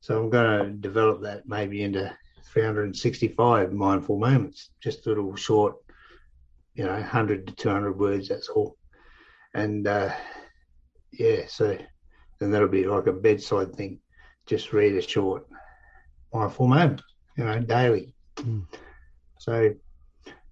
So 0.01 0.19
I'm 0.19 0.31
going 0.31 0.65
to 0.65 0.73
develop 0.73 1.23
that 1.23 1.47
maybe 1.47 1.83
into 1.83 2.17
365 2.53 3.73
mindful 3.73 4.19
moments, 4.19 4.71
just 4.83 5.07
little 5.07 5.35
short, 5.37 5.77
you 6.75 6.85
know, 6.85 6.93
100 6.93 7.47
to 7.47 7.55
200 7.55 7.99
words, 7.99 8.29
that's 8.29 8.49
all. 8.49 8.77
And 9.55 9.87
uh, 9.87 10.13
yeah, 11.13 11.43
so 11.49 11.77
then 12.39 12.51
that'll 12.51 12.69
be 12.69 12.87
like 12.87 13.07
a 13.07 13.13
bedside 13.13 13.75
thing. 13.75 14.01
Just 14.47 14.73
read 14.73 14.95
a 14.95 15.03
short 15.03 15.47
mindful 16.33 16.69
moment, 16.69 17.03
you 17.37 17.45
know, 17.45 17.59
daily. 17.61 18.13
Mm. 18.37 18.67
So 19.39 19.75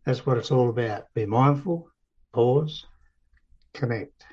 that's 0.04 0.26
what 0.26 0.38
it's 0.38 0.50
all 0.50 0.68
about. 0.68 1.06
Be 1.14 1.26
mindful, 1.26 1.88
pause, 2.32 2.86
connect. 3.74 4.25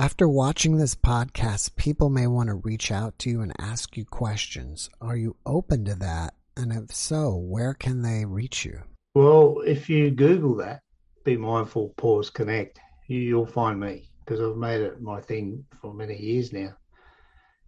After 0.00 0.26
watching 0.26 0.78
this 0.78 0.94
podcast, 0.94 1.76
people 1.76 2.08
may 2.08 2.26
want 2.26 2.48
to 2.48 2.54
reach 2.54 2.90
out 2.90 3.18
to 3.18 3.28
you 3.28 3.42
and 3.42 3.52
ask 3.58 3.98
you 3.98 4.06
questions. 4.06 4.88
Are 4.98 5.14
you 5.14 5.36
open 5.44 5.84
to 5.84 5.94
that? 5.96 6.32
And 6.56 6.72
if 6.72 6.90
so, 6.90 7.36
where 7.36 7.74
can 7.74 8.00
they 8.00 8.24
reach 8.24 8.64
you? 8.64 8.80
Well, 9.14 9.60
if 9.66 9.90
you 9.90 10.10
Google 10.10 10.54
that, 10.54 10.80
Be 11.24 11.36
Mindful, 11.36 11.92
Pause, 11.98 12.30
Connect, 12.30 12.80
you'll 13.08 13.44
find 13.44 13.78
me 13.78 14.08
because 14.20 14.40
I've 14.40 14.56
made 14.56 14.80
it 14.80 15.02
my 15.02 15.20
thing 15.20 15.66
for 15.82 15.92
many 15.92 16.16
years 16.16 16.50
now. 16.50 16.74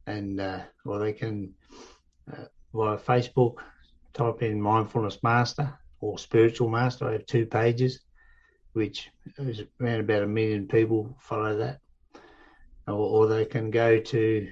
And, 0.06 0.40
uh, 0.40 0.60
well, 0.86 1.00
they 1.00 1.12
can, 1.12 1.52
uh, 2.32 2.44
via 2.72 2.96
Facebook, 2.96 3.56
type 4.14 4.40
in 4.40 4.58
Mindfulness 4.58 5.22
Master 5.22 5.78
or 6.00 6.18
Spiritual 6.18 6.70
Master. 6.70 7.08
I 7.08 7.12
have 7.12 7.26
two 7.26 7.44
pages, 7.44 8.00
which 8.72 9.10
is 9.36 9.64
around 9.82 10.00
about 10.00 10.22
a 10.22 10.26
million 10.26 10.66
people 10.66 11.14
follow 11.20 11.58
that 11.58 11.82
or, 12.86 12.94
or 12.94 13.26
they 13.26 13.44
can 13.44 13.70
go 13.70 13.98
to 13.98 14.48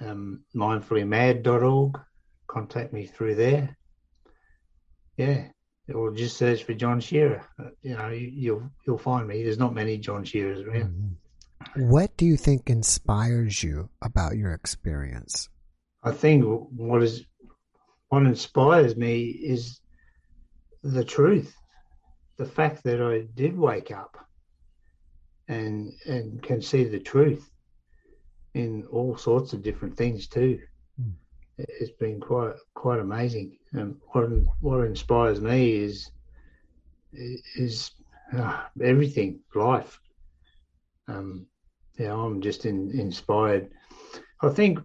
um, 0.00 0.44
mindfullymad.org, 0.54 2.00
contact 2.46 2.92
me 2.92 3.06
through 3.06 3.34
there. 3.34 3.76
Yeah, 5.16 5.48
or 5.94 6.12
just 6.12 6.36
search 6.36 6.64
for 6.64 6.74
John 6.74 7.00
Shearer. 7.00 7.44
You 7.82 7.96
know, 7.96 8.08
you, 8.08 8.30
you'll 8.32 8.70
you'll 8.86 8.98
find 8.98 9.26
me. 9.26 9.42
There's 9.42 9.58
not 9.58 9.74
many 9.74 9.98
John 9.98 10.24
Shearers 10.24 10.66
around. 10.66 10.90
Mm-hmm. 10.90 11.90
What 11.90 12.16
do 12.16 12.24
you 12.24 12.36
think 12.36 12.70
inspires 12.70 13.62
you 13.62 13.90
about 14.00 14.36
your 14.36 14.52
experience? 14.52 15.48
I 16.02 16.12
think 16.12 16.44
what 16.44 17.02
is 17.02 17.24
what 18.08 18.22
inspires 18.24 18.96
me 18.96 19.24
is 19.24 19.80
the 20.82 21.04
truth, 21.04 21.54
the 22.38 22.46
fact 22.46 22.82
that 22.84 23.02
I 23.02 23.26
did 23.34 23.58
wake 23.58 23.90
up 23.90 24.16
and 25.48 25.92
and 26.06 26.42
can 26.42 26.62
see 26.62 26.84
the 26.84 26.98
truth 26.98 27.50
in 28.54 28.84
all 28.90 29.16
sorts 29.16 29.52
of 29.52 29.62
different 29.62 29.96
things 29.96 30.26
too. 30.26 30.60
Mm. 31.00 31.12
It's 31.58 31.92
been 31.92 32.20
quite 32.20 32.54
quite 32.74 33.00
amazing. 33.00 33.58
And 33.72 33.96
what 34.12 34.28
what 34.60 34.84
inspires 34.84 35.40
me 35.40 35.76
is 35.76 36.10
is 37.12 37.92
uh, 38.36 38.62
everything, 38.82 39.40
life. 39.54 40.00
Um, 41.08 41.46
yeah, 41.98 42.14
I'm 42.14 42.40
just 42.40 42.66
in, 42.66 42.90
inspired. 42.92 43.70
I 44.42 44.48
think 44.48 44.78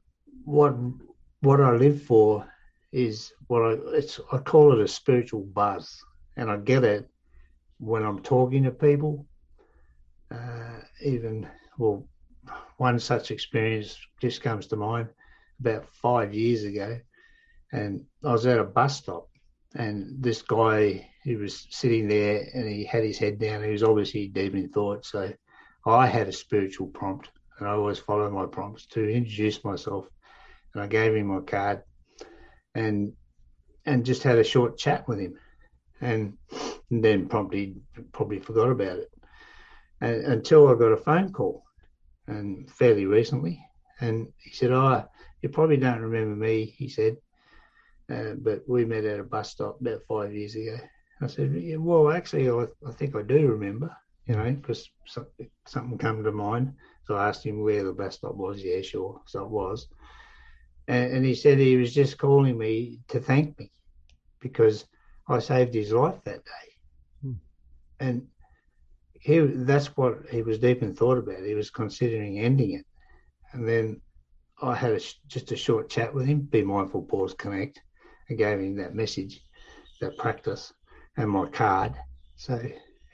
what 0.43 0.75
what 1.41 1.61
I 1.61 1.71
live 1.71 2.01
for 2.01 2.47
is 2.91 3.31
what 3.47 3.61
I 3.61 3.71
it's 3.97 4.19
I 4.31 4.37
call 4.37 4.73
it 4.73 4.83
a 4.83 4.87
spiritual 4.87 5.43
buzz, 5.43 6.03
and 6.37 6.49
I 6.49 6.57
get 6.57 6.83
it 6.83 7.09
when 7.79 8.03
I'm 8.03 8.21
talking 8.21 8.63
to 8.63 8.71
people. 8.71 9.25
Uh, 10.31 10.79
even 11.03 11.47
well, 11.77 12.07
one 12.77 12.99
such 12.99 13.31
experience 13.31 13.97
just 14.21 14.41
comes 14.41 14.67
to 14.67 14.75
mind 14.75 15.09
about 15.59 15.87
five 15.93 16.33
years 16.33 16.63
ago. 16.63 16.99
And 17.71 18.05
I 18.23 18.31
was 18.31 18.45
at 18.45 18.59
a 18.59 18.63
bus 18.63 18.97
stop, 18.97 19.29
and 19.75 20.21
this 20.21 20.41
guy, 20.41 21.09
he 21.23 21.35
was 21.35 21.67
sitting 21.71 22.07
there 22.07 22.45
and 22.53 22.67
he 22.67 22.85
had 22.85 23.03
his 23.03 23.17
head 23.17 23.39
down. 23.39 23.63
He 23.63 23.71
was 23.71 23.83
obviously 23.83 24.27
deep 24.27 24.55
in 24.55 24.69
thought. 24.69 25.05
So 25.05 25.33
I 25.85 26.07
had 26.07 26.27
a 26.27 26.33
spiritual 26.33 26.87
prompt, 26.87 27.29
and 27.59 27.67
I 27.67 27.71
always 27.71 27.99
follow 27.99 28.29
my 28.29 28.45
prompts 28.45 28.85
to 28.87 29.09
introduce 29.09 29.63
myself. 29.63 30.07
And 30.73 30.83
I 30.83 30.87
gave 30.87 31.15
him 31.15 31.27
my 31.27 31.41
card 31.41 31.83
and 32.73 33.13
and 33.85 34.05
just 34.05 34.23
had 34.23 34.37
a 34.37 34.43
short 34.43 34.77
chat 34.77 35.07
with 35.07 35.19
him. 35.19 35.37
And, 36.01 36.37
and 36.91 37.03
then 37.03 37.27
promptly 37.27 37.75
probably 38.11 38.39
forgot 38.39 38.69
about 38.69 38.99
it 38.99 39.09
and, 40.01 40.25
until 40.25 40.67
I 40.67 40.75
got 40.75 40.91
a 40.91 40.97
phone 40.97 41.31
call 41.31 41.64
and 42.27 42.69
fairly 42.69 43.05
recently. 43.05 43.65
And 44.01 44.27
he 44.37 44.51
said, 44.51 44.71
"Oh, 44.71 45.05
you 45.41 45.49
probably 45.49 45.77
don't 45.77 46.01
remember 46.01 46.35
me," 46.35 46.65
he 46.65 46.89
said, 46.89 47.17
uh, 48.09 48.33
"but 48.37 48.67
we 48.67 48.85
met 48.85 49.05
at 49.05 49.19
a 49.19 49.23
bus 49.23 49.51
stop 49.51 49.79
about 49.79 50.03
five 50.07 50.33
years 50.33 50.55
ago." 50.55 50.77
I 51.21 51.27
said, 51.27 51.53
yeah, 51.53 51.77
"Well, 51.77 52.11
actually, 52.11 52.49
I, 52.49 52.67
I, 52.85 52.91
think 52.91 53.15
I 53.15 53.21
do 53.21 53.47
remember, 53.47 53.95
you 54.25 54.35
know, 54.35 54.51
because 54.51 54.89
something, 55.05 55.49
something 55.65 55.97
came 55.97 56.23
to 56.23 56.31
mind." 56.31 56.73
So 57.05 57.15
I 57.15 57.29
asked 57.29 57.45
him 57.45 57.61
where 57.61 57.83
the 57.83 57.93
bus 57.93 58.15
stop 58.15 58.35
was. 58.35 58.61
Yeah, 58.61 58.81
sure. 58.81 59.21
So 59.25 59.43
it 59.43 59.49
was, 59.49 59.87
and, 60.87 61.13
and 61.13 61.25
he 61.25 61.35
said 61.35 61.57
he 61.57 61.77
was 61.77 61.93
just 61.93 62.17
calling 62.17 62.57
me 62.57 62.99
to 63.09 63.19
thank 63.19 63.57
me 63.59 63.71
because 64.41 64.85
I 65.27 65.39
saved 65.39 65.73
his 65.73 65.93
life 65.93 66.21
that 66.25 66.43
day, 66.43 66.67
hmm. 67.21 67.33
and 67.99 68.27
he 69.25 69.39
that's 69.39 69.87
what 69.97 70.19
he 70.29 70.43
was 70.43 70.59
deep 70.59 70.83
in 70.83 70.93
thought 70.93 71.17
about. 71.17 71.43
He 71.43 71.55
was 71.55 71.71
considering 71.71 72.37
ending 72.37 72.73
it, 72.73 72.85
and 73.53 73.67
then 73.67 73.99
I 74.61 74.75
had 74.75 74.91
a, 74.91 75.01
just 75.25 75.51
a 75.51 75.55
short 75.55 75.89
chat 75.89 76.13
with 76.13 76.27
him. 76.27 76.41
Be 76.41 76.63
mindful, 76.63 77.01
pause, 77.01 77.33
connect. 77.33 77.81
I 78.29 78.35
gave 78.35 78.59
him 78.59 78.75
that 78.75 78.93
message, 78.93 79.41
that 79.99 80.15
practice, 80.19 80.71
and 81.17 81.31
my 81.31 81.47
card. 81.47 81.95
So 82.35 82.61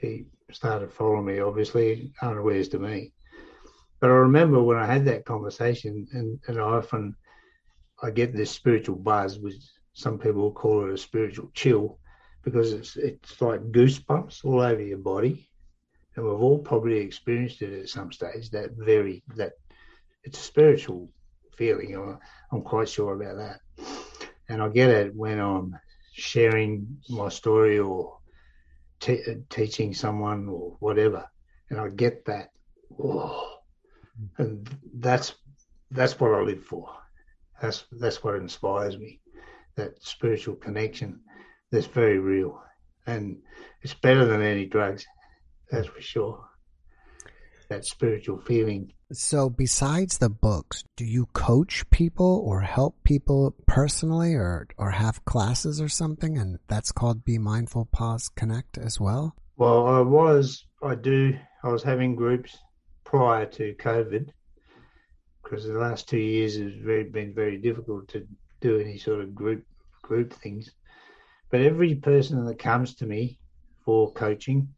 he 0.02 0.26
started 0.50 0.92
following 0.92 1.24
me, 1.24 1.38
obviously 1.38 2.12
unawares 2.20 2.68
to 2.70 2.78
me. 2.78 3.14
But 3.98 4.10
I 4.10 4.14
remember 4.28 4.62
when 4.62 4.76
I 4.76 4.84
had 4.84 5.06
that 5.06 5.24
conversation, 5.24 6.06
and, 6.12 6.38
and 6.46 6.58
I 6.58 6.62
often 6.62 7.16
I 8.02 8.10
get 8.10 8.36
this 8.36 8.50
spiritual 8.50 8.96
buzz, 8.96 9.38
which 9.38 9.62
some 9.94 10.18
people 10.18 10.52
call 10.52 10.84
it 10.84 10.92
a 10.92 10.98
spiritual 10.98 11.50
chill, 11.54 11.98
because 12.44 12.74
it's 12.74 12.96
it's 12.98 13.40
like 13.40 13.72
goosebumps 13.72 14.44
all 14.44 14.60
over 14.60 14.82
your 14.82 14.98
body 14.98 15.48
and 16.16 16.24
we've 16.24 16.40
all 16.40 16.58
probably 16.58 16.98
experienced 16.98 17.62
it 17.62 17.78
at 17.80 17.88
some 17.88 18.12
stage. 18.12 18.50
That 18.50 18.72
very 18.76 19.22
that 19.36 19.52
it's 20.24 20.38
a 20.38 20.42
spiritual 20.42 21.08
feeling. 21.56 21.94
I'm, 21.94 22.18
I'm 22.50 22.62
quite 22.62 22.88
sure 22.88 23.14
about 23.14 23.36
that, 23.36 23.60
and 24.48 24.62
I 24.62 24.68
get 24.68 24.90
it 24.90 25.14
when 25.14 25.38
I'm 25.38 25.76
sharing 26.12 26.98
my 27.08 27.28
story 27.28 27.78
or 27.78 28.18
teaching 29.00 29.94
someone 29.94 30.48
or 30.48 30.76
whatever, 30.80 31.24
and 31.70 31.80
I 31.80 31.88
get 31.88 32.24
that. 32.26 32.50
Oh, 33.02 33.58
and 34.38 34.68
that's 34.94 35.34
that's 35.90 36.20
what 36.20 36.34
I 36.34 36.40
live 36.42 36.64
for. 36.64 36.90
That's 37.60 37.84
that's 37.92 38.22
what 38.22 38.36
inspires 38.36 38.98
me. 38.98 39.20
That 39.76 40.02
spiritual 40.02 40.56
connection 40.56 41.20
that's 41.70 41.86
very 41.86 42.18
real, 42.18 42.62
and 43.06 43.38
it's 43.80 43.94
better 43.94 44.26
than 44.26 44.42
any 44.42 44.66
drugs 44.66 45.06
that's 45.72 45.88
for 45.88 46.02
sure. 46.02 46.44
That 47.70 47.86
spiritual 47.86 48.38
feeling. 48.42 48.92
So, 49.12 49.48
besides 49.48 50.18
the 50.18 50.28
books, 50.28 50.84
do 50.96 51.06
you 51.06 51.26
coach 51.32 51.88
people 51.90 52.42
or 52.46 52.60
help 52.60 53.02
people 53.04 53.54
personally 53.66 54.34
or, 54.34 54.68
or 54.76 54.90
have 54.90 55.24
classes 55.24 55.80
or 55.80 55.88
something? 55.88 56.36
And 56.36 56.58
that's 56.68 56.92
called 56.92 57.24
Be 57.24 57.38
Mindful, 57.38 57.86
Pause, 57.86 58.28
Connect 58.36 58.76
as 58.76 59.00
well? 59.00 59.34
Well, 59.56 59.86
I 59.86 60.00
was 60.00 60.66
I 60.82 60.94
do. 60.94 61.38
I 61.62 61.68
was 61.68 61.82
having 61.82 62.16
groups 62.16 62.58
prior 63.04 63.46
to 63.46 63.74
COVID 63.74 64.28
because 65.42 65.66
the 65.66 65.78
last 65.78 66.08
two 66.08 66.18
years 66.18 66.56
has 66.56 66.72
very, 66.74 67.04
been 67.04 67.32
very 67.34 67.56
difficult 67.56 68.08
to 68.08 68.26
do 68.60 68.78
any 68.78 68.98
sort 68.98 69.20
of 69.20 69.34
group 69.34 69.64
group 70.02 70.34
things. 70.34 70.70
But 71.50 71.62
every 71.62 71.94
person 71.94 72.44
that 72.44 72.58
comes 72.58 72.94
to 72.96 73.06
me 73.06 73.38
for 73.84 74.12
coaching 74.12 74.68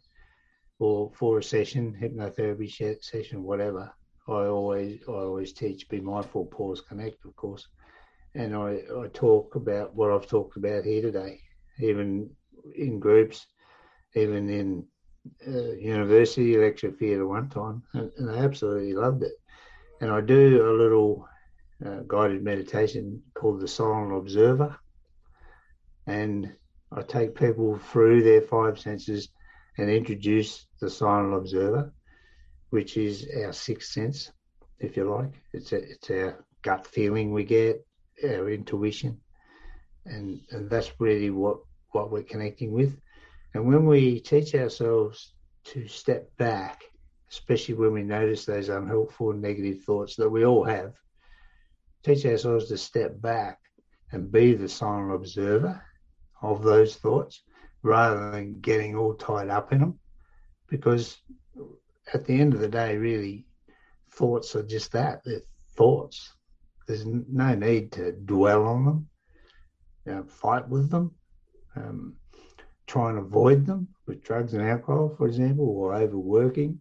or 0.78 1.10
for 1.14 1.38
a 1.38 1.42
session, 1.42 1.96
hypnotherapy 2.00 3.02
session, 3.02 3.42
whatever, 3.42 3.92
I 4.26 4.46
always 4.46 5.00
I 5.08 5.12
always 5.12 5.52
teach 5.52 5.88
be 5.88 6.00
mindful, 6.00 6.46
pause, 6.46 6.80
connect, 6.80 7.24
of 7.24 7.36
course, 7.36 7.68
and 8.34 8.54
I, 8.56 8.80
I 8.98 9.08
talk 9.12 9.54
about 9.54 9.94
what 9.94 10.10
I've 10.10 10.26
talked 10.26 10.56
about 10.56 10.84
here 10.84 11.02
today, 11.02 11.40
even 11.78 12.30
in 12.74 12.98
groups, 12.98 13.46
even 14.14 14.48
in 14.48 14.86
uh, 15.46 15.72
university 15.72 16.56
lecture 16.56 16.90
theatre 16.90 17.26
one 17.26 17.48
time, 17.48 17.82
and, 17.94 18.10
and, 18.16 18.30
I 18.30 18.38
absolutely 18.38 18.94
loved 18.94 19.22
it. 19.22 19.32
And 20.00 20.10
I 20.10 20.20
do 20.20 20.68
a 20.68 20.72
little 20.72 21.28
uh, 21.84 22.00
guided 22.06 22.42
meditation 22.42 23.22
called 23.34 23.60
the 23.60 23.68
Silent 23.68 24.16
Observer, 24.16 24.76
and 26.06 26.52
I 26.92 27.02
take 27.02 27.34
people 27.34 27.78
through 27.78 28.22
their 28.22 28.42
five 28.42 28.78
senses 28.78 29.28
and 29.78 29.90
introduce 29.90 30.66
the 30.80 30.88
silent 30.88 31.34
observer, 31.34 31.92
which 32.70 32.96
is 32.96 33.28
our 33.42 33.52
sixth 33.52 33.92
sense, 33.92 34.30
if 34.78 34.96
you 34.96 35.10
like. 35.10 35.32
It's 35.52 35.72
a, 35.72 35.76
it's 35.76 36.10
our 36.10 36.44
gut 36.62 36.86
feeling 36.86 37.32
we 37.32 37.44
get, 37.44 37.84
our 38.24 38.50
intuition, 38.50 39.20
and 40.06 40.40
and 40.50 40.70
that's 40.70 40.92
really 41.00 41.30
what 41.30 41.58
what 41.92 42.10
we're 42.10 42.22
connecting 42.22 42.72
with. 42.72 42.96
And 43.54 43.66
when 43.66 43.86
we 43.86 44.20
teach 44.20 44.54
ourselves 44.54 45.34
to 45.64 45.86
step 45.86 46.28
back, 46.36 46.82
especially 47.30 47.74
when 47.74 47.92
we 47.92 48.02
notice 48.02 48.44
those 48.44 48.68
unhelpful 48.68 49.32
negative 49.32 49.82
thoughts 49.84 50.16
that 50.16 50.28
we 50.28 50.44
all 50.44 50.64
have, 50.64 50.94
teach 52.04 52.26
ourselves 52.26 52.68
to 52.68 52.76
step 52.76 53.20
back 53.20 53.58
and 54.12 54.30
be 54.30 54.54
the 54.54 54.68
silent 54.68 55.14
observer 55.14 55.80
of 56.42 56.62
those 56.62 56.96
thoughts 56.96 57.42
rather 57.84 58.30
than 58.32 58.60
getting 58.60 58.96
all 58.96 59.14
tied 59.14 59.50
up 59.50 59.72
in 59.72 59.80
them. 59.80 60.00
Because 60.68 61.18
at 62.12 62.24
the 62.24 62.40
end 62.40 62.54
of 62.54 62.60
the 62.60 62.68
day, 62.68 62.96
really, 62.96 63.46
thoughts 64.10 64.56
are 64.56 64.62
just 64.62 64.92
that 64.92 65.22
they're 65.24 65.42
thoughts. 65.76 66.34
There's 66.88 67.06
no 67.06 67.54
need 67.54 67.92
to 67.92 68.12
dwell 68.12 68.66
on 68.66 68.84
them, 68.84 69.08
you 70.06 70.14
know, 70.14 70.24
fight 70.24 70.68
with 70.68 70.90
them, 70.90 71.14
um, 71.76 72.14
try 72.86 73.10
and 73.10 73.18
avoid 73.18 73.66
them 73.66 73.88
with 74.06 74.24
drugs 74.24 74.54
and 74.54 74.62
alcohol, 74.62 75.14
for 75.16 75.26
example, 75.26 75.68
or 75.68 75.94
overworking 75.94 76.80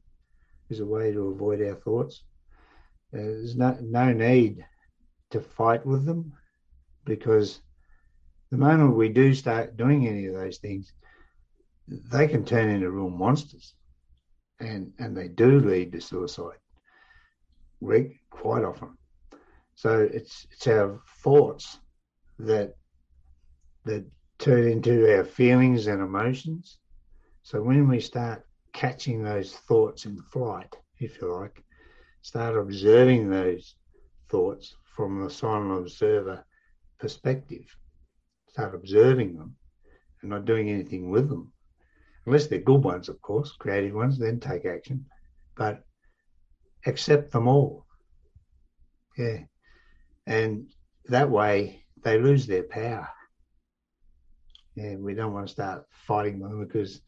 is 0.70 0.80
a 0.80 0.86
way 0.86 1.12
to 1.12 1.28
avoid 1.28 1.62
our 1.62 1.76
thoughts. 1.76 2.24
Uh, 3.14 3.18
there's 3.18 3.56
no, 3.56 3.78
no 3.82 4.12
need 4.12 4.66
to 5.32 5.39
fight 5.39 5.86
with 5.86 6.06
them 6.06 6.34
because 7.06 7.62
the 8.54 8.60
moment 8.60 8.95
we 8.95 9.10
do 9.10 9.34
start 9.34 9.78
doing 9.78 10.08
any 10.08 10.28
of 10.28 10.36
those 10.36 10.60
things, 10.60 10.93
they 11.88 12.28
can 12.28 12.45
turn 12.45 12.70
into 12.70 12.91
real 12.91 13.10
monsters, 13.10 13.74
and 14.60 14.93
and 14.99 15.18
they 15.18 15.28
do 15.28 15.60
lead 15.60 15.91
to 15.91 15.99
suicide, 15.99 16.60
quite 18.30 18.64
often. 18.64 18.95
So 19.74 20.01
it's 20.01 20.45
it's 20.51 20.68
our 20.68 21.01
thoughts 21.24 21.80
that 22.38 22.76
that 23.86 24.06
turn 24.38 24.68
into 24.68 25.18
our 25.18 25.26
feelings 25.26 25.88
and 25.88 26.04
emotions. 26.04 26.78
So 27.41 27.60
when 27.60 27.88
we 27.88 27.99
start 27.99 28.45
catching 28.72 29.24
those 29.24 29.54
thoughts 29.68 30.06
in 30.06 30.22
flight, 30.32 30.76
if 30.99 31.20
you 31.20 31.34
like, 31.34 31.64
start 32.22 32.56
observing 32.56 33.32
those 33.32 33.74
thoughts 34.30 34.76
from 34.95 35.24
the 35.24 35.30
silent 35.32 35.72
observer 35.72 36.45
perspective, 36.99 37.66
start 38.54 38.76
observing 38.76 39.36
them 39.36 39.56
and 40.22 40.30
not 40.30 40.45
doing 40.45 40.70
anything 40.70 41.10
with 41.10 41.28
them. 41.28 41.51
Unless 42.26 42.47
they're 42.47 42.60
good 42.60 42.84
ones, 42.84 43.10
of 43.10 43.20
course, 43.22 43.51
creative 43.51 43.95
ones, 43.95 44.18
then 44.18 44.39
take 44.39 44.66
action. 44.66 45.06
But 45.56 45.84
accept 46.86 47.32
them 47.32 47.47
all. 47.47 47.86
Yeah. 49.18 49.39
And 50.26 50.68
that 51.06 51.30
way 51.30 51.84
they 52.04 52.20
lose 52.20 52.45
their 52.45 52.64
power. 52.64 53.10
And 54.78 55.04
we 55.04 55.14
don't 55.14 55.34
want 55.34 55.47
to 55.47 55.54
start 55.54 55.86
fighting 56.08 56.39
them 56.39 56.66
because 56.66 57.01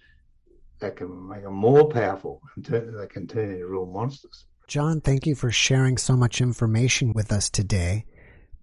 that 0.79 0.95
can 0.95 1.29
make 1.29 1.43
them 1.43 1.53
more 1.53 1.87
powerful 1.87 2.41
and 2.55 2.65
turn, 2.65 2.95
they 2.97 3.07
can 3.07 3.27
turn 3.27 3.51
into 3.51 3.67
real 3.67 3.85
monsters. 3.85 4.45
John, 4.67 4.99
thank 4.99 5.25
you 5.25 5.35
for 5.35 5.51
sharing 5.51 5.97
so 5.97 6.17
much 6.17 6.41
information 6.41 7.13
with 7.13 7.31
us 7.31 7.49
today. 7.49 8.05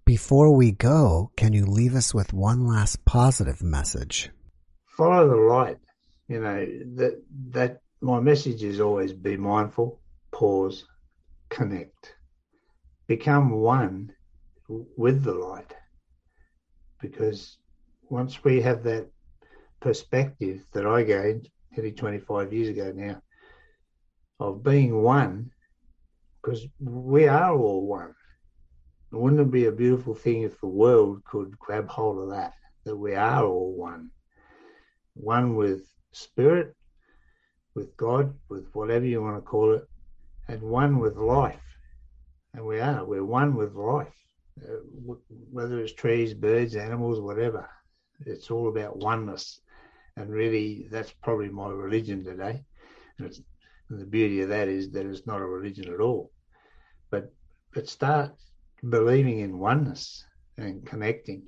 Before 0.05 0.53
we 0.53 0.73
go, 0.73 1.31
can 1.37 1.53
you 1.53 1.65
leave 1.65 1.95
us 1.95 2.13
with 2.13 2.33
one 2.33 2.67
last 2.67 3.05
positive 3.05 3.63
message? 3.63 4.29
Follow 4.97 5.29
the 5.29 5.37
light. 5.37 5.77
You 6.27 6.41
know, 6.41 6.65
that 6.95 7.23
that 7.51 7.81
my 8.01 8.19
message 8.19 8.63
is 8.63 8.81
always 8.81 9.13
be 9.13 9.37
mindful, 9.37 10.01
pause, 10.33 10.83
connect. 11.49 12.15
Become 13.07 13.51
one 13.51 14.11
with 14.67 15.23
the 15.23 15.33
light. 15.33 15.73
Because 17.01 17.57
once 18.09 18.43
we 18.43 18.61
have 18.61 18.83
that 18.83 19.09
perspective 19.79 20.65
that 20.73 20.85
I 20.85 21.03
gained 21.03 21.47
nearly 21.71 21.93
25 21.93 22.51
years 22.51 22.67
ago 22.67 22.91
now 22.93 23.21
of 24.41 24.63
being 24.63 25.01
one, 25.01 25.51
because 26.41 26.67
we 26.81 27.29
are 27.29 27.55
all 27.55 27.87
one 27.87 28.13
wouldn't 29.13 29.41
it 29.41 29.51
be 29.51 29.65
a 29.65 29.71
beautiful 29.71 30.15
thing 30.15 30.43
if 30.43 30.59
the 30.59 30.67
world 30.67 31.23
could 31.25 31.57
grab 31.59 31.87
hold 31.87 32.23
of 32.23 32.29
that, 32.31 32.53
that 32.85 32.95
we 32.95 33.15
are 33.15 33.45
all 33.45 33.73
one? 33.73 34.09
One 35.13 35.55
with 35.55 35.87
spirit, 36.11 36.75
with 37.75 37.95
God, 37.97 38.33
with 38.49 38.67
whatever 38.73 39.05
you 39.05 39.21
want 39.21 39.37
to 39.37 39.41
call 39.41 39.73
it, 39.73 39.87
and 40.47 40.61
one 40.61 40.99
with 40.99 41.15
life. 41.17 41.61
And 42.53 42.65
we 42.65 42.79
are, 42.79 43.03
we're 43.03 43.25
one 43.25 43.55
with 43.55 43.73
life, 43.73 44.13
uh, 44.63 45.13
whether 45.51 45.79
it's 45.79 45.93
trees, 45.93 46.33
birds, 46.33 46.75
animals, 46.75 47.19
whatever. 47.19 47.67
It's 48.25 48.51
all 48.51 48.69
about 48.69 48.97
oneness. 48.97 49.59
And 50.15 50.29
really, 50.29 50.87
that's 50.91 51.11
probably 51.23 51.49
my 51.49 51.69
religion 51.69 52.23
today. 52.23 52.63
And, 53.17 53.33
and 53.89 53.99
the 53.99 54.05
beauty 54.05 54.41
of 54.41 54.49
that 54.49 54.67
is 54.67 54.91
that 54.91 55.05
it's 55.05 55.25
not 55.25 55.41
a 55.41 55.45
religion 55.45 55.91
at 55.91 55.99
all. 55.99 56.31
But 57.09 57.33
but 57.73 57.89
start 57.89 58.35
believing 58.89 59.39
in 59.39 59.59
oneness 59.59 60.25
and 60.57 60.85
connecting. 60.85 61.43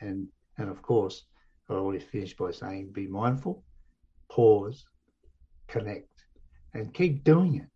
And 0.00 0.28
and 0.58 0.70
of 0.70 0.82
course, 0.82 1.24
I 1.68 1.74
always 1.74 2.02
finish 2.02 2.36
by 2.36 2.50
saying 2.50 2.90
be 2.92 3.06
mindful, 3.06 3.62
pause, 4.30 4.84
connect, 5.68 6.08
and 6.74 6.92
keep 6.94 7.24
doing 7.24 7.56
it. 7.56 7.66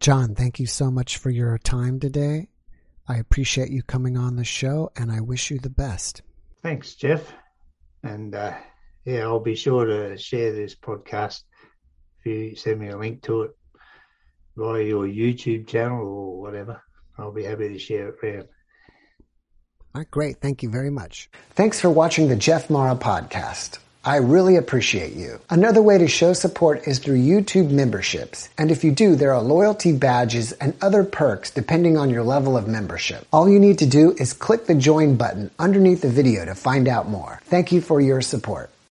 John, 0.00 0.34
thank 0.34 0.58
you 0.58 0.66
so 0.66 0.90
much 0.90 1.18
for 1.18 1.30
your 1.30 1.58
time 1.58 2.00
today. 2.00 2.48
I 3.06 3.16
appreciate 3.16 3.70
you 3.70 3.82
coming 3.82 4.16
on 4.16 4.36
the 4.36 4.44
show 4.44 4.90
and 4.96 5.10
I 5.12 5.20
wish 5.20 5.50
you 5.50 5.58
the 5.58 5.68
best. 5.68 6.22
Thanks, 6.62 6.94
Jeff. 6.94 7.32
And 8.02 8.34
uh, 8.34 8.54
yeah, 9.04 9.22
I'll 9.22 9.40
be 9.40 9.56
sure 9.56 9.84
to 9.84 10.16
share 10.16 10.52
this 10.52 10.74
podcast 10.74 11.42
if 12.20 12.26
you 12.26 12.56
send 12.56 12.80
me 12.80 12.88
a 12.88 12.96
link 12.96 13.22
to 13.24 13.42
it 13.42 13.50
via 14.56 14.82
your 14.82 15.06
YouTube 15.06 15.66
channel 15.66 16.06
or 16.06 16.40
whatever. 16.40 16.82
I'll 17.18 17.32
be 17.32 17.44
happy 17.44 17.68
to 17.68 17.78
share 17.78 18.08
it 18.08 18.14
around. 18.22 18.48
All 19.92 20.00
right, 20.00 20.10
great. 20.10 20.40
Thank 20.40 20.62
you 20.62 20.70
very 20.70 20.90
much. 20.90 21.28
Thanks 21.50 21.80
for 21.80 21.90
watching 21.90 22.28
the 22.28 22.36
Jeff 22.36 22.70
Mara 22.70 22.94
podcast. 22.94 23.78
I 24.02 24.16
really 24.16 24.56
appreciate 24.56 25.12
you. 25.12 25.40
Another 25.50 25.82
way 25.82 25.98
to 25.98 26.08
show 26.08 26.32
support 26.32 26.86
is 26.86 27.00
through 27.00 27.18
YouTube 27.18 27.70
memberships. 27.70 28.48
And 28.56 28.70
if 28.70 28.82
you 28.82 28.92
do, 28.92 29.14
there 29.14 29.34
are 29.34 29.42
loyalty 29.42 29.92
badges 29.92 30.52
and 30.52 30.74
other 30.80 31.04
perks 31.04 31.50
depending 31.50 31.98
on 31.98 32.08
your 32.08 32.22
level 32.22 32.56
of 32.56 32.66
membership. 32.66 33.26
All 33.30 33.46
you 33.46 33.58
need 33.58 33.78
to 33.80 33.86
do 33.86 34.12
is 34.12 34.32
click 34.32 34.64
the 34.64 34.74
join 34.74 35.16
button 35.16 35.50
underneath 35.58 36.00
the 36.00 36.08
video 36.08 36.46
to 36.46 36.54
find 36.54 36.88
out 36.88 37.10
more. 37.10 37.40
Thank 37.44 37.72
you 37.72 37.82
for 37.82 38.00
your 38.00 38.22
support. 38.22 38.70